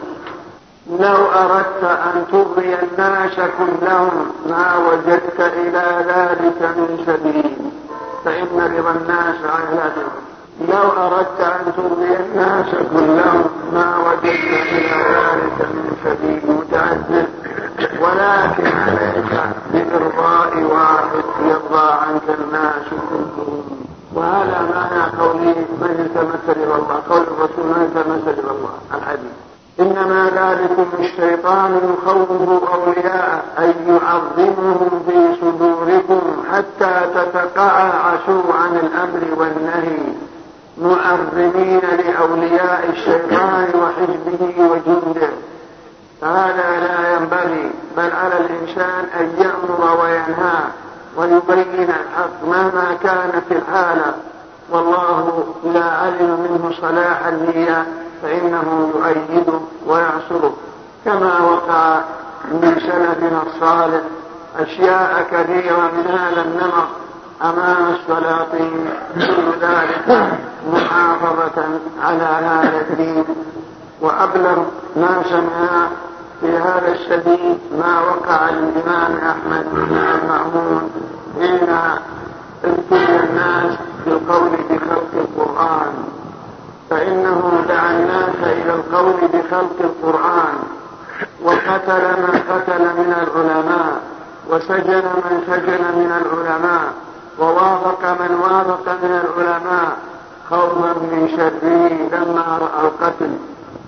لو 0.99 1.25
أردت 1.25 1.83
أن 1.83 2.25
تغري 2.31 2.77
الناس 2.83 3.35
كلهم 3.35 4.31
ما 4.49 4.77
وجدت 4.77 5.39
إلى 5.39 6.05
ذلك 6.07 6.61
من 6.77 7.03
سبيل 7.05 7.53
فإن 8.25 8.75
رضا 8.77 8.91
الناس 8.91 9.35
على 9.45 9.91
لو 10.69 11.03
أردت 11.03 11.41
أن 11.41 11.73
تغري 11.77 12.17
الناس 12.19 12.69
كلهم 12.93 13.45
ما 13.73 13.97
وجدت 13.97 14.51
إلى 14.71 15.03
ذلك 15.13 15.59
من 15.61 15.95
سبيل 16.03 16.55
متعدد. 16.55 17.40
ولكن 18.01 18.71
بإرضاء 19.73 20.63
واحد 20.63 21.23
يرضى 21.49 21.91
عنك 21.91 22.39
الناس 22.39 22.85
كلهم 23.09 23.63
وهذا 24.15 24.59
معنى 24.75 25.03
قوله 25.19 25.55
من 25.81 25.95
التمس 25.99 26.57
الله 26.57 27.01
قول 27.09 27.21
الرسول 27.21 27.65
من 27.65 27.81
التمس 27.81 28.39
الله 28.39 28.69
الحديث. 28.93 29.31
إنما 29.79 30.29
ذلكم 30.35 30.85
الشيطان 30.99 31.71
يخوف 31.93 32.29
أولياء 32.73 33.45
أن 33.57 33.73
يعظمهم 33.87 35.03
في 35.07 35.35
صدوركم 35.41 36.21
حتى 36.51 37.01
تتقاعسوا 37.15 38.53
عن 38.61 38.75
الأمر 38.75 39.21
والنهي. 39.37 39.99
معظمين 40.81 41.81
لأولياء 41.81 42.89
الشيطان 42.89 43.67
وحزبه 43.81 44.53
وجنده. 44.71 45.29
فهذا 46.21 46.79
لا 46.79 47.15
ينبغي 47.15 47.71
بل 47.97 48.11
على 48.11 48.37
الإنسان 48.37 49.05
أن 49.19 49.33
يأمر 49.37 50.01
وينهى 50.01 50.59
ويبين 51.17 51.89
الحق 51.89 52.45
مهما 52.47 52.97
كانت 53.03 53.51
الحالة. 53.51 54.13
والله 54.69 55.43
إذا 55.65 55.83
علم 55.83 56.47
منه 56.49 56.71
صلاح 56.81 57.25
النية 57.25 57.85
فإنه 58.21 58.91
يؤيده 58.95 59.59
ويعصره. 59.87 60.53
كما 61.05 61.39
وقع 61.39 62.01
من 62.51 62.75
سلفنا 62.75 63.41
الصالح 63.47 64.01
أشياء 64.59 65.27
كثيرة 65.31 65.91
من 65.97 66.07
هذا 66.07 66.41
النمط 66.41 66.87
أمام 67.41 67.93
السلاطين. 67.93 68.89
كل 69.15 69.59
ذلك 69.61 70.31
محافظة 70.73 71.63
على 72.03 72.23
هذا 72.23 72.85
الدين. 72.89 73.25
وأبلغ 74.01 74.63
ما 74.95 75.23
سمعنا 75.29 75.87
في 76.41 76.57
هذا 76.57 76.87
السبيل 76.93 77.57
ما 77.79 77.99
وقع 77.99 78.49
للإمام 78.49 79.17
أحمد 79.17 79.65
بن 79.73 79.97
المأمون 79.97 80.89
حين 81.39 81.69
ابتلي 82.63 83.19
الناس 83.19 83.77
بالقول 84.05 84.49
بخلق 84.69 85.11
القرآن. 85.13 85.93
فإنه 86.89 87.63
دعا 87.67 87.91
الناس 87.91 88.35
إلى 88.43 88.73
القول 88.73 89.13
بخلق 89.33 89.75
القرآن 89.79 90.55
وقتل 91.43 92.21
من 92.21 92.43
قتل 92.49 92.83
من 92.83 93.15
العلماء 93.23 94.01
وسجن 94.49 95.03
من 95.05 95.43
سجن 95.47 95.83
من 95.99 96.11
العلماء 96.21 96.93
ووافق 97.39 98.21
من 98.21 98.35
وافق 98.35 98.87
من 99.03 99.21
العلماء. 99.23 99.97
خوفا 100.49 100.93
من 100.93 101.29
شره 101.37 102.17
لما 102.17 102.57
رأى 102.61 102.87
القتل 102.87 103.31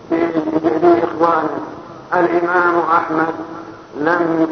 في 0.10 1.04
إخوانه. 1.04 1.60
الإمام 2.20 2.80
أحمد 2.98 3.34
لم 3.98 4.48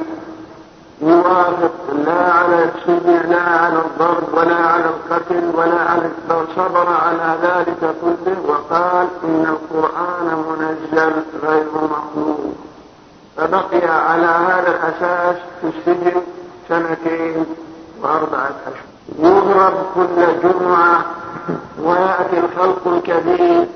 يوافق 1.01 1.71
لا 2.05 2.33
على 2.33 2.63
السجن 2.63 3.29
لا 3.29 3.41
على 3.41 3.79
الضرب 3.79 4.23
ولا 4.33 4.55
على 4.55 4.85
القتل 4.85 5.51
ولا 5.55 5.81
على 5.81 6.09
بل 6.29 6.45
صبر 6.55 6.87
على 6.89 7.37
ذلك 7.43 7.95
كله 8.01 8.35
وقال 8.47 9.07
إن 9.23 9.45
القرآن 9.45 10.43
منزل 10.49 11.13
غير 11.43 11.65
مخلوق. 11.73 12.53
فبقي 13.37 13.87
على 13.87 14.25
هذا 14.25 14.67
الأساس 14.67 15.35
في 15.61 15.67
السجن 15.67 16.21
سنتين 16.69 17.45
وأربعة 18.03 18.51
أشهر 18.67 18.91
يضرب 19.19 19.73
كل 19.95 20.49
جمعة 20.49 21.05
ويأتي 21.83 22.39
الخلق 22.39 22.87
الكبير 22.87 23.67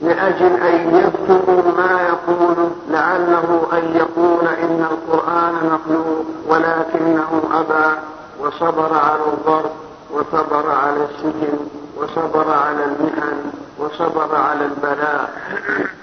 لأجل 0.00 0.52
أن 0.52 0.96
يكتبوا 0.96 1.62
ما 1.76 2.00
يقول 2.08 2.70
لعله 2.90 3.68
أن 3.72 3.96
يقول 3.96 4.46
إن 4.48 4.86
القرآن 4.90 5.54
مخلوق 5.54 6.24
ولكنه 6.48 7.42
أبى 7.52 7.96
وصبر 8.40 8.94
على 8.94 9.22
الضرب 9.32 9.70
وصبر 10.10 10.70
على 10.70 11.04
السجن 11.04 11.58
وصبر 11.96 12.50
على 12.50 12.84
المحن 12.84 13.52
وصبر 13.78 14.36
على 14.36 14.64
البلاء. 14.64 15.30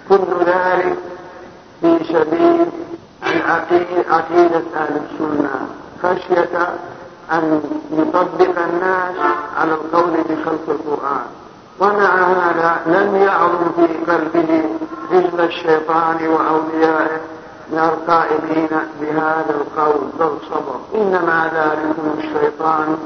كل 0.09 0.45
ذلك 0.45 0.97
في 1.81 2.13
سبيل 2.13 2.65
عقيدة 4.09 4.63
أهل 4.75 5.01
السنة. 5.05 5.67
خشية 6.03 6.67
أن 7.31 7.61
يطبق 7.91 8.59
الناس 8.59 9.15
على 9.57 9.71
القول 9.71 10.11
بخلق 10.29 10.69
القرآن. 10.69 11.25
ومع 11.79 12.15
هذا 12.15 12.81
لم 12.85 13.15
يعظم 13.15 13.71
في 13.75 14.11
قلبه 14.11 14.63
حزب 15.11 15.39
الشيطان 15.39 16.27
وأوليائه 16.27 17.19
من 17.71 17.79
القائلين 17.79 18.69
بهذا 19.01 19.55
القول. 19.61 20.09
بل 20.19 20.37
صبر. 20.49 20.75
إنما 20.95 21.51
ذلكم 21.53 22.19
الشيطان 22.19 22.97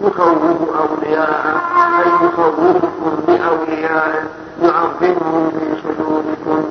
يخوف 0.00 0.76
أولياءه 0.78 1.60
أي 1.98 2.26
يخوفكم 2.26 3.16
بأوليائه 3.26 4.22
يعظمهم 4.62 5.50
في 5.50 5.82
صدوركم 5.82 6.64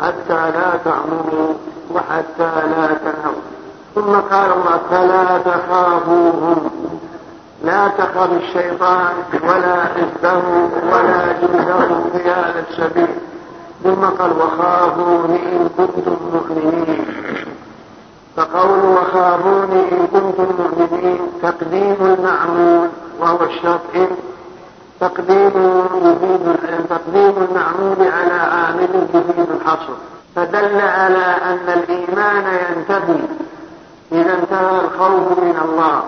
حتى 0.00 0.50
لا 0.50 0.76
تعمروا 0.84 1.54
وحتى 1.94 2.66
لا 2.66 2.86
تنهوا. 2.86 3.40
ثم 3.94 4.34
قال 4.34 4.52
الله 4.52 4.80
فلا 4.90 5.38
تخافوهم. 5.38 6.70
لا 7.64 7.88
تخف 7.88 8.32
الشيطان 8.32 9.12
ولا 9.42 9.84
حزبه 9.84 10.42
ولا 10.92 11.32
جنده 11.32 11.88
في 12.12 12.30
هذا 12.30 12.64
السبيل. 12.70 13.08
ثم 13.84 14.04
قال 14.04 14.32
وخافوني 14.32 15.36
إن 15.36 15.68
كنتم 15.76 16.16
مؤمنين. 16.32 17.04
فقول 18.36 18.84
وخافوني 18.84 19.80
إن 19.92 20.06
كنتم 20.12 20.48
مؤمنين 20.58 21.20
تقديم 21.42 21.96
المعمول 22.00 22.88
وهو 23.20 23.44
الشرط 23.44 23.80
تقديم 25.00 25.52
تقديم 26.90 27.34
المعمول 27.50 28.08
على 28.12 28.40
عامل 28.40 28.88
يفيد 29.14 29.46
الحصر. 29.60 29.92
فدل 30.36 30.80
على 30.80 31.26
أن 31.50 31.66
الإيمان 31.68 32.44
ينتهي 32.44 33.20
إذا 34.12 34.34
انتهى 34.34 34.80
الخوف 34.84 35.38
من 35.38 35.58
الله. 35.64 36.02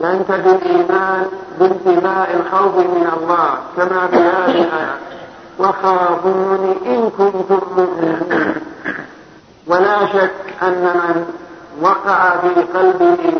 ينتهي 0.00 0.56
الإيمان 0.56 1.26
بانتهاء 1.58 2.36
الخوف 2.36 2.76
من 2.76 3.10
الله 3.16 3.50
كما 3.76 4.06
في 4.06 4.16
هذه 4.16 4.62
الآية. 4.64 4.96
وخافوني 5.58 6.72
إن 6.86 7.10
كنتم 7.10 7.60
مؤمنين. 7.76 8.54
ولا 9.66 10.06
شك 10.06 10.32
أن 10.62 10.82
من 10.82 11.24
وقع 11.82 12.36
في 12.36 12.60
قلبه 12.78 13.32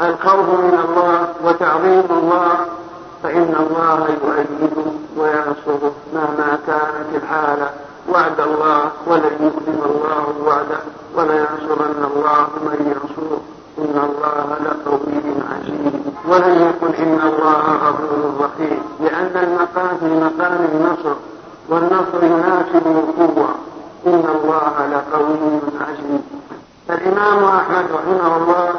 الخوف 0.00 0.48
من 0.48 0.78
الله 0.84 1.28
وتعظيم 1.44 2.04
الله 2.10 2.56
فإن 3.22 3.54
الله 3.60 4.08
يؤيده 4.08 4.90
وينصره 5.16 5.92
مهما 6.14 6.58
كانت 6.66 7.22
الحالة 7.22 7.70
وعد 8.08 8.40
الله 8.40 8.90
ولن 9.06 9.34
يخلف 9.40 9.84
الله 9.86 10.34
وعده 10.46 10.80
ولينصرن 11.14 12.04
الله 12.14 12.46
من 12.62 12.94
ينصره. 12.94 13.40
إن 13.78 13.96
الله 14.08 14.56
لقوي 14.64 15.22
عزيز 15.52 15.92
ولن 16.28 16.60
يقل 16.60 16.94
إن 16.94 17.20
الله 17.22 17.64
غفور 17.84 18.32
رحيم. 18.40 18.78
لأن 19.00 19.32
المقام 19.42 19.96
في 20.00 20.06
مقام 20.06 20.68
النصر 20.72 21.14
والنصر 21.68 22.24
يناسب 22.24 22.86
القوة. 22.86 23.48
إن 24.06 24.24
الله 24.34 24.86
لقوي 24.86 25.60
عزيز. 25.80 26.20
الإمام 26.90 27.44
أحمد 27.44 27.84
رحمه 27.92 28.36
الله 28.36 28.70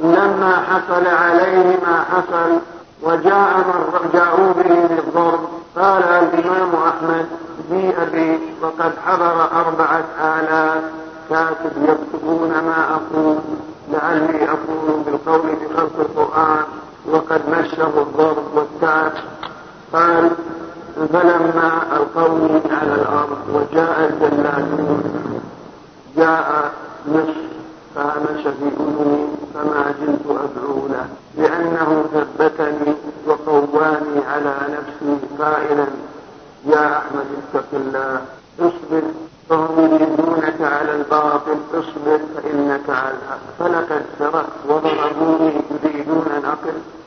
لما 0.00 0.56
حصل 0.56 1.06
عليه 1.06 1.78
ما 1.86 2.04
حصل 2.12 2.58
وجاء 3.02 3.56
من 3.56 4.10
جاءوا 4.12 4.52
به 4.52 4.94
للضرب 4.94 5.40
قال 5.76 6.02
الإمام 6.02 6.70
أحمد 6.88 7.26
بي 7.70 8.38
وقد 8.62 8.92
حضر 9.06 9.48
أربعة 9.52 10.04
آلاف 10.20 10.82
كاتب 11.30 11.72
يكتبون 11.82 12.50
ما 12.50 12.84
أقول. 12.94 13.38
لعلي 13.92 14.44
أكون 14.44 15.02
بالقول 15.06 15.56
بخلق 15.56 16.00
القرآن 16.00 16.64
وقد 17.06 17.40
مشه 17.48 17.86
الضرب 17.86 18.44
والتعب. 18.54 19.12
قال 19.92 20.30
فلما 21.12 21.82
ألقوني 21.96 22.60
على 22.70 22.94
الأرض 22.94 23.38
وجاء 23.54 24.10
الجلادون 24.12 25.02
جاء 26.16 26.72
نصف 27.08 27.36
فهمش 27.94 28.42
في 28.42 28.66
أذني 28.80 29.26
فما 29.54 29.94
زلت 30.00 30.26
أدعو 30.26 30.86
له 30.88 31.06
لأنه 31.36 32.04
ثبتني 32.12 32.94
وقواني 33.26 34.24
على 34.32 34.54
نفسي 34.68 35.18
قائلا 35.38 35.86
يا 36.66 36.98
أحمد 36.98 37.26
اتق 37.54 37.66
الله 37.72 38.20
اصبر. 38.60 39.02
فهم 39.50 39.78
يريدونك 39.78 40.60
على 40.60 40.92
الباطل 40.94 41.58
اصبر 41.74 42.20
فإنك 42.36 42.90
على 42.90 43.16
فلقد 43.58 44.02
سرقت 44.18 44.46
وضربوني 44.68 45.52
يريدون 45.84 46.24
أن 46.36 46.56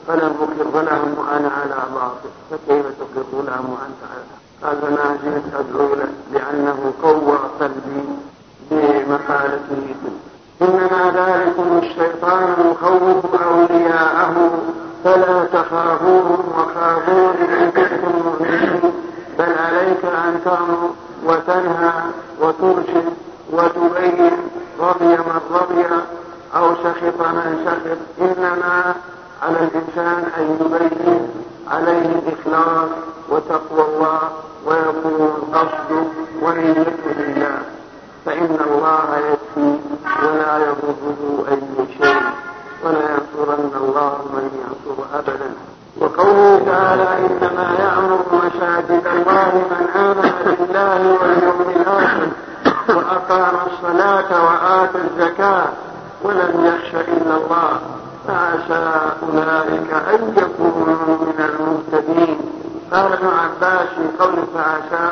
فلم 0.08 0.34
أقر 0.40 0.82
لهم 0.82 1.14
وأنا 1.18 1.48
على 1.48 1.76
باطل. 1.94 2.30
فكيف 2.50 2.86
تقر 2.86 3.42
لهم 3.42 3.66
وأنت 3.74 4.00
على 4.12 4.24
قال 4.62 4.76
فما 4.80 5.16
زلت 5.24 5.54
أدعو 5.54 5.94
له 5.94 6.08
لأنه 6.32 6.92
قوى 7.02 7.38
قلبي 7.60 8.04
بمقالته 8.70 9.94
إنما 10.62 11.12
ذلكم 11.16 11.78
الشيطان 11.82 12.54
يخوف 12.70 13.42
أولياءه. 13.42 14.50
فلا 15.04 15.44
تخافوهم 15.44 16.44
وخافون 16.58 17.34
إن 17.36 17.70
كنتم 17.70 18.12
مؤمنين. 18.24 18.92
بل 19.38 19.52
عليك 19.58 20.04
أن 20.04 20.40
تأمر 20.44 20.90
وتنهى 21.24 21.92
وترشد 22.40 23.12
وتبين 23.52 24.32
رضي 24.80 25.04
من 25.04 25.40
رضي 25.50 25.86
أو 26.56 26.74
سخط 26.74 27.20
من 27.20 27.64
سخط. 27.64 27.98
إنما 28.20 28.94
على 29.42 29.58
الإنسان 29.58 30.24
أن 30.38 30.58
يبين 30.60 31.28
عليه 31.70 32.06
الإخلاص 32.18 32.90
وتقوى 33.28 33.82
الله 33.82 34.20
ويكون 34.66 35.32
القصد 35.36 36.06
ونيته 36.42 37.06
لله 37.18 37.58
فإن 38.26 38.58
الله 38.70 39.16
يكفي 39.16 39.78
ولا 40.22 40.58
يضره 40.58 41.44
أي 41.48 41.86
شيء. 41.98 42.22
ولا 42.84 42.98
ينصرن 42.98 43.70
الله 43.76 44.18
من 44.34 44.50
ينصر 44.64 45.18
أبدا. 45.18 45.50
وقوله 46.00 46.62
تعالى 46.66 47.08
إنما 47.26 47.74
يعمر 47.78 48.20
مساجد 48.32 49.06
الله 49.06 49.64
من 49.70 49.88
آمن 49.96 50.30
بالله 50.58 51.18
واليوم 51.20 51.60
الآخر 51.76 52.28
وأقام 52.88 53.54
الصلاة 53.66 54.44
وآتى 54.44 54.98
الزكاة 54.98 55.64
ولم 56.22 56.64
يخش 56.64 56.94
إلا 56.94 57.36
الله. 57.36 57.78
فعسى 58.28 59.00
أولئك 59.22 59.90
أن 59.92 60.34
يكونوا 60.36 61.16
من 61.20 61.38
المهتدين. 61.38 62.38
قال 62.92 63.12
ابن 63.12 63.26
عباس 63.26 63.88
في 63.88 64.24
قول 64.24 64.36
فعسى 64.54 65.10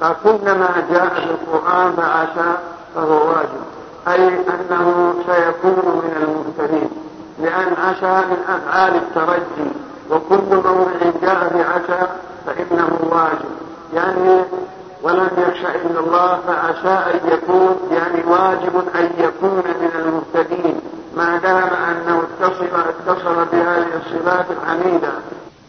فكلما 0.00 0.70
جاء 0.90 1.08
في 1.14 1.30
القرآن 1.30 1.92
فعسى 1.92 2.56
فهو 2.94 3.28
واجب. 3.28 3.64
أي 4.08 4.28
أنه 4.28 5.14
سيكون 5.26 6.02
من 6.04 6.12
المهتدين. 6.22 6.90
لأن 7.38 7.74
عسى 7.86 8.26
من 8.26 8.38
أفعال 8.48 8.94
الترجي. 8.94 9.70
وكل 10.10 10.56
موضع 10.56 10.90
جاء 11.22 11.52
بعسى 11.54 12.06
فإنه 12.46 12.98
واجب. 13.10 13.50
يعني 13.94 14.42
ولم 15.02 15.28
يخشى 15.38 15.66
إلا 15.66 16.00
الله 16.00 16.38
فعسى 16.46 17.10
أن 17.14 17.30
يكون 17.32 17.76
يعني 17.90 18.24
واجب 18.26 18.82
أن 18.94 19.10
يكون 19.18 19.62
من 19.80 19.90
المهتدين. 19.94 20.80
ما 21.16 21.38
دام 21.38 21.70
أنه 21.90 22.22
اتصل 22.22 22.66
اتصل 22.88 23.44
بهذه 23.52 23.86
الصفات 23.96 24.46
الحميدة 24.50 25.12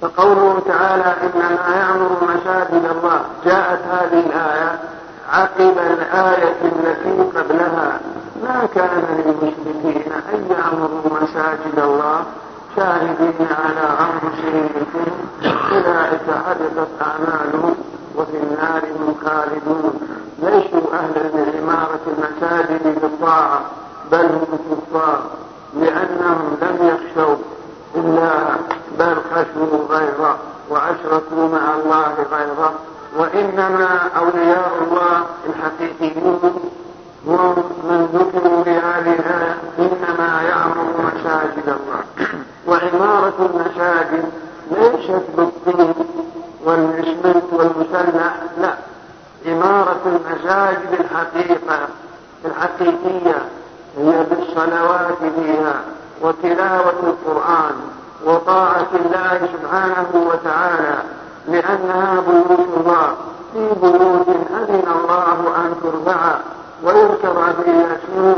فقوله 0.01 0.61
تعالى 0.67 1.13
إنما 1.23 1.75
يعمر 1.75 2.09
مساجد 2.21 2.85
الله. 2.91 3.21
جاءت 3.45 3.79
هذه 3.91 4.19
الآية 4.19 4.79
عقب 5.31 5.77
الآية 5.77 6.55
التي 6.61 7.37
قبلها. 7.39 7.99
ما 8.43 8.67
كان 8.75 9.03
للمشركين 9.25 10.11
أن 10.33 10.47
يعمروا 10.51 11.21
مساجد 11.21 11.79
الله 11.79 12.23
شاهدين 12.75 13.47
على 13.51 13.87
أنفسهم 14.05 14.69
أولئك 15.71 16.27
حدثت 16.45 16.87
أعمالهم 17.01 17.75
وفي 18.15 18.37
النار 18.37 18.81
هم 18.99 19.15
خالدون. 19.25 19.99
ليسوا 20.39 20.93
أهلا 20.93 21.41
لعمارة 21.41 21.99
المساجد 22.07 22.99
بالطاعة 23.01 23.61
بل 24.11 24.25
هم 24.25 24.59
كفار 24.71 25.21
لأنهم 25.79 26.57
لم 26.61 26.77
يخشوا 26.81 27.35
الله 27.95 28.55
بل 28.99 29.15
خشوا 29.31 29.97
غيره 29.97 30.37
وأشركوا 30.69 31.47
مع 31.47 31.75
الله 31.75 32.13
غيره. 32.31 32.73
وإنما 33.17 34.09
أولياء 34.17 34.71
الله 34.81 35.23
الحقيقيون 35.49 36.69
من 37.25 38.09
ذكروا 38.13 38.61
الآية 38.61 39.57
إنما 39.79 40.41
يعمر 40.41 40.85
مساجد 40.97 41.67
الله 41.67 42.29
وعمارة 42.67 43.33
المساجد 43.39 44.25
ليست 44.71 45.23
بالطين 45.37 45.93
والإسمنت 46.65 47.53
والمسلح 47.53 48.35
لا 48.61 48.73
عمارة 49.45 50.01
المساجد 50.05 50.99
الحقيقة 50.99 51.87
الحقيقية 52.45 53.41
هي 53.97 54.25
بالصلوات 54.29 55.17
فيها 55.35 55.81
وتلاوة 56.21 56.93
القرآن 57.03 57.75
وطاعة 58.25 58.87
الله 58.93 59.39
سبحانه 59.53 60.27
وتعالى 60.29 60.97
لأنها 61.47 62.21
بيوت 62.27 62.67
الله 62.77 63.13
في 63.53 63.67
بيوت 63.81 64.27
أذن 64.29 64.83
الله 64.95 65.55
أن 65.57 65.75
ترفع 65.83 66.35
ويذكر 66.83 67.53
فيها 67.63 67.97
اسمه 67.97 68.35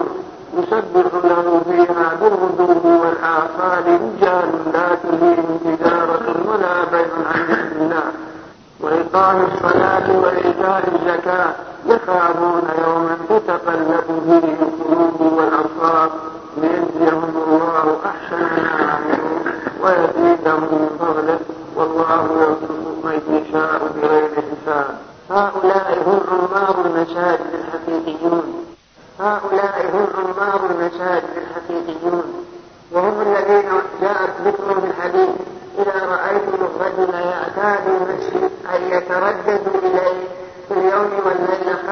يسبح 0.58 1.14
له 1.24 1.62
فيها 1.70 2.12
بالغدو 2.22 3.02
والآصال 3.02 3.84
رجال 3.86 4.50
لا 4.74 4.88
تلهيهم 5.04 5.60
تجارة 5.66 6.36
ولا 6.48 6.84
بيع 6.92 7.08
عن 7.34 7.42
ذكر 7.50 7.82
الله 7.82 8.04
وإقام 8.82 9.48
الصلاة 9.52 10.20
وإيتاء 10.24 10.84
الزكاة 10.96 11.50
يخافون 11.86 12.62
يوما 12.88 13.18
تتقلب 13.30 14.04
فيه 14.26 14.66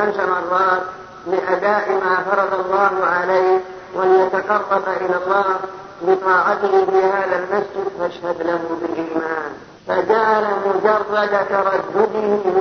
خمس 0.05 0.15
مرات 0.29 0.81
لأداء 1.27 1.91
ما 1.91 2.17
فرض 2.31 2.65
الله 2.65 3.05
عليه 3.05 3.59
وليتقرب 3.95 4.83
إلى 5.01 5.15
الله 5.25 5.45
بطاعته 6.01 6.85
في 6.85 7.03
هذا 7.03 7.35
المسجد 7.35 7.87
فاشهد 7.99 8.41
له 8.41 8.59
بالإيمان. 8.81 9.51
فجعل 9.87 10.45
مجرد 10.65 11.47
تردده 11.49 12.54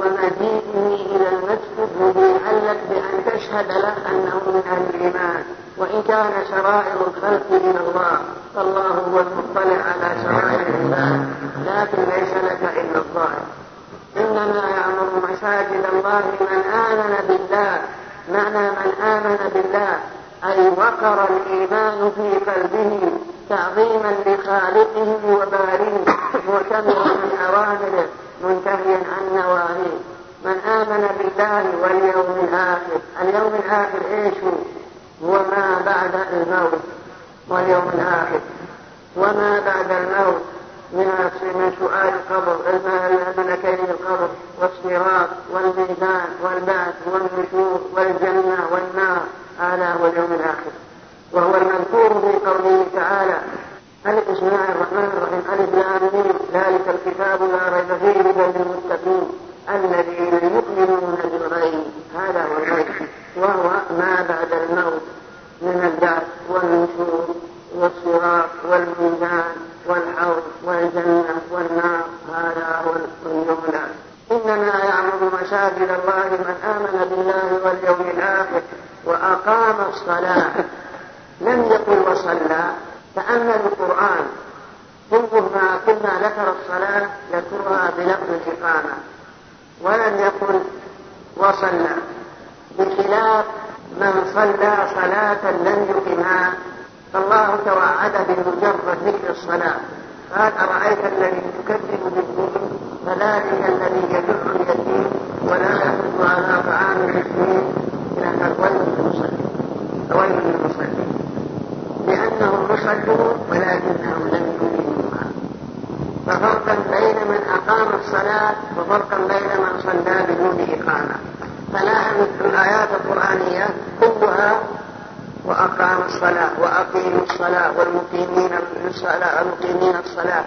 الصلاة 128.95 129.43
المقيمين 129.43 129.97
الصلاة 129.97 130.45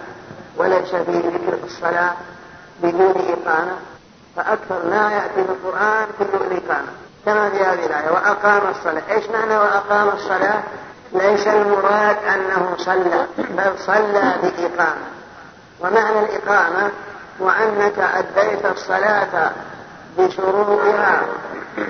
وليس 0.56 0.88
في 0.88 1.18
ذكر 1.18 1.58
الصلاة 1.64 2.12
بدون 2.82 3.14
إقامة 3.28 3.76
فأكثر 4.36 4.86
ما 4.90 5.12
يأتي 5.12 5.44
في 5.46 5.52
القرآن 5.52 6.06
كله 6.18 6.46
الإقامة. 6.46 6.88
كما 7.26 7.50
في 7.50 7.56
هذه 7.56 7.86
الآية 7.86 8.10
وأقام 8.10 8.60
الصلاة. 8.70 9.02
إيش 9.10 9.24
معنى 9.30 9.56
وأقام 9.56 10.08
الصلاة؟ 10.08 10.62
ليس 11.12 11.46
المراد 11.46 12.16
أنه 12.34 12.74
صلى 12.78 13.26
بل 13.38 13.78
صلى 13.78 14.34
بإقامة. 14.42 15.06
ومعنى 15.80 16.18
الإقامة 16.18 16.90
وأنك 17.40 17.98
أديت 17.98 18.66
الصلاة 18.66 19.52
بشروطها 20.18 21.20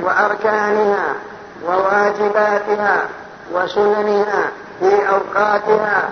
وأركانها 0.03 1.15
وواجباتها 1.67 3.03
وسننها 3.53 4.51
في 4.81 5.09
أوقاتها 5.09 6.09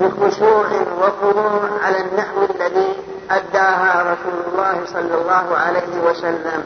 بخشوع 0.00 0.66
وخضوع 1.00 1.60
على 1.84 2.00
النحو 2.00 2.44
الذي 2.50 2.96
أداها 3.30 4.02
رسول 4.02 4.40
الله 4.52 4.80
صلى 4.86 5.14
الله 5.14 5.56
عليه 5.58 6.10
وسلم. 6.10 6.64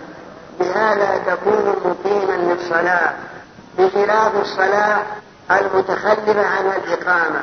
بهذا 0.61 1.19
تكون 1.27 1.77
مقيما 1.85 2.33
للصلاة 2.33 3.13
بخلاف 3.79 4.33
الصلاة 4.41 5.03
المتخلفة 5.51 6.47
عن 6.47 6.67
الإقامة. 6.67 7.43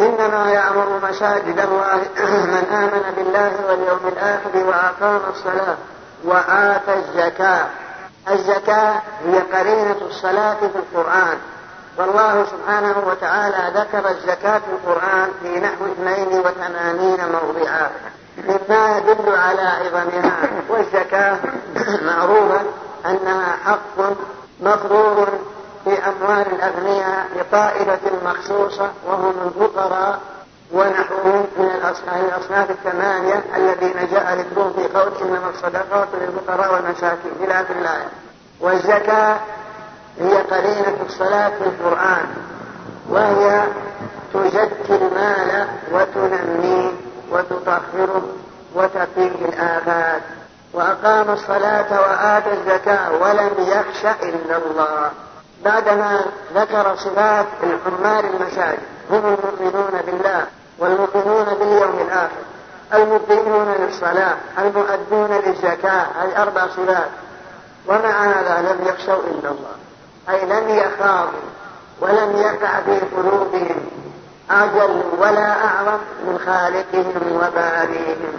إنما 0.00 0.50
يأمر 0.50 1.00
مساجد 1.10 1.58
الله 1.58 1.96
من 2.54 2.64
آمن 2.72 3.14
بالله 3.16 3.52
واليوم 3.68 4.00
الآخر 4.06 4.66
وأقام 4.66 5.20
الصلاة 5.30 5.76
وآتى 6.24 6.94
الزكاة. 6.94 7.66
الزكاة 8.30 8.94
هي 9.26 9.38
قرينة 9.38 9.96
الصلاة 10.10 10.54
في 10.54 10.78
القرآن. 10.78 11.38
والله 12.00 12.44
سبحانه 12.44 12.94
وتعالى 13.06 13.80
ذكر 13.80 14.10
الزكاة 14.10 14.58
في 14.58 14.72
القرآن 14.72 15.28
في 15.42 15.60
نحو 15.60 15.86
82 15.86 17.18
موضعا. 17.32 17.90
مما 18.38 18.96
يدل 18.98 19.34
على 19.34 19.62
عظمها. 19.62 20.36
والزكاة 20.68 21.38
معروفة 22.02 22.60
أنها 23.06 23.56
حق 23.64 24.14
مفروض 24.60 25.28
في 25.84 25.90
أموال 25.90 26.46
الأغنياء 26.52 27.26
لطائفة 27.36 28.00
مخصوصة 28.24 28.90
وهم 29.06 29.34
الفقراء 29.46 30.18
ونحوهم 30.72 31.46
من 31.58 31.70
الأصناف 31.74 32.70
الثمانية 32.70 33.44
الذين 33.56 34.08
جاء 34.12 34.34
ذكرهم 34.34 34.72
في 34.72 34.98
قول 34.98 35.12
إنما 35.22 35.50
الصدقات 35.54 36.08
للفقراء 36.20 36.74
والمساكين. 36.74 37.32
إلى 37.40 37.52
آخر 37.52 37.74
الآية. 37.80 38.08
والزكاة 38.60 39.36
هي 40.20 40.36
قرينة 40.36 40.96
الصلاة 41.06 41.48
في 41.48 41.64
القرآن 41.64 42.26
وهي 43.08 43.64
تزكي 44.34 44.94
المال 44.96 45.66
وتنميه 45.92 46.90
وتطهره 47.30 48.22
وتقيه 48.74 49.44
الآفات. 49.48 50.22
وأقام 50.72 51.30
الصلاة 51.30 52.00
وآتى 52.00 52.52
الزكاة 52.52 53.12
ولم 53.12 53.50
يخش 53.58 54.04
إلا 54.22 54.56
الله. 54.56 55.10
بعدما 55.64 56.20
ذكر 56.54 56.96
صفات 56.96 57.46
الحمار 57.62 58.24
المساجد 58.24 58.78
هم 59.10 59.18
المؤمنون 59.18 60.00
بالله 60.06 60.44
والمؤمنون 60.78 61.44
باليوم 61.44 61.98
الآخر 62.06 62.42
المقيمون 62.94 63.74
للصلاة 63.78 64.36
المؤدون 64.58 65.40
للزكاة 65.46 66.06
هذه 66.22 66.42
أربع 66.42 66.66
صفات. 66.66 67.08
ومع 67.88 68.24
هذا 68.24 68.72
لم 68.72 68.88
يخشوا 68.88 69.22
إلا 69.22 69.50
الله. 69.50 69.89
أي 70.30 70.46
لم 70.46 70.68
يخافوا 70.68 71.50
ولم 72.00 72.36
يقع 72.36 72.80
في 72.80 73.00
قلوبهم 73.16 73.76
أجل 74.50 75.02
ولا 75.18 75.64
أعظم 75.64 75.98
من 76.26 76.38
خالقهم 76.46 77.36
وباريهم. 77.36 78.32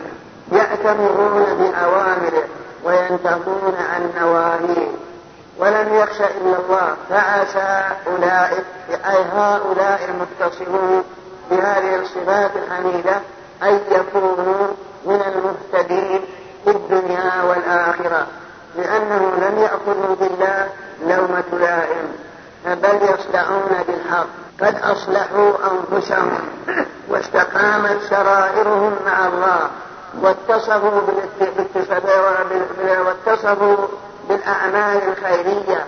يأتمرون 0.51 1.43
بأوامره 1.43 2.43
وينتهون 2.83 3.75
عن 3.93 4.11
نواهيه 4.21 4.87
ولم 5.57 5.95
يخش 5.95 6.21
إلا 6.21 6.57
الله. 6.59 6.95
فعسى 7.09 7.83
أولئك 8.07 8.65
أي 8.89 9.23
هؤلاء 9.35 10.09
المتصفون 10.09 11.03
بهذه 11.51 11.95
الصفات 11.95 12.51
الحميدة 12.55 13.15
أن 13.63 13.79
يكونوا 13.91 14.67
من 15.05 15.21
المهتدين 15.21 16.21
في 16.65 16.71
الدنيا 16.71 17.43
والآخرة. 17.43 18.27
لأنه 18.75 19.31
لم 19.37 19.59
يأخذوا 19.59 20.15
بالله 20.15 20.69
لومة 21.05 21.59
لائم 21.59 22.13
بل 22.65 22.99
يصدعون 23.01 23.83
بالحق. 23.87 24.27
قد 24.61 24.75
أصلحوا 24.83 25.51
أنفسهم 25.71 26.39
واستقامت 27.09 28.01
سرائرهم 28.09 28.95
مع 29.05 29.27
الله 29.27 29.69
واتصفوا 30.21 31.01
واتصفوا 33.05 33.77
بالأعمال 34.29 35.01
الخيرية 35.07 35.85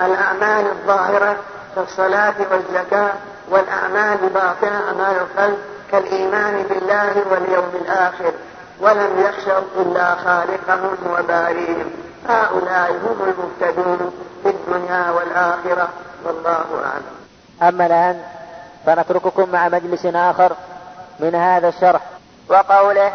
الأعمال 0.00 0.66
الظاهرة 0.66 1.36
كالصلاة 1.76 2.34
والزكاة 2.50 3.12
والأعمال 3.50 4.18
الباطنة 4.24 4.82
أعمال 4.88 5.16
القلب 5.16 5.58
كالإيمان 5.92 6.62
بالله 6.62 7.22
واليوم 7.30 7.70
الآخر. 7.74 8.32
ولم 8.80 9.10
يخشوا 9.18 9.60
إلا 9.76 10.14
خالقهم 10.14 10.96
وباريهم. 11.10 12.03
هؤلاء 12.28 12.90
هم 12.90 13.16
المهتدون 13.22 14.12
في 14.42 14.48
الدنيا 14.48 15.10
والآخرة 15.10 15.88
والله 16.24 16.64
أعلم. 16.84 17.16
أما 17.62 17.86
الآن 17.86 18.22
فنترككم 18.86 19.48
مع 19.48 19.68
مجلس 19.68 20.06
آخر 20.06 20.52
من 21.20 21.34
هذا 21.34 21.68
الشرح. 21.68 22.00
وقوله 22.48 23.12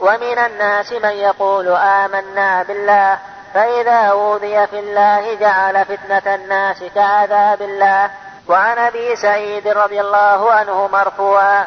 ومن 0.00 0.38
الناس 0.38 0.92
من 0.92 1.10
يقول 1.10 1.68
آمنا 1.68 2.62
بالله 2.62 3.18
فإذا 3.54 3.92
أوذي 3.92 4.66
في 4.66 4.78
الله 4.78 5.34
جعل 5.34 5.84
فتنة 5.84 6.34
الناس 6.34 6.84
كعذاب 6.94 7.62
الله. 7.62 8.10
وعن 8.48 8.78
أبي 8.78 9.16
سعيد 9.16 9.68
رضي 9.68 10.00
الله 10.00 10.52
عنه 10.52 10.88
مرفوعا 10.92 11.66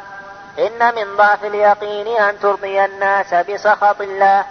إن 0.60 0.96
من 0.96 1.18
ضعف 1.18 1.44
اليقين 1.44 2.08
أن 2.22 2.40
ترضي 2.40 2.86
الناس 2.86 3.34
بسخط 3.34 4.02
الله. 4.02 4.44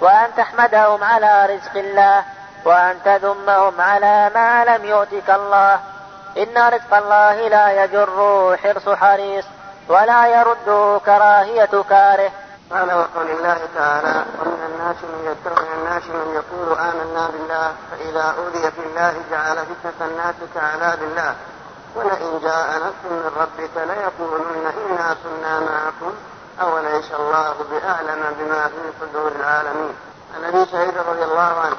وأن 0.00 0.34
تحمدهم 0.36 1.04
على 1.04 1.46
رزق 1.46 1.76
الله 1.76 2.24
وأن 2.64 2.96
تذمهم 3.04 3.80
على 3.80 4.30
ما 4.34 4.64
لم 4.64 4.84
يؤتك 4.84 5.30
الله. 5.30 5.80
إن 6.36 6.58
رزق 6.74 6.94
الله 6.94 7.48
لا 7.48 7.84
يجر 7.84 8.56
حرص 8.62 8.88
حريص 8.88 9.44
ولا 9.88 10.26
يرد 10.26 11.00
كراهية 11.06 11.82
كاره. 11.90 12.30
قال 12.72 12.94
وقول 12.94 13.30
الله 13.30 13.58
تعالى 13.74 14.24
ومن 14.40 14.60
الناس 14.70 14.96
من 15.02 15.20
يتبع 15.30 15.62
من 15.62 15.78
الناس 15.78 16.02
من 16.02 16.34
يقول 16.34 16.78
آمنا 16.78 17.28
بالله 17.32 17.72
فإذا 17.90 18.34
أوذي 18.38 18.70
في 18.70 18.82
الله 18.86 19.14
جعل 19.30 19.56
فتنة 19.56 20.06
الناس 20.06 20.34
كعذاب 20.54 21.02
الله. 21.02 21.34
ولئن 21.94 22.40
جاء 22.42 22.68
نصر 22.76 23.08
من 23.10 23.30
ربك 23.40 23.74
ليقولن 23.76 24.66
إنا 24.66 25.16
كنا 25.24 25.60
معكم. 25.60 26.12
أوليس 26.60 27.12
الله 27.12 27.54
بأعلم 27.70 28.34
بما 28.38 28.68
في 28.68 28.92
صدور 29.00 29.32
العالمين. 29.32 29.94
عن 30.36 30.44
أبي 30.44 30.70
سعيد 30.70 30.98
رضي 30.98 31.24
الله 31.24 31.60
عنه 31.60 31.76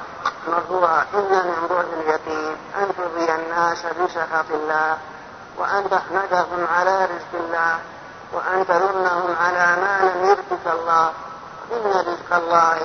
مرفوعا 0.48 1.04
إن 1.14 1.46
من 1.46 1.66
بعد 1.70 1.86
اليقين 2.00 2.56
أن 2.76 2.88
ترضي 2.96 3.34
الناس 3.34 3.86
بسخط 3.86 4.50
الله 4.50 4.98
وأن 5.58 5.90
تحمدهم 5.90 6.66
على 6.76 7.04
رزق 7.04 7.32
الله 7.34 7.78
وأن 8.32 8.66
تذمهم 8.66 9.36
على 9.40 9.76
ما 9.82 10.00
لم 10.00 10.28
يرزق 10.28 10.72
الله. 10.72 11.12
إن 11.72 11.90
رزق 11.90 12.36
الله 12.36 12.78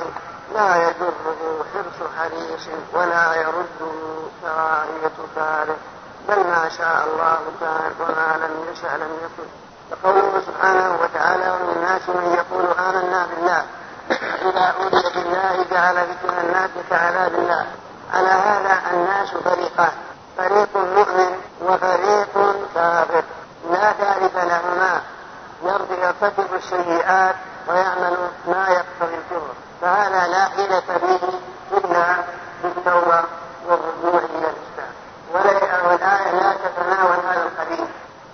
لا 0.53 0.75
يجره 0.75 1.65
حرص 1.73 2.09
حريص 2.17 2.67
ولا 2.93 3.35
يرده 3.35 3.93
كراهية 4.41 5.17
كاره 5.35 5.77
بل 6.27 6.37
ما 6.37 6.69
شاء 6.77 7.07
الله 7.07 7.39
كان 7.59 7.91
وما 7.99 8.45
لم 8.45 8.73
يشاء 8.73 8.95
لم 8.97 9.11
يكن. 9.23 9.64
فقوله 9.91 10.41
سبحانه 10.47 10.97
وتعالى 11.01 11.51
ومن 11.51 11.73
الناس 11.75 12.09
من 12.09 12.33
يقول 12.33 12.65
آمنا 12.79 13.27
بالله. 13.35 13.63
إذا 14.41 14.73
أوذي 14.79 15.09
بالله 15.15 15.65
جعل 15.71 15.95
ذكر 15.95 16.41
الناس 16.41 16.69
كعذاب 16.89 17.33
الله. 17.35 17.65
على 18.13 18.27
هذا 18.27 18.81
الناس 18.93 19.29
فريقان. 19.29 19.91
فريق 20.37 20.77
مؤمن 20.77 21.41
وفريق 21.61 22.55
كافر. 22.75 23.23
لا 23.71 23.91
ثالث 23.91 24.35
لهما. 24.35 25.01
يرتكب 25.63 26.53
السيئات 26.55 27.35
ويعمل 27.67 28.17
ما 28.47 28.67
يقتضي 28.69 29.15
الكفر 29.15 29.53
فهذا 29.81 30.27
لا 30.27 30.45
حيلة 30.45 30.83
به 30.87 31.19
إلا 31.77 32.15
بالتوبة 32.63 33.23
والرجوع 33.67 34.21
إلى 34.35 34.47
الإسلام. 34.53 34.93
والآية 35.33 36.31
لا 36.31 36.53
تتناول 36.53 37.17
هذا 37.29 37.43
القبيل 37.43 37.87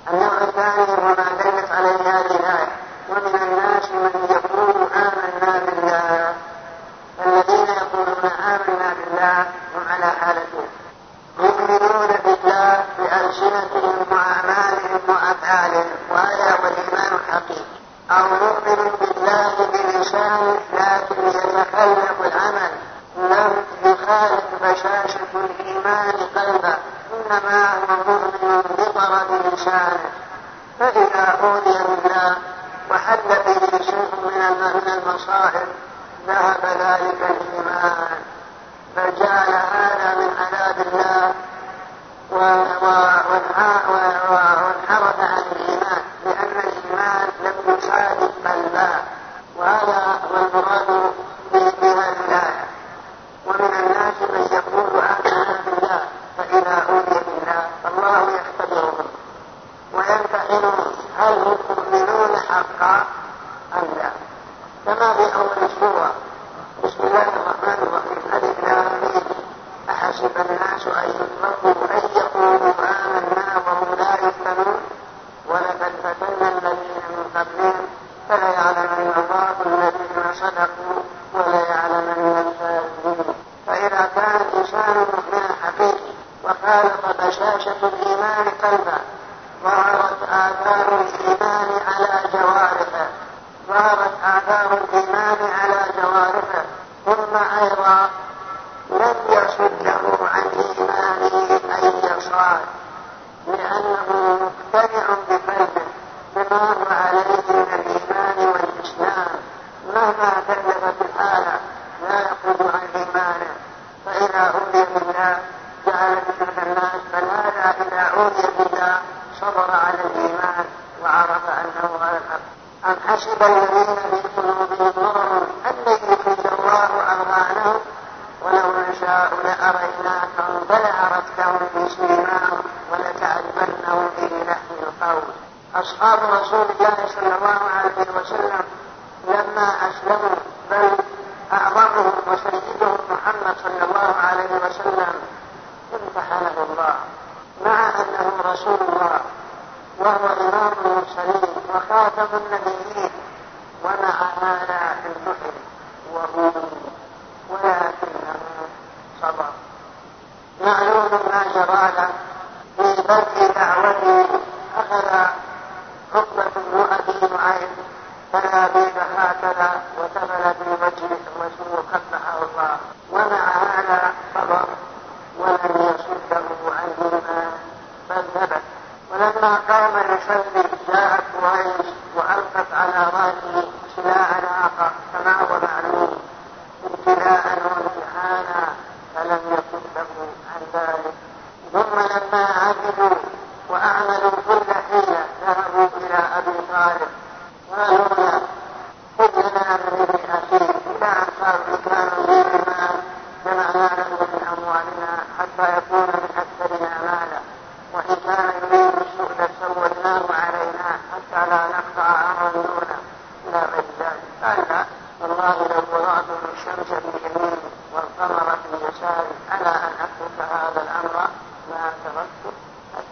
النوع 0.10 0.42
الثاني 0.42 0.92
هو 0.92 1.08
ما 1.08 1.16
دلت 1.44 1.72
عليه 1.72 1.96
هذه 1.96 2.36
الآية 2.40 2.72
ومن 3.10 3.36
الناس 3.42 3.92
من 3.92 4.28
يقول 4.30 4.88
آمنا 4.94 5.60
بالله. 5.66 6.34
الذين 7.26 7.68
يقولون 7.76 8.32
آمنا 8.40 8.94
بالله 8.94 9.46
هم 9.76 9.84
على 9.90 10.12
حالتين 10.22 10.70
يؤمنون 11.40 12.08
بالله 12.26 12.84
بألسنتهم 13.00 13.96
وأعمالهم 14.12 15.00
وأفعالهم. 15.08 15.86
وهذا 16.12 16.52
هو 16.52 16.68
الإيمان 16.68 17.20
الحقيقي. 17.20 17.66
أو 18.12 18.26
يؤمن 18.26 18.92
بالله 19.00 19.54
بلسانه 19.74 20.60
لكن 20.74 21.28
يتخلف 21.28 22.22
العمل. 22.26 22.72
لم 23.18 23.66
يخالف 23.86 24.44
بشاشة 24.62 25.20
الإيمان 25.36 26.14
قلبه. 26.36 26.78
إنما 27.14 27.74
هو 27.74 27.92
مؤمن 28.08 28.62
بطرد 28.78 29.30
لسانه 29.54 30.10
فإذا 30.80 31.26
أوذي 31.44 31.78
بالله 31.84 32.36
وحل 32.92 33.30
به 33.46 33.78
شيء 33.84 34.12
من 34.24 34.88
المصائب 34.88 35.68
ذهب 36.28 36.64
ذلك 36.66 37.20
الإيمان. 37.30 38.10
فجعل 38.96 39.52
هذا 39.74 40.10
من 40.20 40.30
عذاب 40.40 40.78
الله 40.88 41.24
وانحرف 44.30 45.20
عن 45.20 45.44
الإيمان 45.52 46.02
لأن 46.26 46.56
الإيمان 46.64 47.28
لم 47.44 47.56
يصادق 47.78 48.32
قلبه. 48.46 48.92
وهذا 49.58 50.00
هو 50.32 50.36
المراد 50.38 50.90
بهذه 51.54 51.92
الآية 51.92 52.66
ومن 53.46 53.74
الناس 53.80 54.01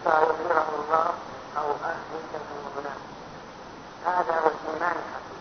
فيظهره 0.04 0.68
الله 0.78 1.06
أو 1.58 1.70
أهلك 1.70 2.32
من 2.34 2.70
هناك 2.76 3.00
هذا 4.06 4.40
هو 4.40 4.46
الإيمان 4.46 4.96
الحقيقي 5.02 5.40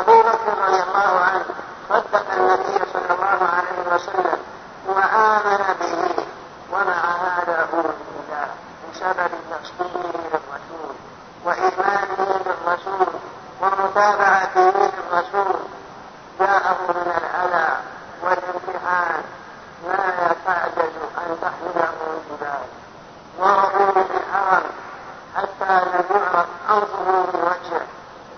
أبو 0.00 0.22
بكر 0.22 0.64
رضي 0.64 0.82
الله 0.82 1.20
عنه 1.20 1.44
صدق 1.88 2.32
النبي 2.34 2.84
صلى 2.92 3.14
الله 3.14 3.48
عليه 3.56 3.94
وسلم 3.94 4.38
وآمن 4.86 5.74
به 5.80 6.24
ومع 6.72 7.00
هذا 7.04 7.68
هو 7.74 7.78
أولي 7.80 8.48
بسبب 8.92 9.30
تقصيره 9.50 10.12
للرسول 10.14 10.94
وإيمانه 11.44 12.40
بالرسول 12.44 13.14
ومتابعته 13.60 14.60
للرسول 14.70 15.60
جاءه 16.40 16.76
من 16.88 17.12
الأذى 17.16 17.76
والامتحان 18.22 19.22
ما 19.86 19.96
لا 19.96 20.34
تعجز 20.46 20.94
أن 21.18 21.38
تحمله 21.42 21.92
الجبال 22.10 22.81
ضربوا 23.40 24.02
بالحرم 24.02 24.62
حتى 25.36 25.84
لم 25.84 26.04
يعرف 26.10 26.46
أرضه 26.70 27.02
من 27.02 27.40
وجهه. 27.42 27.86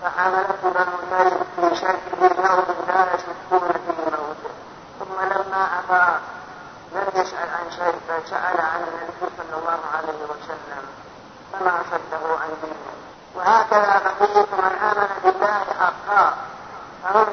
فحملته 0.01 0.63
بنو 0.63 0.93
الليل 1.03 1.37
في 1.55 1.75
شكله 1.75 2.49
يوم 2.49 2.65
لا 2.87 3.07
يشكون 3.13 3.69
في 3.71 3.93
موته. 4.11 4.51
ثم 4.99 5.21
لما 5.21 5.67
أفاق 5.79 6.19
لم 6.95 7.21
يسأل 7.21 7.49
عن 7.49 7.71
شيء 7.71 7.95
فسأل 8.07 8.61
عن 8.61 8.79
النبي 8.79 9.31
صلى 9.37 9.59
الله 9.59 9.79
عليه 9.97 10.23
وسلم 10.23 10.83
فما 11.53 11.83
صده 11.91 12.39
عن 12.41 12.49
دينه. 12.63 12.95
وهكذا 13.35 14.01
بقية 14.05 14.47
من 14.51 14.77
آمن 14.81 15.09
بالله 15.23 15.65
حقا. 15.79 16.33
فهم 17.03 17.27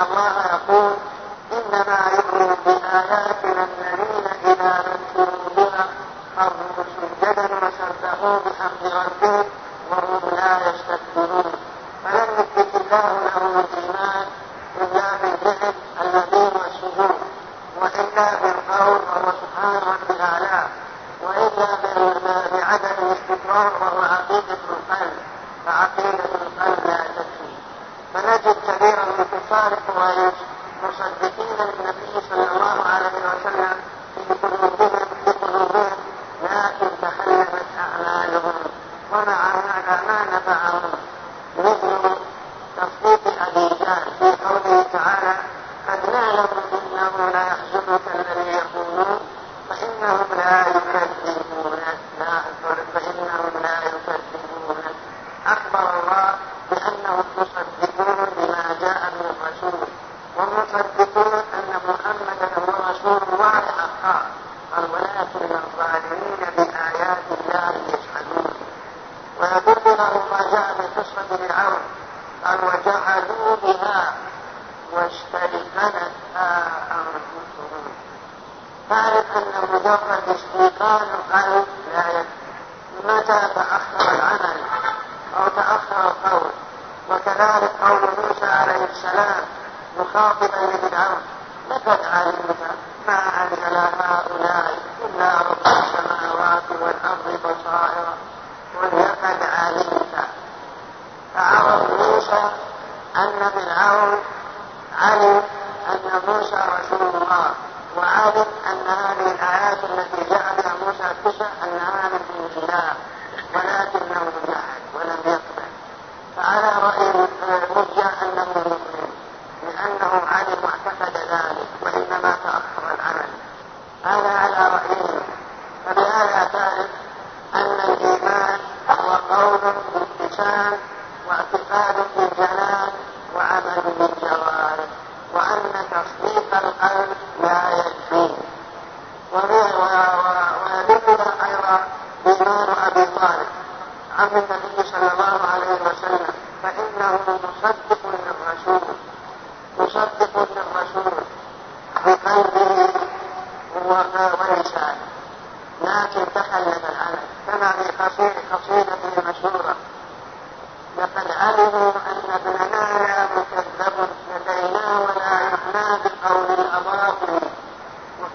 إن 0.00 0.06
الله 0.06 0.46
يقول 0.46 0.92
إنما 1.52 1.98
يؤمن 2.16 2.56
بآياتنا 2.66 3.66
الذين 3.80 4.26
إذا 4.44 4.84
ذكروا 4.86 5.48
بها 5.56 5.86
خروا 6.36 6.84
سجدا 6.96 7.44
وسبحوا 7.44 8.38
بحمد 8.38 8.92
ربهم 8.92 9.44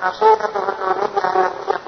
مشورة 0.06 0.50
من 0.56 0.76
ولي 0.88 1.22
على 1.24 1.48
الجمع 1.48 1.85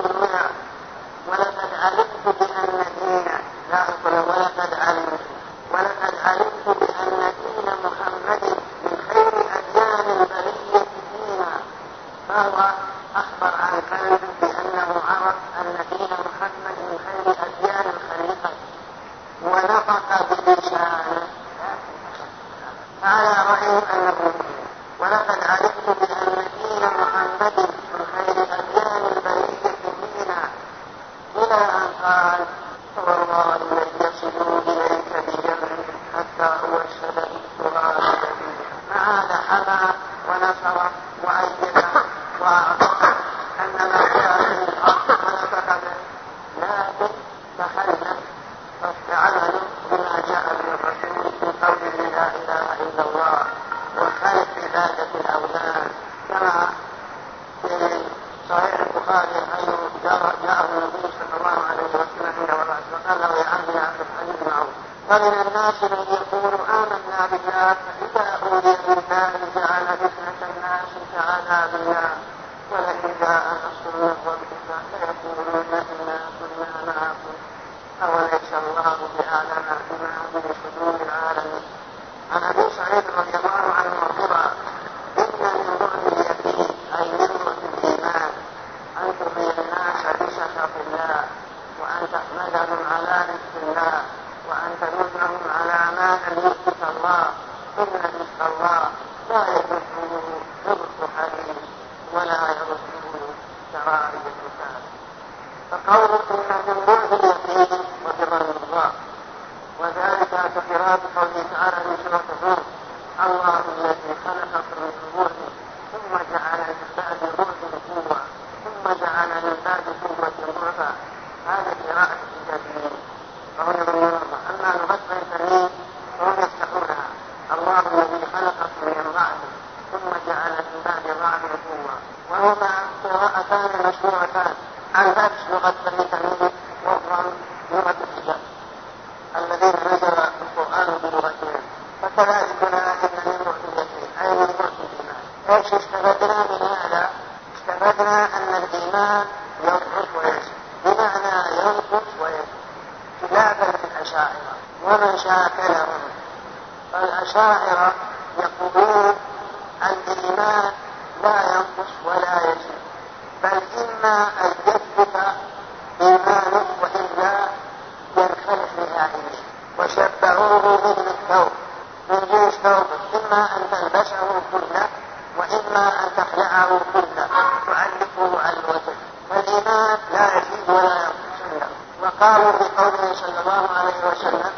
الله 184.08 184.57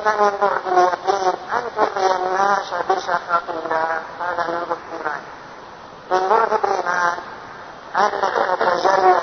يبتلي 0.00 0.28
الله 0.28 0.60
باليقين 0.64 1.34
أن 1.52 1.62
تؤذي 1.76 2.12
الناس 2.16 2.74
بسخط 2.90 3.42
الله 3.48 4.00
هذا 4.20 4.46
من 4.48 4.76
الإيمان 4.76 5.22
من 6.10 6.28
بعد 6.28 6.52
الإيمان 6.52 7.18
أنك 7.96 8.34
تتجنب 8.60 9.20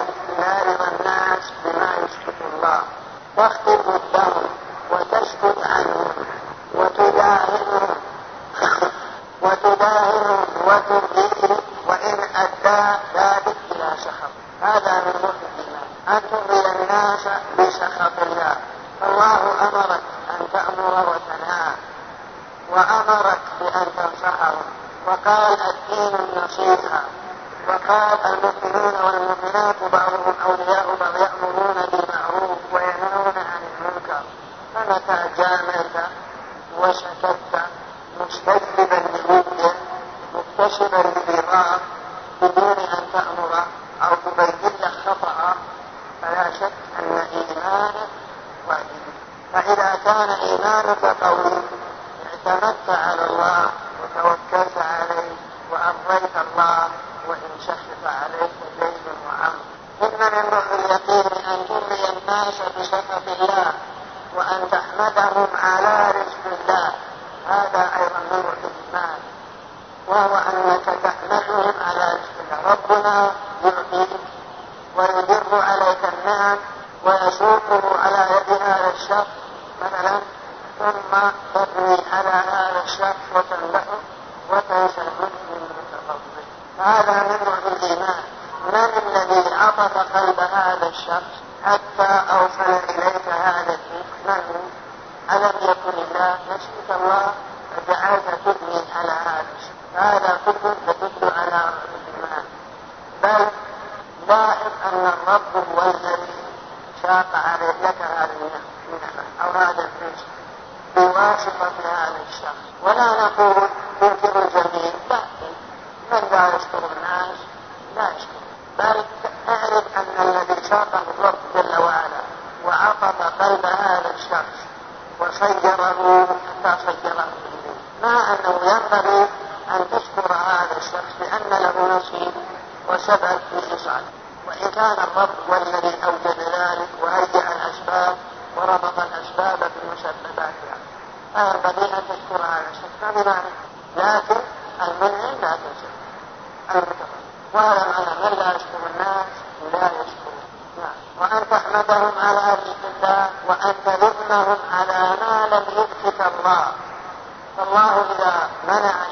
بما 1.66 1.90
يسخط 2.04 2.42
الله 2.54 2.82
قال 25.28 25.58
الدين 25.62 26.20
النصيحة 26.20 27.02
وقال 27.68 28.18
المؤمنون 28.26 28.94
والمؤمنات 29.06 29.76
بعضهم 29.92 30.34
أولياء 30.46 30.77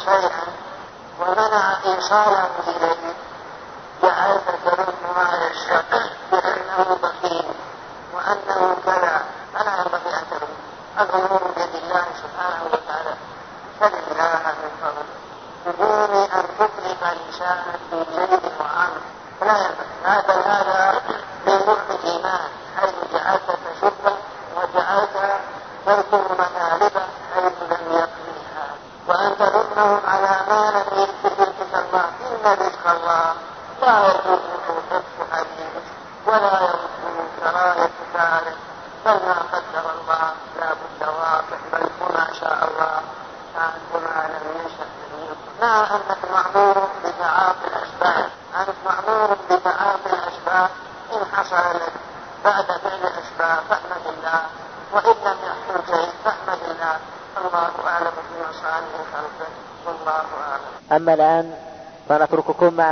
شيئا 0.05 0.43
ومنع 1.19 1.77
إيصاله 1.85 2.49
إليه 2.67 2.94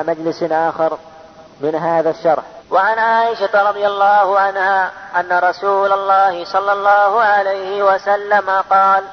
مجلس 0.04 0.44
آخر 0.44 0.98
من 1.62 1.76
هذا 1.76 2.10
الشرح. 2.10 2.44
وعن 2.72 3.00
عائشة 3.00 3.70
رضي 3.70 3.88
الله 3.88 4.40
عنها 4.40 4.92
أن 5.16 5.40
رسول 5.40 5.94
الله 5.94 6.46
صلى 6.46 6.72
الله 6.74 7.22
عليه 7.22 7.84
وسلم 7.84 8.50
قال 8.70 9.04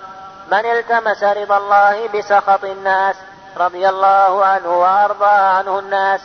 من 0.53 0.67
التمس 0.67 1.23
رضا 1.23 1.57
الله 1.57 2.09
بسخط 2.09 2.65
الناس 2.65 3.17
رضي 3.57 3.89
الله 3.89 4.45
عنه 4.45 4.69
وأرضى 4.69 5.25
عنه 5.25 5.79
الناس 5.79 6.21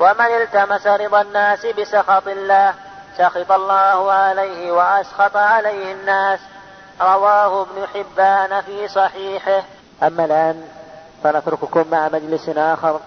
ومن 0.00 0.26
التمس 0.42 0.86
رضا 0.86 1.20
الناس 1.20 1.66
بسخط 1.66 2.28
الله 2.28 2.74
سخط 3.18 3.52
الله 3.52 4.12
عليه 4.12 4.72
وأسخط 4.72 5.36
عليه 5.36 5.92
الناس. 5.92 6.40
رواه 7.00 7.62
ابن 7.62 7.86
حبان 7.94 8.60
في 8.60 8.88
صحيحه. 8.88 9.62
أما 10.02 10.24
الآن 10.24 10.64
فنترككم 11.24 11.84
مع 11.90 12.08
مجلس 12.08 12.48
آخر 12.48 13.00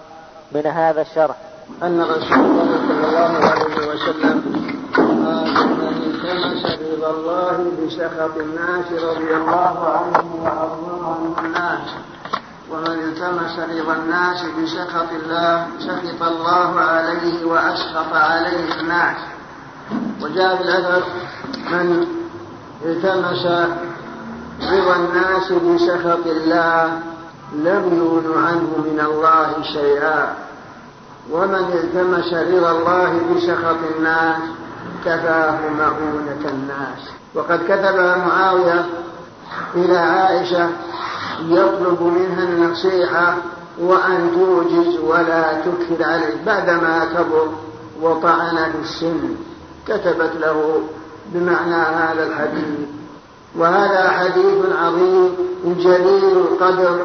من 0.51 0.65
هذا 0.65 1.01
الشرح. 1.01 1.35
أن 1.84 2.01
رسول 2.01 2.45
الله 2.45 2.80
صلى 2.88 3.07
الله 3.07 3.49
عليه 3.49 3.88
وسلم 3.88 4.38
قال 4.95 5.15
من 5.77 6.01
التمس 6.09 6.63
رضا 6.65 7.11
الله 7.11 7.71
بسخط 7.85 8.38
الناس 8.38 8.85
رضي 8.91 9.35
الله 9.35 9.77
عنه 9.89 10.26
وأرضاه 10.43 11.15
عنه 11.15 11.35
الناس 11.45 11.88
ومن 12.71 12.99
التمس 12.99 13.59
رضا 13.59 13.93
الناس 13.93 14.45
بسخط 14.63 15.09
الله 15.23 15.67
سخط 15.80 16.21
الله 16.27 16.80
عليه 16.80 17.45
وأسخط 17.45 18.13
عليه 18.13 18.80
الناس. 18.80 19.17
وجاء 20.21 20.55
في 20.57 20.63
الأثر 20.63 21.03
من 21.71 22.07
التمس 22.85 23.45
رضا 24.71 24.95
الناس 24.95 25.51
بسخط 25.51 26.27
الله 26.27 26.99
لم 27.53 27.84
يغن 27.97 28.43
عنه 28.43 28.69
من 28.77 28.99
الله 29.05 29.63
شيئا. 29.73 30.35
ومن 31.31 31.55
التمس 31.55 32.34
رضا 32.34 32.71
الله 32.71 33.19
بسخط 33.35 33.77
الناس 33.97 34.38
كفاه 35.05 35.57
مؤونة 35.77 36.49
الناس. 36.49 37.09
وقد 37.35 37.59
كتب 37.67 37.95
معاوية 38.27 38.85
إلى 39.76 39.97
عائشة 39.97 40.69
يطلب 41.47 42.01
منها 42.01 42.43
النصيحة 42.43 43.35
وأن 43.81 44.31
توجز 44.35 44.99
ولا 44.99 45.53
تكثر 45.53 46.03
عليه. 46.03 46.35
بعدما 46.45 47.05
كبر 47.05 47.47
وطعن 48.01 48.55
في 48.55 48.77
السن 48.81 49.35
كتبت 49.88 50.31
له 50.39 50.81
بمعنى 51.26 51.76
هذا 51.76 52.23
الحديث. 52.27 52.80
وهذا 53.57 54.09
حديث 54.09 54.57
عظيم 54.81 55.35
جليل 55.65 56.38
القدر. 56.38 56.99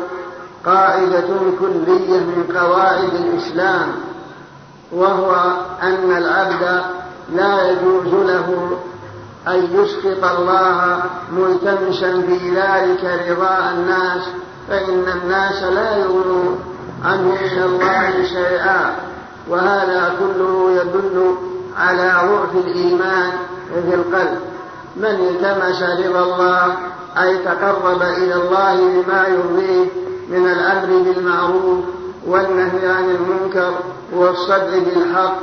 قاعدة 0.66 1.26
كلية 1.60 2.20
من 2.20 2.56
قواعد 2.56 3.14
الإسلام 3.14 3.86
وهو 4.92 5.34
أن 5.82 6.16
العبد 6.16 6.82
لا 7.32 7.70
يجوز 7.70 8.14
له 8.26 8.78
أن 9.48 9.68
يسقط 9.72 10.24
الله 10.38 11.02
ملتمسا 11.32 12.20
في 12.20 12.50
ذلك 12.50 13.30
رضاء 13.30 13.74
الناس 13.74 14.22
فإن 14.68 15.04
الناس 15.22 15.62
لا 15.62 15.96
يغنون 15.96 16.58
عنه 17.04 17.28
من 17.28 17.62
الله 17.62 18.24
شيئا 18.24 18.96
وهذا 19.48 20.14
كله 20.18 20.70
يدل 20.70 21.34
على 21.78 22.12
ضعف 22.28 22.66
الإيمان 22.66 23.32
في 23.88 23.94
القلب. 23.94 24.38
من 24.96 25.04
التمس 25.04 25.82
رضا 25.82 26.22
الله 26.22 26.76
أي 27.22 27.38
تقرب 27.38 28.02
إلى 28.02 28.34
الله 28.34 28.74
بما 28.74 29.26
يرضيه 29.28 30.03
من 30.28 30.46
الأمر 30.46 31.02
بالمعروف 31.02 31.84
والنهي 32.26 32.88
عن 32.88 33.10
المنكر 33.10 33.74
والصدق 34.12 34.78
بالحق. 34.78 35.36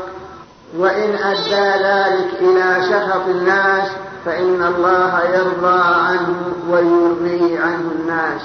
وإن 0.78 1.16
أدى 1.16 1.84
ذلك 1.84 2.30
إلى 2.42 2.84
سخط 2.90 3.28
الناس 3.28 3.88
فإن 4.26 4.74
الله 4.76 5.22
يرضى 5.24 5.82
عنه 5.84 6.36
ويرضي 6.70 7.58
عنه 7.58 7.92
الناس. 8.00 8.42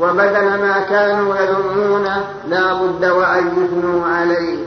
وبدل 0.00 0.44
ما 0.44 0.84
كانوا 0.90 1.36
يذمونه 1.36 2.24
لا 2.48 2.74
بد 2.74 3.04
وأن 3.04 3.46
يثنوا 3.46 4.06
عليه. 4.06 4.58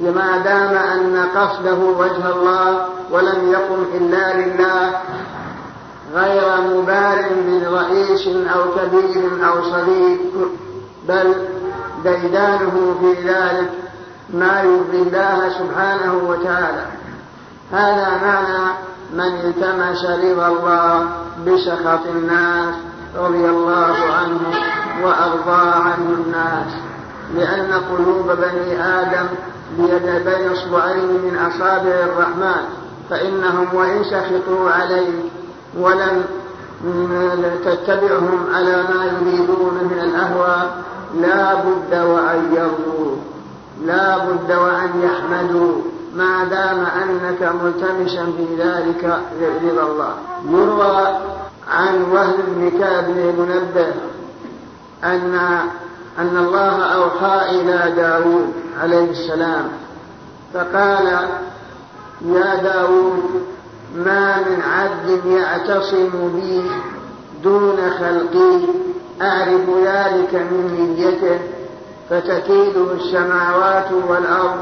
ما 0.00 0.38
دام 0.44 0.74
أن 0.74 1.28
قصده 1.36 1.74
وجه 1.74 2.32
الله 2.34 2.86
ولم 3.10 3.52
يقم 3.52 3.84
إلا 3.94 4.36
لله 4.36 4.92
غير 6.14 6.60
مبال 6.60 7.24
برئيس 7.46 8.28
أو 8.28 8.60
كبير 8.76 9.48
أو 9.48 9.62
صديق 9.62 10.20
بل 11.08 11.34
ديدانه 12.04 12.96
في 13.00 13.28
ذلك 13.28 13.70
ما 14.34 14.62
يرضي 14.62 15.02
الله 15.02 15.48
سبحانه 15.58 16.14
وتعالى. 16.28 16.86
هذا 17.72 18.08
معنى 18.22 18.72
من 19.12 19.40
التمس 19.40 20.04
رضا 20.04 20.46
الله 20.46 21.08
بسخط 21.46 22.06
الناس 22.06 22.74
رضي 23.18 23.46
الله 23.46 23.96
عنه 24.18 24.40
وأرضى 25.02 25.70
عنه 25.74 26.16
الناس. 26.18 26.72
لأن 27.36 27.72
قلوب 27.72 28.26
بني 28.26 28.84
آدم 28.84 29.26
بيد 29.78 30.24
بين 30.24 30.52
اصبعين 30.52 31.08
من 31.08 31.38
أصابع 31.38 31.90
الرحمن 31.90 32.62
فإنهم 33.10 33.74
وإن 33.74 34.04
سخطوا 34.04 34.70
عليك 34.70 35.41
ولم 35.78 36.24
تتبعهم 37.64 38.46
على 38.54 38.76
ما 38.76 39.04
يريدون 39.04 39.74
من 39.74 39.98
الأهواء 40.02 40.82
لا 41.20 41.54
بد 41.54 41.94
وأن 41.94 42.54
يرضوا. 42.54 43.16
لا 43.84 44.18
بد 44.18 44.52
وأن 44.52 44.90
يحمدوا. 45.02 45.74
ما 46.16 46.44
دام 46.44 46.84
أنك 47.02 47.52
ملتمسا 47.62 48.24
في 48.24 48.46
ذلك 48.58 49.18
رضا 49.64 49.82
الله. 49.82 50.14
يروى 50.50 51.06
عن 51.68 52.02
وهب 52.12 52.36
بن 52.48 52.78
كعب 52.78 53.04
بن 53.06 53.62
أن 55.04 55.34
أن 56.18 56.36
الله 56.36 56.82
أوحى 56.82 57.50
إلى 57.50 57.92
داود 57.96 58.52
عليه 58.82 59.10
السلام 59.10 59.68
فقال 60.54 61.06
يا 62.24 62.54
داود 62.54 63.42
ما 63.96 64.36
من 64.36 64.62
عبد 64.62 65.26
يعتصم 65.26 66.10
بي 66.34 66.62
دون 67.44 67.76
خلقي. 67.98 68.60
أعرف 69.22 69.62
ذلك 69.84 70.34
من 70.34 70.94
نيته 70.98 71.38
فتكيده 72.10 72.92
السماوات 72.92 73.92
والأرض. 74.08 74.60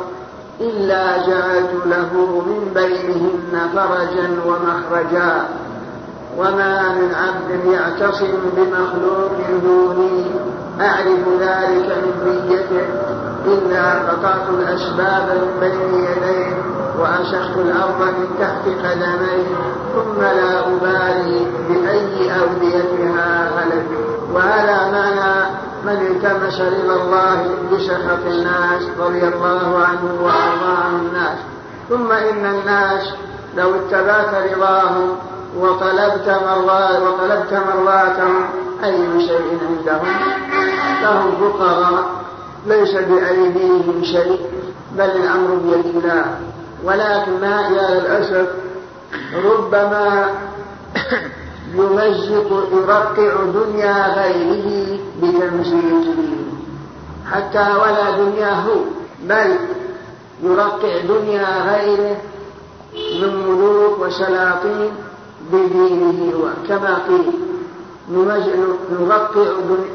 إلا 0.61 1.17
جعلت 1.17 1.87
له 1.87 2.43
من 2.47 2.71
بينهن 2.75 3.69
فرجا 3.75 4.29
ومخرجا. 4.47 5.49
وما 6.39 6.95
من 6.95 7.15
عبد 7.15 7.65
يعتصم 7.73 8.33
بمخلوق 8.57 9.33
دوني. 9.63 10.25
أعرف 10.81 11.41
ذلك 11.41 11.97
من 12.03 12.47
نيته. 12.49 12.87
إلا 13.47 13.95
قطعت 13.95 14.49
الأسباب 14.49 15.23
من 15.23 15.61
بين 15.61 16.05
يديه. 16.05 16.80
وأشخت 16.99 17.57
الأرض 17.57 18.01
من 18.01 18.27
تحت 18.41 18.65
قدميه 18.85 19.47
ثم 19.95 20.21
لا 20.21 20.61
أبالي 20.61 21.47
بأي 21.69 22.41
أوديتها 22.41 23.51
هلك 23.59 23.87
وهذا 24.33 24.91
معنى 24.93 25.51
من 25.85 26.07
التمس 26.07 26.61
رضا 26.61 27.03
الله 27.03 27.55
بسخط 27.73 28.27
الناس 28.27 28.83
رضي 28.99 29.29
الله 29.29 29.79
عنه 29.79 30.19
وأرضى 30.23 30.83
عن 30.85 30.95
الناس. 30.95 31.39
ثم 31.89 32.13
إن 32.13 32.47
الناس 32.47 33.15
لو 33.57 33.75
اتبعت 33.75 34.53
رضاهم 34.53 35.17
وطلبت 35.59 36.29
مرضات 36.29 37.03
وطلبت 37.03 37.53
مرضاتهم 37.53 38.45
أي 38.85 39.27
شيء 39.27 39.59
عندهم؟ 39.69 40.09
لهم 41.03 41.31
فقراء 41.41 42.05
ليس 42.67 42.95
بأيديهم 42.95 44.05
شيء 44.05 44.41
بل 44.97 45.05
الأمر 45.05 45.55
بيد 45.55 45.87
الله. 45.97 46.25
ولكن 46.85 47.41
ما 47.41 47.61
يا 47.77 48.01
للأسف 48.01 48.49
ربما 49.45 50.31
يمزق 51.75 52.69
يرقع 52.73 53.33
دنيا 53.55 54.15
غيره 54.15 54.99
بتمزيقه. 55.23 56.15
حتى 57.33 57.59
ولا 57.83 58.11
دنياه 58.11 58.67
بل 59.23 59.57
يرقع 60.43 60.99
دنيا 61.09 61.47
غيره 61.71 62.17
من 62.95 63.33
ملوك 63.49 63.99
وسلاطين 64.01 64.91
بدينه 65.53 66.55
كما 66.69 66.99
قيل 67.09 67.33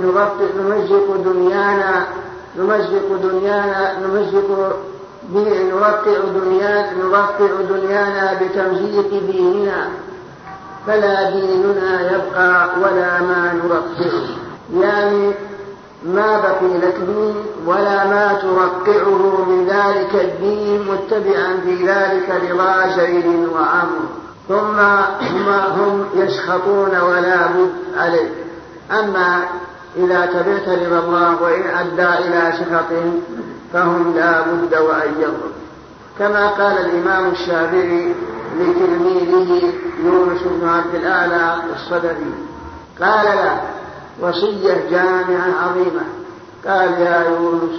نرقع 0.01 0.45
نمزق 0.59 1.15
دنيانا 1.25 2.07
نمزق 2.57 3.07
دنيانا 3.23 3.99
نمزق 3.99 4.75
نرقع 5.33 6.17
دنيانا 6.35 6.93
نرقع 6.93 7.47
دنيانا 7.69 8.39
بتمزيق 8.41 9.09
ديننا. 9.31 9.89
فلا 10.87 11.29
ديننا 11.29 12.15
يبقى 12.15 12.69
ولا 12.81 13.21
ما 13.21 13.53
نرقعه 13.53 14.21
يعني 14.81 15.31
ما 16.05 16.39
بقي 16.39 16.77
لك 16.77 16.95
دين 17.07 17.35
ولا 17.65 18.05
ما 18.05 18.33
ترقعه 18.41 19.45
من 19.49 19.67
ذلك 19.67 20.15
الدين 20.15 20.81
متبعا 20.81 21.57
في 21.63 21.85
ذلك 21.87 22.51
رضا 22.51 22.87
زيد 22.95 23.25
وعمر. 23.25 24.05
ثم 24.49 24.79
هم, 25.25 25.49
هم 25.49 26.05
يسخطون 26.15 26.97
ولا 26.97 27.47
بد 27.47 27.71
عليه. 27.97 28.29
أما 28.91 29.39
إذا 29.97 30.25
تبعت 30.25 30.69
رضا 30.69 30.99
الله 30.99 31.41
وإن 31.41 31.61
أدى 31.61 32.27
إلى 32.27 32.53
سخطهم 32.59 33.21
فهم 33.75 34.13
لا 34.15 34.41
بد 34.41 34.75
وأن 34.75 35.13
يضرب 35.19 35.51
كما 36.19 36.47
قال 36.47 36.77
الإمام 36.77 37.31
الشافعي 37.31 38.13
لتلميذه 38.59 39.73
يونس 40.03 40.41
بن 40.43 40.69
عبد 40.69 40.95
الأعلى 40.95 41.57
الصدفي 41.75 42.33
قال 43.01 43.25
له 43.25 43.61
وصية 44.21 44.89
جامعة 44.91 45.47
عظيمة. 45.61 46.03
قال 46.67 47.01
يا 47.01 47.29
يونس 47.29 47.75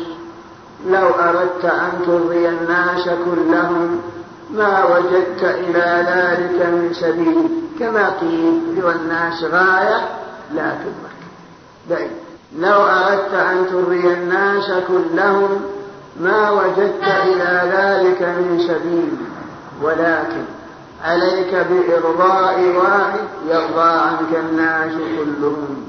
لو 0.87 1.09
أردت 1.09 1.65
أن 1.65 1.93
ترضي 2.07 2.49
الناس 2.49 3.05
كلهم 3.05 4.01
ما 4.51 4.85
وجدت 4.85 5.45
إلى 5.45 6.07
ذلك 6.09 6.67
من 6.67 6.95
سبيل. 7.01 7.49
كما 7.81 8.11
قيل 8.21 8.61
لو 8.81 8.91
الناس 8.91 9.45
غاية 9.45 10.09
لا 10.55 10.71
تدرك. 10.71 11.17
بعيد 11.91 12.11
لو 12.59 12.83
أردت 12.83 13.35
أن 13.35 13.67
تري 13.71 14.13
الناس 14.13 14.71
كلهم 14.89 15.76
ما 16.21 16.51
وجدت 16.51 17.03
إلى 17.03 17.63
ذلك 17.73 18.23
من 18.23 18.61
سبيل 18.69 19.17
ولكن 19.83 20.45
عليك 21.05 21.67
بإرضاء 21.71 22.61
واحد 22.77 23.21
يرضى 23.49 23.91
عنك 23.91 24.45
الناس 24.51 24.93
كلهم. 24.93 25.87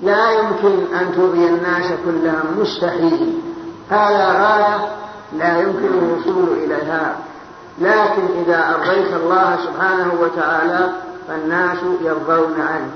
لا 0.00 0.30
يمكن 0.30 0.94
أن 0.94 1.14
ترضي 1.16 1.46
الناس 1.46 1.92
كلهم 2.04 2.60
مستحيل. 2.60 3.38
هذا 3.90 4.26
غاية 4.32 4.88
لا 5.38 5.60
يمكن 5.60 5.88
الوصول 5.98 6.48
إليها. 6.64 7.16
لكن 7.80 8.22
إذا 8.46 8.74
أرضيت 8.74 9.12
الله 9.14 9.58
سبحانه 9.64 10.12
وتعالى 10.20 10.92
فالناس 11.28 11.78
يرضون 12.00 12.60
عنك 12.60 12.90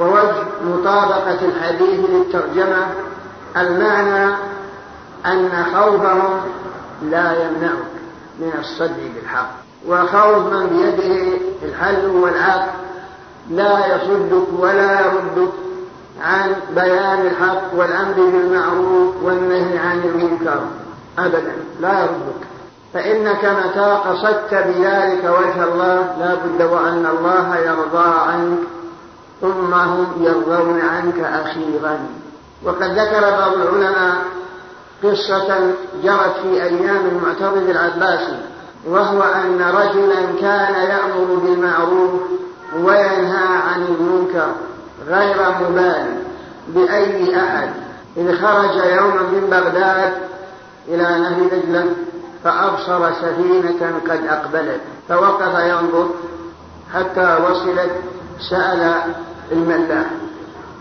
ووجه 0.00 0.44
مطابقة 0.64 1.38
الحديث 1.42 2.00
للترجمة 2.10 2.86
المعنى 3.56 4.34
أن 5.26 5.64
خوفهم 5.74 6.40
لا 7.02 7.32
يمنعك 7.44 7.92
من 8.40 8.52
الصدق 8.58 9.10
بالحق. 9.14 9.50
وخوف 9.88 10.52
من 10.52 10.66
بيده 10.66 11.38
الحل 11.62 12.06
والعقل 12.06 12.70
لا 13.50 13.96
يصدك 13.96 14.46
ولا 14.58 15.00
يردك 15.00 15.52
عن 16.22 16.52
بيان 16.74 17.26
الحق 17.26 17.74
والأمر 17.74 18.14
بالمعروف 18.14 19.14
والنهي 19.22 19.78
عن 19.78 20.00
المنكر. 20.04 20.60
أبدا 21.18 21.52
لا 21.80 22.00
يردك. 22.00 22.46
فإنك 22.94 23.44
متى 23.44 23.98
قصدت 24.08 24.54
بذلك 24.54 25.24
وجه 25.24 25.64
الله 25.64 26.16
لا 26.18 26.34
بد 26.34 26.62
وأن 26.62 27.06
الله 27.06 27.56
يرضى 27.56 28.18
عنك 28.18 28.58
ثم 29.40 29.74
هم 29.74 30.06
يرضون 30.20 30.80
عنك 30.80 31.20
أخيرا. 31.20 31.98
وقد 32.64 32.98
ذكر 32.98 33.20
بعض 33.20 33.52
العلماء 33.52 34.16
قصة 35.02 35.74
جرت 36.04 36.36
في 36.42 36.62
أيام 36.62 37.06
المعتضد 37.06 37.68
العباسي 37.68 38.38
وهو 38.86 39.22
أن 39.22 39.60
رجلا 39.60 40.40
كان 40.40 40.74
يأمر 40.74 41.34
بالمعروف 41.42 42.10
وينهى 42.76 43.46
عن 43.68 43.82
المنكر 43.82 44.52
غير 45.08 45.36
مبال 45.60 46.06
بأي 46.68 47.40
أحد. 47.40 47.70
إذ 48.16 48.36
خرج 48.36 48.76
يوما 48.76 49.22
من 49.22 49.48
بغداد 49.50 50.12
إلى 50.88 51.02
نهر 51.02 51.40
دجلة 51.52 51.86
فأبصر 52.44 53.12
سفينة 53.12 54.00
قد 54.10 54.26
أقبلت 54.26 54.80
فوقف 55.08 55.58
ينظر 55.60 56.08
حتى 56.94 57.38
وصلت 57.50 57.90
سأل 58.50 59.00
الملاح 59.52 60.06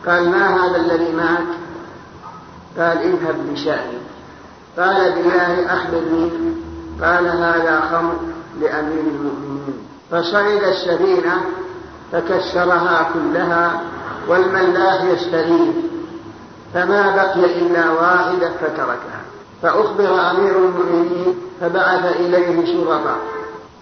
قال 0.07 0.29
ما 0.29 0.47
هذا 0.47 0.77
الذي 0.77 1.15
معك؟ 1.15 1.64
قال 2.77 2.97
اذهب 2.97 3.35
بشأني 3.51 3.97
قال 4.77 5.13
بالله 5.13 5.73
أخبرني 5.73 6.31
قال 7.01 7.27
هذا 7.27 7.81
خمر 7.91 8.15
لأمير 8.61 8.99
المؤمنين. 8.99 9.77
فصعد 10.11 10.63
السفينة 10.63 11.41
فكسرها 12.11 13.09
كلها 13.13 13.81
والملاح 14.27 15.03
يستريح. 15.03 15.75
فما 16.73 17.15
بقي 17.15 17.45
إلا 17.45 17.91
واحدة 17.91 18.49
فتركها. 18.49 19.21
فأخبر 19.61 20.31
أمير 20.31 20.57
المؤمنين 20.57 21.35
فبعث 21.61 22.15
إليه 22.19 22.65
شرطا 22.65 23.15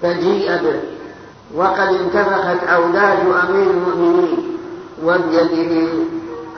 فجيء 0.02 0.48
به. 0.64 0.80
وقد 1.56 1.88
انتفخت 1.88 2.68
أوداج 2.68 3.18
أمير 3.50 3.72
المؤمنين. 3.72 4.58
وبيده 5.04 5.88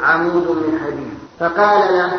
عمود 0.04 0.48
من 0.48 0.80
حديد 0.86 1.05
فقال 1.40 1.94
له 1.94 2.12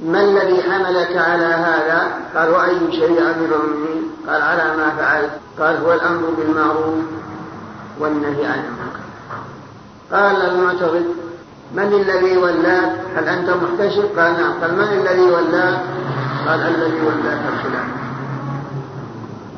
ما 0.00 0.20
الذي 0.20 0.62
حملك 0.62 1.16
على 1.16 1.44
هذا؟ 1.44 2.08
قال 2.34 2.48
وأي 2.48 2.92
شيء 2.92 3.20
أمير 3.20 3.50
المؤمنين 3.60 4.10
قال 4.28 4.42
على 4.42 4.76
ما 4.76 4.90
فعلت. 4.98 5.30
قال 5.58 5.76
هو 5.76 5.92
الأمر 5.92 6.30
بالمعروف 6.38 7.04
والنهي 8.00 8.46
عن 8.46 8.58
المنكر. 8.58 9.08
قال 10.12 10.50
المعترض 10.50 11.04
من 11.74 11.92
الذي 11.92 12.36
ولاك 12.36 12.92
هل 13.16 13.28
أنت 13.28 13.50
محتشر؟ 13.50 14.02
قال 14.02 14.32
نعم. 14.32 14.52
قال 14.60 14.74
من 14.74 14.82
الذي 14.82 15.22
ولاك 15.22 15.80
قال 16.46 16.60
الذي 16.60 17.00
ولاك 17.00 17.40
الخلاف 17.52 17.88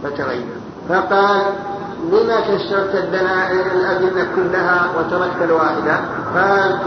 فتغير. 0.02 0.46
فقال 0.88 1.42
لما 2.08 2.40
كسرت 2.40 2.94
الدنائر 2.94 3.66
الأدنة 3.74 4.26
كلها 4.36 4.90
وتركت 4.98 5.42
الواحدة. 5.42 6.00
قال 6.34 6.78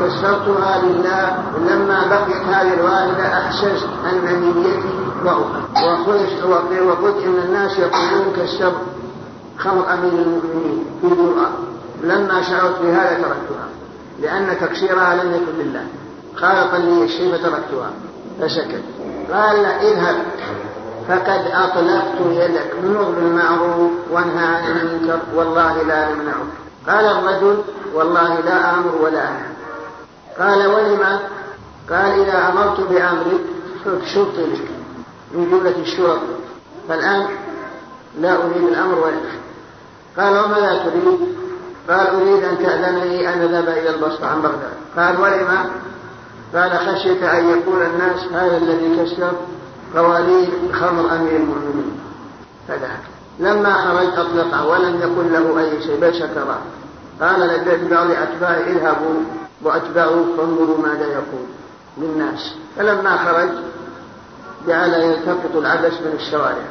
كسرتها 0.00 0.82
لله 0.82 1.42
لما 1.68 2.06
بقيت 2.10 2.42
هذه 2.42 2.74
الواحدة 2.74 3.38
أحسست 3.38 3.88
أن 4.12 4.24
نيتي 4.56 5.04
وقلت 5.24 6.44
وقلت 6.82 7.24
إن 7.24 7.38
الناس 7.44 7.78
يقولون 7.78 8.32
كسر 8.36 8.72
خمر 9.58 9.92
أمير 9.92 10.12
المؤمنين 10.12 10.84
في 11.00 11.08
جرأة 11.08 11.50
لما 12.02 12.42
شعرت 12.42 12.82
بهذا 12.82 13.14
تركتها 13.14 13.68
لأن 14.22 14.56
تكسيرها 14.60 15.14
لم 15.14 15.34
يكن 15.34 15.68
لله. 15.68 15.86
خالق 16.36 16.76
لي 16.76 17.04
الشيء 17.04 17.32
فتركتها 17.32 17.90
فسكت 18.40 18.82
قال 19.32 19.64
اذهب. 19.64 20.16
فقد 21.08 21.46
أطلقت 21.52 22.20
يدك 22.30 22.72
مر 22.84 23.02
بالمعروف 23.02 23.90
وانهى 24.10 24.46
عن 24.56 24.76
المنكر 24.76 25.18
والله 25.34 25.82
لا 25.82 26.10
يمنعك. 26.10 26.46
قال 26.88 27.04
الرجل 27.04 27.62
والله 27.94 28.40
لا 28.40 28.74
آمر 28.74 28.94
ولا 29.02 29.28
أنهى 29.28 29.54
قال 30.38 30.66
ولما 30.66 31.20
قال 31.90 32.20
إذا 32.20 32.48
أمرت 32.48 32.80
بأمرك 32.80 33.40
فشرط 33.84 34.38
لك 34.38 34.68
من 35.34 35.50
جملة 35.50 35.82
الشرط. 35.82 36.20
فالآن 36.88 37.26
لا 38.20 38.36
أريد 38.36 38.68
الأمر 38.68 38.98
ولا 38.98 39.34
قال 40.16 40.44
وماذا 40.44 40.84
تريد؟ 40.84 41.18
قال 41.88 42.06
أريد 42.06 42.44
أن 42.44 42.58
تأذنني 42.58 43.34
أن 43.34 43.40
أذهب 43.42 43.68
إلى 43.68 43.90
البسطة 43.90 44.26
عن 44.26 44.42
بغداد. 44.42 44.74
قال 44.96 45.20
ولما 45.20 45.70
قال 46.54 46.78
خشيت 46.78 47.22
أن 47.22 47.48
يقول 47.48 47.82
الناس 47.82 48.24
هذا 48.32 48.56
الذي 48.56 49.04
كسر 49.04 49.32
قواليد 49.96 50.50
خمر 50.72 51.16
أمير 51.16 51.36
المؤمنين. 51.36 52.00
فذهب 52.68 53.00
لما 53.38 53.72
خرج 53.74 54.06
أطلقه 54.06 54.66
ولم 54.66 55.00
يقل 55.00 55.32
له 55.32 55.60
أي 55.60 55.82
شيء 55.82 56.00
بل 56.00 56.14
شكره 56.14 56.58
قال 57.20 57.40
لبعض 57.40 58.10
أتباعه 58.10 58.52
اذهبوا 58.52 59.20
وأتبعوا 59.62 60.24
فانظروا 60.36 60.78
ماذا 60.78 61.06
يقول. 61.06 61.46
للناس. 61.98 62.54
فلما 62.76 63.16
خرج 63.16 63.48
جعل 64.68 64.94
يلتقط 64.94 65.56
العبس 65.56 65.92
من 65.92 66.18
الشوارع. 66.20 66.64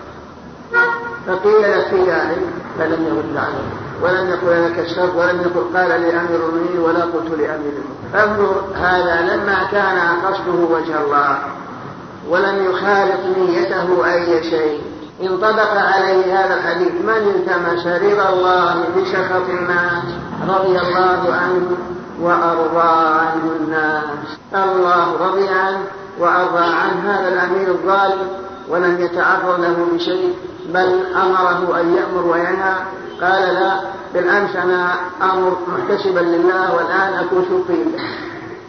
فقيل 1.27 1.61
له 1.61 1.83
في 1.89 2.11
ذلك 2.11 2.41
فلم 2.79 3.05
يرد 3.07 3.37
عليه. 3.37 3.69
ولم 4.01 4.29
يقل 4.29 4.65
لك 4.65 4.79
الشر 4.79 5.09
ولم 5.15 5.41
يقل 5.41 5.77
قال 5.77 5.89
لأمير 5.89 6.35
المؤمنين 6.35 6.79
ولا 6.79 7.03
قلت 7.03 7.29
لأمير 7.29 7.73
المؤمنين. 7.73 8.09
فانظر 8.13 8.61
هذا 8.75 9.35
لما 9.35 9.63
كان 9.71 9.97
قصده 10.25 10.75
وجه 10.75 11.01
الله. 11.05 11.39
ولم 12.29 12.65
يخالط 12.69 13.37
نيته 13.37 14.13
أي 14.13 14.43
شيء. 14.43 14.81
انطبق 15.21 15.71
عليه 15.71 16.39
هذا 16.39 16.55
الحديث. 16.55 16.91
من 16.91 17.33
التمس 17.35 17.87
رضا 17.87 18.29
الله 18.29 18.85
بسخط 18.97 19.49
الناس 19.49 20.03
رضي 20.49 20.79
الله 20.79 21.33
عنه 21.33 21.77
وأرضى 22.21 23.19
عنه 23.19 23.51
الناس. 23.59 24.03
الله 24.55 25.27
رضي 25.27 25.47
عنه 25.47 25.83
وأرضى 26.19 26.65
عن 26.65 27.07
هذا 27.07 27.27
الأمير 27.27 27.67
الظالم 27.67 28.27
ولم 28.69 29.01
يتعرض 29.01 29.59
له 29.59 29.87
بشيء 29.93 30.35
بل 30.69 31.03
أمره 31.15 31.81
أن 31.81 31.95
يأمر 31.95 32.25
وينهى. 32.31 32.75
قال 33.21 33.53
لا 33.53 33.79
بالأمس 34.13 34.55
أنا 34.55 34.91
أمر 35.21 35.57
محتسبا 35.67 36.19
لله 36.19 36.75
والآن 36.75 37.13
أكون 37.13 37.45
شرطيا 37.49 37.85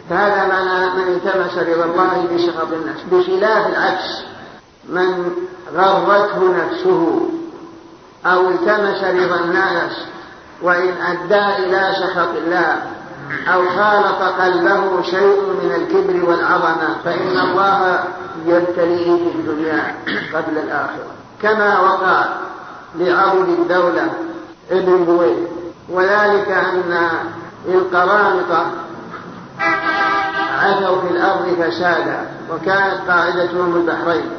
فهذا 0.09 0.47
معنى 0.47 0.89
من 0.89 1.13
التمس 1.13 1.57
رضا 1.57 1.85
الله 1.85 2.27
بسخط 2.35 2.73
الناس 2.73 2.97
بخلاف 3.11 3.67
العكس. 3.67 4.23
من 4.89 5.31
غرته 5.75 6.65
نفسه 6.65 7.29
أو 8.25 8.49
التمس 8.49 9.03
رضا 9.03 9.39
الناس 9.39 9.91
وإن 10.61 10.93
أدى 11.01 11.65
إلى 11.65 11.95
سخط 11.99 12.29
الله 12.35 12.81
أو 13.53 13.69
خالط 13.69 14.21
قلبه 14.41 15.01
شيء 15.01 15.41
من 15.63 15.71
الكبر 15.75 16.29
والعظمة 16.29 16.95
فإن 17.05 17.39
الله 17.39 18.03
يبتليه 18.45 19.31
في 19.31 19.37
الدنيا 19.37 19.95
قبل 20.33 20.57
الآخرة. 20.57 21.15
كما 21.41 21.79
وقع 21.79 22.25
لعبد 22.95 23.49
الدولة 23.49 24.09
ابن 24.71 25.05
بويه 25.05 25.47
وذلك 25.89 26.49
أن 26.49 27.09
القرامطة 27.67 28.65
عثوا 30.55 31.01
في 31.01 31.07
الأرض 31.07 31.45
فسادا 31.61 32.27
وكانت 32.51 32.97
قاعدتهم 33.07 33.75
البحرين 33.75 34.29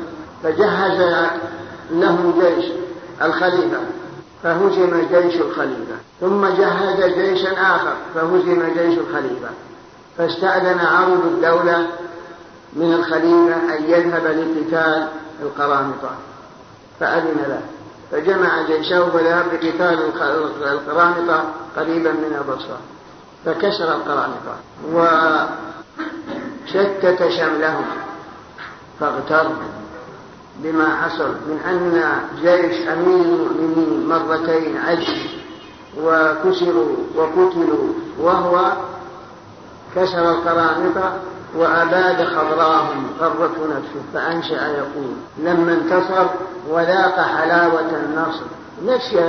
فجهز 0.43 1.29
لهم 1.91 2.35
جيش 2.41 2.65
الخليفة 3.23 3.79
فهزم 4.43 5.07
جيش 5.13 5.41
الخليفة 5.41 5.97
ثم 6.21 6.47
جهز 6.47 7.15
جيشا 7.15 7.53
آخر 7.53 7.95
فهزم 8.15 8.63
جيش 8.77 8.99
الخليفة 8.99 9.49
فاستأذن 10.19 10.79
عرض 10.81 11.27
الدولة 11.27 11.87
من 12.73 12.93
الخليفة 12.93 13.77
أن 13.77 13.85
يذهب 13.85 14.27
لقتال 14.27 15.09
القرامطة 15.43 16.11
فأذن 17.01 17.37
له 17.49 17.61
فجمع 18.13 18.63
جيشه 18.63 19.11
فذهب 19.11 19.45
لقتال 19.53 19.99
القرامطة 20.63 21.45
قريبا 21.77 22.11
من 22.13 22.37
البصرة 22.41 22.79
فكسر 23.45 23.95
القرامطة 23.95 24.57
وشتت 26.65 27.29
شملهم 27.29 27.85
فاغتر 29.01 29.51
بما 30.57 30.97
حصل 30.97 31.29
من 31.29 31.61
أن 31.69 32.03
جيش 32.43 32.89
أمير 32.89 33.25
المؤمنين 33.25 34.09
مرتين 34.09 34.77
عجز 34.77 35.27
وكسروا 36.03 36.97
وقتلوا 37.17 37.93
وهو 38.21 38.73
كسر 39.97 40.31
القرامطة 40.31 41.13
وأباد 41.57 42.25
خضراهم 42.25 43.11
غرته 43.21 43.67
نفسه 43.67 44.03
فأنشأ 44.15 44.67
يقول 44.67 45.13
لما 45.39 45.73
انتصر 45.73 46.27
وذاق 46.69 47.21
حلاوة 47.21 47.91
النصر. 47.91 48.45
نسي 48.85 49.21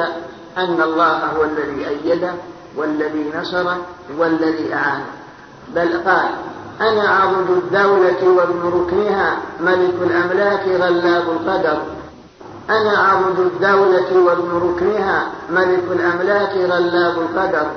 أن 0.57 0.81
الله 0.81 1.26
هو 1.26 1.44
الذي 1.44 1.88
أيده 1.88 2.34
والذي 2.76 3.31
نصره 3.35 3.77
والذي 4.18 4.73
أعانه. 4.73 5.16
بل 5.76 6.02
قال 6.06 6.30
أنا 6.81 7.10
عضد 7.10 7.49
الدولة 7.49 8.30
وابن 8.38 8.80
ركنها 8.80 9.38
ملك 9.61 9.94
الأملاك 10.02 10.68
غلاب 10.68 11.23
القدر. 11.30 11.81
أنا 12.69 12.98
عضد 12.98 13.39
الدولة 13.39 14.26
وابن 14.26 14.69
ركنها 14.69 15.27
ملك 15.52 15.84
الأملاك 15.91 16.57
غلاب 16.57 17.18
القدر. 17.18 17.68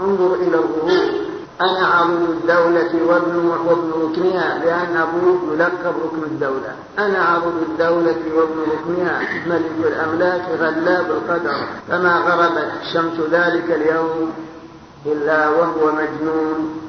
انظر 0.00 0.34
إلى 0.34 0.56
الغرور. 0.56 1.22
أنا 1.60 1.86
عضد 1.86 2.28
الدولة 2.30 2.90
وابن 3.06 3.36
وابن 3.66 3.92
ركنها 4.02 4.58
لأن 4.64 4.96
أبوه 4.96 5.54
يلقب 5.54 5.94
ركن 6.04 6.22
الدولة. 6.22 6.74
أنا 6.98 7.18
عضد 7.18 7.62
الدولة 7.68 8.20
وابن 8.36 8.58
ركنها 8.72 9.20
ملك 9.46 9.92
الأملاك 9.92 10.42
غلاب 10.60 11.06
القدر. 11.10 11.54
فما 11.88 12.18
غربت 12.18 12.72
شمس 12.92 13.20
ذلك 13.30 13.70
اليوم 13.70 14.32
إلا 15.06 15.48
وهو 15.48 15.92
مجنون. 15.92 16.82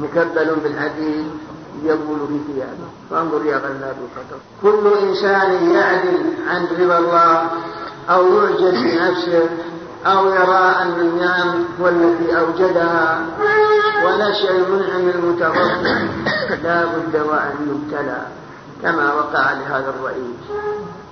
مكبل 0.00 0.56
بالحديد 0.62 1.30
يبول 1.84 2.18
في 2.28 2.52
ثيابه 2.52 2.88
فانظر 3.10 3.46
يا 3.46 3.56
غلاب 3.56 3.96
القدر. 4.06 4.40
كل 4.62 5.08
إنسان 5.08 5.70
يعدل 5.70 6.22
عن 6.48 6.66
رضا 6.80 6.98
الله 6.98 7.50
أو 8.10 8.34
يعجب 8.34 8.74
بنفسه 8.74 9.48
أو 10.06 10.28
يرى 10.28 10.74
أن 10.82 11.00
النعم 11.00 11.64
هو 11.80 11.88
التي 11.88 12.38
أوجدها 12.38 13.20
ونشأ 14.04 14.50
المنعم 14.50 15.08
المتغفل 15.08 16.08
لا 16.62 16.84
بد 16.84 17.16
وأن 17.16 17.52
يبتلى 17.70 18.22
كما 18.82 19.14
وقع 19.14 19.52
لهذا 19.52 19.94
الرئيس. 19.98 20.40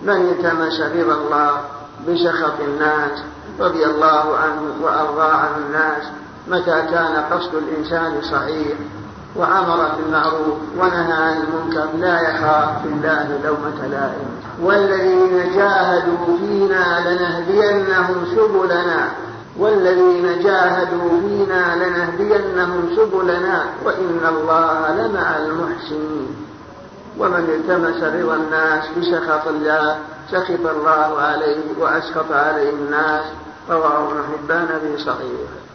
من 0.03 0.29
التمس 0.31 0.81
رضا 0.81 1.15
الله 1.15 1.61
بسخط 2.09 2.61
الناس 2.61 3.23
رضي 3.61 3.87
الله 3.87 4.37
عنه 4.37 4.63
وأرضى 4.83 5.33
عن 5.33 5.63
الناس 5.67 6.03
متى 6.51 6.83
كان 6.91 7.25
قصد 7.31 7.55
الإنسان 7.55 8.23
صحيح 8.23 8.77
وأمر 9.37 9.89
بالمعروف 9.97 10.59
ونهى 10.79 11.13
عن 11.13 11.37
المنكر 11.37 11.87
لا 11.99 12.21
يخاف 12.21 12.83
في 12.83 12.89
الله 12.89 13.41
لومة 13.45 13.87
لائم. 13.91 14.29
والذين 14.63 15.55
جاهدوا 15.55 16.39
فينا 16.39 17.11
لنهدينهم 17.11 18.27
سبلنا. 18.37 19.09
والذين 19.59 20.43
جاهدوا 20.43 21.11
فينا 21.21 21.77
لنهدينهم 21.77 22.91
سبلنا. 22.97 23.65
وإن 23.85 24.21
الله 24.29 24.95
لمع 24.95 25.37
المحسنين. 25.37 26.37
ومن 27.19 27.45
التمس 27.49 28.03
رضا 28.03 28.35
الناس 28.35 28.85
بسخط 28.99 29.49
الله 29.49 29.99
سخط 30.31 30.67
الله 30.67 31.21
عليه 31.21 31.63
وأسخط 31.79 32.33
عليه 32.33 32.71
الناس. 32.71 33.25
رواه 33.71 34.09
ابن 34.09 34.23
حبان 34.33 34.67
في 34.67 35.05
صحيحه. 35.05 35.68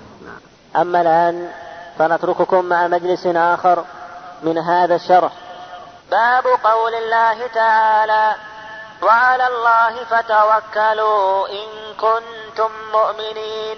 أما 0.75 1.01
الآن 1.01 1.51
فنترككم 1.99 2.65
مع 2.65 2.87
مجلس 2.87 3.25
آخر 3.25 3.85
من 4.43 4.57
هذا 4.57 4.95
الشرح. 4.95 5.31
باب 6.11 6.47
قول 6.63 6.95
الله 6.95 7.47
تعالى 7.47 8.35
وعلى 9.01 9.47
الله 9.47 10.03
فتوكلوا 10.03 11.47
إن 11.47 11.67
كنتم 12.01 12.71
مؤمنين. 12.93 13.77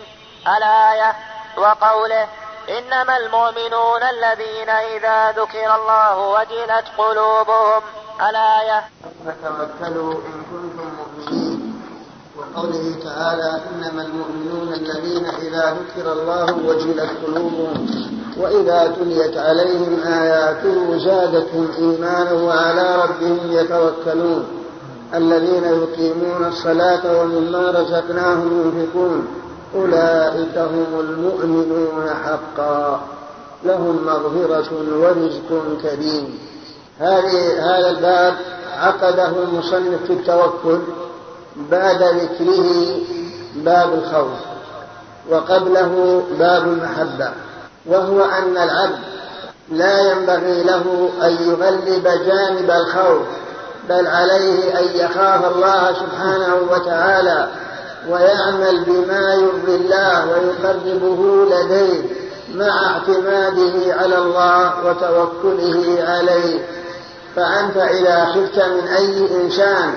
الآية 0.58 1.16
وقوله 1.58 2.28
إنما 2.70 3.18
المؤمنون 3.18 4.04
الذين 4.04 4.70
إذا 4.70 5.32
ذكر 5.32 5.76
الله 5.76 6.18
وجلت 6.18 6.86
قلوبهم. 6.98 7.82
الآية 8.30 8.84
فتوكلوا 9.26 10.14
إن 10.14 10.44
كنتم 10.52 10.88
مؤمنين. 10.98 11.45
وقوله 12.56 12.96
تعالى 13.04 13.62
إنما 13.72 14.06
المؤمنون 14.06 14.74
الذين 14.74 15.26
إذا 15.26 15.78
ذكر 15.78 16.14
الله 16.14 16.56
وجلت 16.68 17.10
قلوبهم 17.26 17.88
وإذا 18.38 18.96
تليت 19.00 19.38
عليهم 19.38 20.00
آياته 20.08 20.98
زادتهم 20.98 21.68
إيمانا 21.78 22.32
وعلى 22.32 22.96
ربهم 23.04 23.40
يتوكلون. 23.52 24.44
الذين 25.14 25.64
يقيمون 25.64 26.46
الصلاة 26.48 27.22
ومما 27.22 27.72
رزقناهم 27.72 28.62
ينفقون. 28.62 29.28
أولئك 29.76 30.58
هم 30.58 31.00
المؤمنون 31.00 32.10
حقا. 32.24 33.02
لهم 33.66 34.00
مغفرة 34.06 34.72
ورزق 35.00 35.64
كريم. 35.82 36.40
هذا 37.00 37.90
الباب 37.90 38.36
عقده 38.78 39.32
المصنف 39.44 40.04
في 40.08 40.14
التوكل 40.14 40.80
بعد 41.56 42.04
ذكره 42.04 43.00
باب 43.56 43.94
الخوف 43.94 44.40
وقبله 45.30 46.24
باب 46.40 46.64
المحبة 46.64 47.32
وهو 47.86 48.24
أن 48.24 48.58
العبد 48.58 49.00
لا 49.72 50.12
ينبغي 50.12 50.64
له 50.64 51.10
أن 51.24 51.38
يغلب 51.50 52.04
جانب 52.04 52.72
الخوف 52.72 53.28
بل 53.90 54.08
عليه 54.08 54.80
أن 54.80 54.84
يخاف 54.96 55.56
الله 55.56 55.94
سبحانه 55.94 56.56
وتعالى 56.72 57.48
ويعمل 58.10 58.84
بما 58.88 59.34
يرضي 59.34 59.76
الله 59.76 60.28
ويقربه 60.30 61.46
لديه 61.46 62.02
مع 62.56 62.88
اعتماده 62.88 63.94
على 63.94 64.18
الله 64.18 64.86
وتوكله 64.86 66.06
عليه. 66.08 66.60
فأنت 67.36 67.78
إذا 67.78 68.26
خفت 68.26 68.66
من 68.66 68.88
أي 68.88 69.44
إنسان 69.44 69.94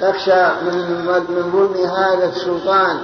تخشى 0.00 0.46
من 0.62 1.04
من 1.28 1.52
ظلم 1.52 1.90
هذا 1.90 2.26
السلطان 2.36 2.98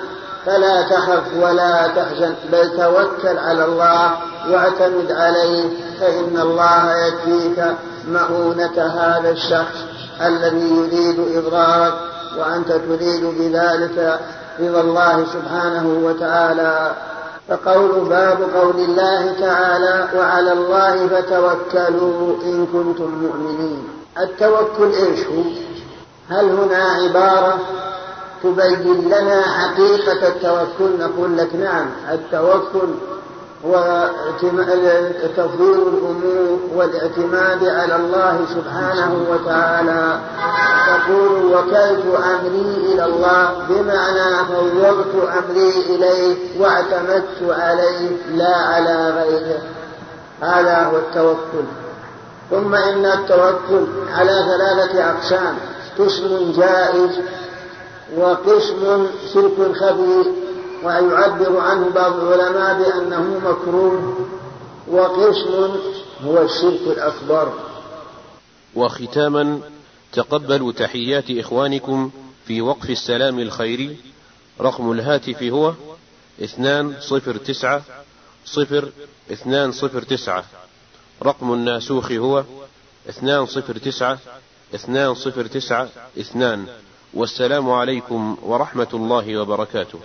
فلا 0.46 0.82
تخف 0.82 1.22
ولا 1.42 1.88
تحزن 1.88 2.34
بل 2.52 2.76
توكل 2.76 3.38
على 3.38 3.64
الله 3.64 4.12
واعتمد 4.50 5.12
عليه 5.12 5.70
فإن 6.00 6.40
الله 6.40 7.06
يكفيك 7.06 7.64
مؤونة 8.08 8.82
هذا 8.82 9.30
الشخص 9.30 9.76
الذي 10.26 10.70
يريد 10.70 11.36
إضرارك 11.36 11.94
وأنت 12.38 12.68
تريد 12.68 13.24
بذلك 13.24 14.20
رضا 14.60 14.80
الله 14.80 15.24
سبحانه 15.32 16.00
وتعالى. 16.04 16.92
فقول 17.48 18.08
باب 18.08 18.38
قول 18.54 18.76
الله 18.76 19.32
تعالى 19.40 20.08
وعلى 20.18 20.52
الله 20.52 21.08
فتوكلوا 21.08 22.42
إن 22.42 22.66
كنتم 22.66 23.10
مؤمنين. 23.22 23.88
التوكل 24.20 24.92
إيش 24.94 25.26
هو؟ 25.26 25.69
هل 26.31 26.51
هنا 26.51 26.85
عبارة 26.85 27.59
تبين 28.43 29.05
لنا 29.09 29.43
حقيقة 29.43 30.28
التوكل؟ 30.28 30.98
نقول 30.98 31.39
لك 31.39 31.55
نعم 31.55 31.86
التوكل 32.12 32.89
هو 33.66 34.09
تفضيل 35.36 35.82
الأمور 35.89 36.59
والاعتماد 36.74 37.65
على 37.65 37.97
الله 37.97 38.40
سبحانه 38.55 39.24
وتعالى. 39.31 40.20
تقول 40.86 41.55
وكلت 41.55 42.05
أمري 42.16 42.93
إلى 42.93 43.05
الله 43.05 43.52
بمعنى 43.69 44.44
فوضت 44.44 45.15
أمري 45.39 45.73
إليه 45.89 46.61
واعتمدت 46.61 47.43
عليه 47.43 48.11
لا 48.35 48.57
على 48.57 49.11
غيره. 49.11 49.61
هذا 50.40 50.85
هو 50.85 50.97
التوكل. 50.97 51.66
ثم 52.51 52.74
إن 52.74 53.07
التوكل 53.07 53.86
على 54.16 54.44
ثلاثة 54.48 55.11
أقسام. 55.11 55.59
قسم 55.98 56.52
جائز 56.52 57.20
وقسم 58.16 59.06
شرك 59.34 59.76
خفي 59.76 60.24
ويعبر 60.84 61.58
عنه 61.60 61.88
بعض 61.88 62.20
العلماء 62.20 62.78
بأنه 62.78 63.38
مكروه 63.38 64.26
وقسم 64.88 65.76
هو 66.24 66.42
الشرك 66.42 66.80
الأكبر. 66.86 67.52
وختاما 68.74 69.60
تقبلوا 70.12 70.72
تحيات 70.72 71.30
إخوانكم 71.30 72.10
في 72.46 72.60
وقف 72.60 72.90
السلام 72.90 73.38
الخيري 73.38 73.96
رقم 74.60 74.92
الهاتف 74.92 75.42
هو 75.42 75.72
اثنان 76.44 76.94
صفر 77.00 77.36
تسعة 77.36 77.82
صفر 78.44 78.88
اثنان 79.32 79.72
صفر 79.72 80.02
تسعة 80.02 80.44
رقم 81.22 81.52
الناسوخ 81.52 82.12
هو 82.12 82.44
اثنان 83.08 83.46
صفر 83.46 83.78
تسعة 83.78 84.18
اثنان 84.74 85.14
صفر 85.14 85.47
تسعة 85.47 85.88
اثنان. 86.18 86.66
والسلام 87.14 87.70
عليكم 87.70 88.36
ورحمة 88.42 88.88
الله 88.94 89.38
وبركاته. 89.38 89.98